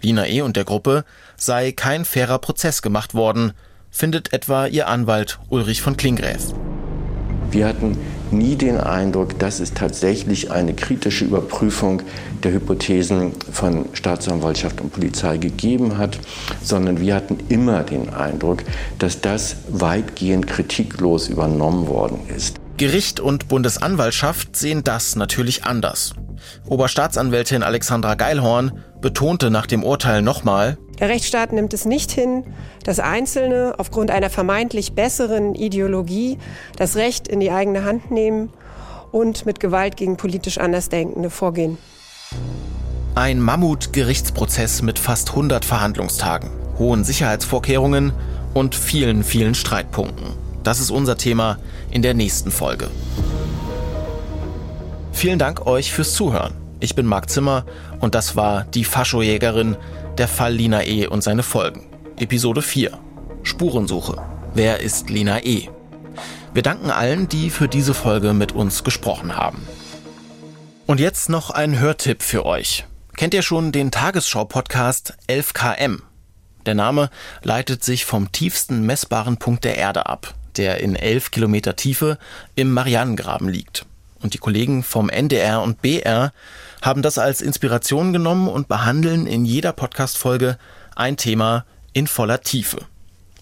Lina 0.00 0.26
E. 0.26 0.40
und 0.40 0.56
der 0.56 0.64
Gruppe 0.64 1.04
sei 1.36 1.72
kein 1.72 2.04
fairer 2.04 2.38
Prozess 2.38 2.80
gemacht 2.80 3.14
worden, 3.14 3.52
findet 3.96 4.34
etwa 4.34 4.66
ihr 4.66 4.88
Anwalt 4.88 5.38
Ulrich 5.48 5.80
von 5.80 5.96
Klingräf. 5.96 6.52
Wir 7.50 7.66
hatten 7.66 7.96
nie 8.30 8.56
den 8.56 8.78
Eindruck, 8.78 9.38
dass 9.38 9.58
es 9.58 9.72
tatsächlich 9.72 10.50
eine 10.50 10.74
kritische 10.74 11.24
Überprüfung 11.24 12.02
der 12.42 12.52
Hypothesen 12.52 13.32
von 13.50 13.86
Staatsanwaltschaft 13.94 14.82
und 14.82 14.92
Polizei 14.92 15.38
gegeben 15.38 15.96
hat, 15.96 16.18
sondern 16.62 17.00
wir 17.00 17.14
hatten 17.14 17.38
immer 17.48 17.84
den 17.84 18.12
Eindruck, 18.12 18.64
dass 18.98 19.22
das 19.22 19.56
weitgehend 19.68 20.46
kritiklos 20.46 21.28
übernommen 21.28 21.88
worden 21.88 22.18
ist. 22.36 22.56
Gericht 22.76 23.20
und 23.20 23.48
Bundesanwaltschaft 23.48 24.56
sehen 24.56 24.84
das 24.84 25.16
natürlich 25.16 25.64
anders. 25.64 26.12
Oberstaatsanwältin 26.68 27.62
Alexandra 27.62 28.14
Geilhorn 28.14 28.72
betonte 29.00 29.50
nach 29.50 29.66
dem 29.66 29.82
Urteil 29.82 30.20
nochmal, 30.20 30.76
der 30.98 31.08
Rechtsstaat 31.08 31.52
nimmt 31.52 31.74
es 31.74 31.84
nicht 31.84 32.10
hin, 32.10 32.44
dass 32.84 33.00
Einzelne 33.00 33.74
aufgrund 33.78 34.10
einer 34.10 34.30
vermeintlich 34.30 34.92
besseren 34.94 35.54
Ideologie 35.54 36.38
das 36.76 36.96
Recht 36.96 37.28
in 37.28 37.40
die 37.40 37.50
eigene 37.50 37.84
Hand 37.84 38.10
nehmen 38.10 38.50
und 39.12 39.46
mit 39.46 39.60
Gewalt 39.60 39.96
gegen 39.96 40.16
politisch 40.16 40.58
Andersdenkende 40.58 41.30
vorgehen. 41.30 41.78
Ein 43.14 43.40
Mammut-Gerichtsprozess 43.40 44.82
mit 44.82 44.98
fast 44.98 45.30
100 45.30 45.64
Verhandlungstagen, 45.64 46.50
hohen 46.78 47.04
Sicherheitsvorkehrungen 47.04 48.12
und 48.52 48.74
vielen, 48.74 49.24
vielen 49.24 49.54
Streitpunkten. 49.54 50.34
Das 50.62 50.80
ist 50.80 50.90
unser 50.90 51.16
Thema 51.16 51.58
in 51.90 52.02
der 52.02 52.14
nächsten 52.14 52.50
Folge. 52.50 52.88
Vielen 55.12 55.38
Dank 55.38 55.66
euch 55.66 55.92
fürs 55.92 56.12
Zuhören. 56.12 56.52
Ich 56.78 56.94
bin 56.94 57.06
Marc 57.06 57.30
Zimmer 57.30 57.64
und 58.00 58.14
das 58.14 58.36
war 58.36 58.64
die 58.64 58.84
Faschojägerin, 58.84 59.76
der 60.18 60.28
Fall 60.28 60.54
Lina 60.54 60.84
E. 60.84 61.06
und 61.06 61.22
seine 61.22 61.42
Folgen. 61.42 61.86
Episode 62.18 62.62
4. 62.62 62.98
Spurensuche. 63.42 64.22
Wer 64.54 64.80
ist 64.80 65.10
Lina 65.10 65.44
E.? 65.44 65.68
Wir 66.54 66.62
danken 66.62 66.90
allen, 66.90 67.28
die 67.28 67.50
für 67.50 67.68
diese 67.68 67.92
Folge 67.92 68.32
mit 68.32 68.52
uns 68.52 68.82
gesprochen 68.82 69.36
haben. 69.36 69.66
Und 70.86 71.00
jetzt 71.00 71.28
noch 71.28 71.50
ein 71.50 71.78
Hörtipp 71.78 72.22
für 72.22 72.46
euch. 72.46 72.86
Kennt 73.16 73.34
ihr 73.34 73.42
schon 73.42 73.72
den 73.72 73.90
Tagesschau-Podcast 73.90 75.14
11KM? 75.28 76.00
Der 76.64 76.74
Name 76.74 77.10
leitet 77.42 77.84
sich 77.84 78.06
vom 78.06 78.32
tiefsten 78.32 78.86
messbaren 78.86 79.36
Punkt 79.36 79.64
der 79.64 79.76
Erde 79.76 80.06
ab, 80.06 80.34
der 80.56 80.80
in 80.80 80.96
11 80.96 81.30
Kilometer 81.30 81.76
Tiefe 81.76 82.18
im 82.54 82.72
Marianengraben 82.72 83.48
liegt. 83.48 83.84
Und 84.22 84.32
die 84.32 84.38
Kollegen 84.38 84.82
vom 84.82 85.10
NDR 85.10 85.60
und 85.60 85.82
BR 85.82 86.32
haben 86.82 87.02
das 87.02 87.18
als 87.18 87.40
Inspiration 87.40 88.12
genommen 88.12 88.48
und 88.48 88.68
behandeln 88.68 89.26
in 89.26 89.44
jeder 89.44 89.72
Podcast-Folge 89.72 90.58
ein 90.94 91.16
Thema 91.16 91.64
in 91.92 92.06
voller 92.06 92.40
Tiefe. 92.40 92.78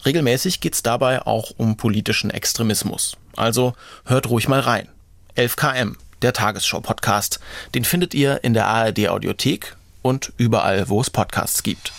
Regelmäßig 0.05 0.61
geht 0.61 0.75
es 0.75 0.83
dabei 0.83 1.23
auch 1.27 1.53
um 1.57 1.77
politischen 1.77 2.31
Extremismus. 2.31 3.17
Also 3.37 3.75
hört 4.05 4.29
ruhig 4.29 4.49
mal 4.49 4.61
rein. 4.61 4.89
11KM, 5.37 5.97
der 6.23 6.33
Tagesschau-Podcast. 6.33 7.41
Den 7.75 7.85
findet 7.85 8.15
ihr 8.15 8.45
in 8.45 8.55
der 8.55 8.67
ARD-Audiothek 8.67 9.77
und 10.03 10.33
überall, 10.37 10.89
wo 10.89 11.01
es 11.01 11.11
Podcasts 11.11 11.63
gibt. 11.63 11.93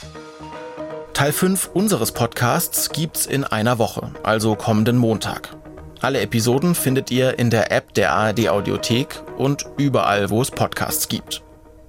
Teil 1.13 1.31
5 1.31 1.69
unseres 1.73 2.11
Podcasts 2.11 2.89
gibt's 2.89 3.25
in 3.25 3.43
einer 3.43 3.79
Woche, 3.79 4.11
also 4.23 4.55
kommenden 4.55 4.97
Montag. 4.97 5.49
Alle 6.05 6.21
Episoden 6.21 6.75
findet 6.75 7.09
ihr 7.09 7.39
in 7.39 7.49
der 7.49 7.71
App 7.71 7.95
der 7.95 8.13
ARD 8.13 8.49
Audiothek 8.49 9.23
und 9.39 9.65
überall, 9.75 10.29
wo 10.29 10.39
es 10.39 10.51
Podcasts 10.51 11.07
gibt. 11.07 11.41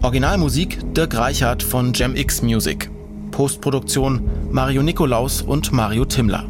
Originalmusik 0.00 0.94
Dirk 0.94 1.14
Reichert 1.18 1.62
von 1.62 1.92
GemX 1.92 2.40
Music. 2.40 2.90
Postproduktion 3.30 4.26
Mario 4.50 4.82
Nikolaus 4.82 5.42
und 5.42 5.70
Mario 5.70 6.06
Timmler. 6.06 6.46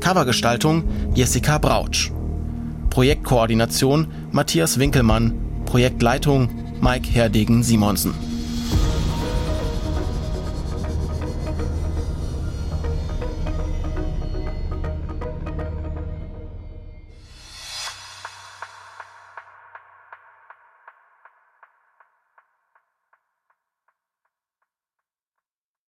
Covergestaltung 0.00 0.84
Jessica 1.14 1.56
Brautsch. 1.56 2.10
Projektkoordination 2.90 4.08
Matthias 4.32 4.78
Winkelmann. 4.78 5.32
Projektleitung 5.64 6.50
Mike 6.82 7.08
Herdegen 7.08 7.62
Simonsen. 7.62 8.35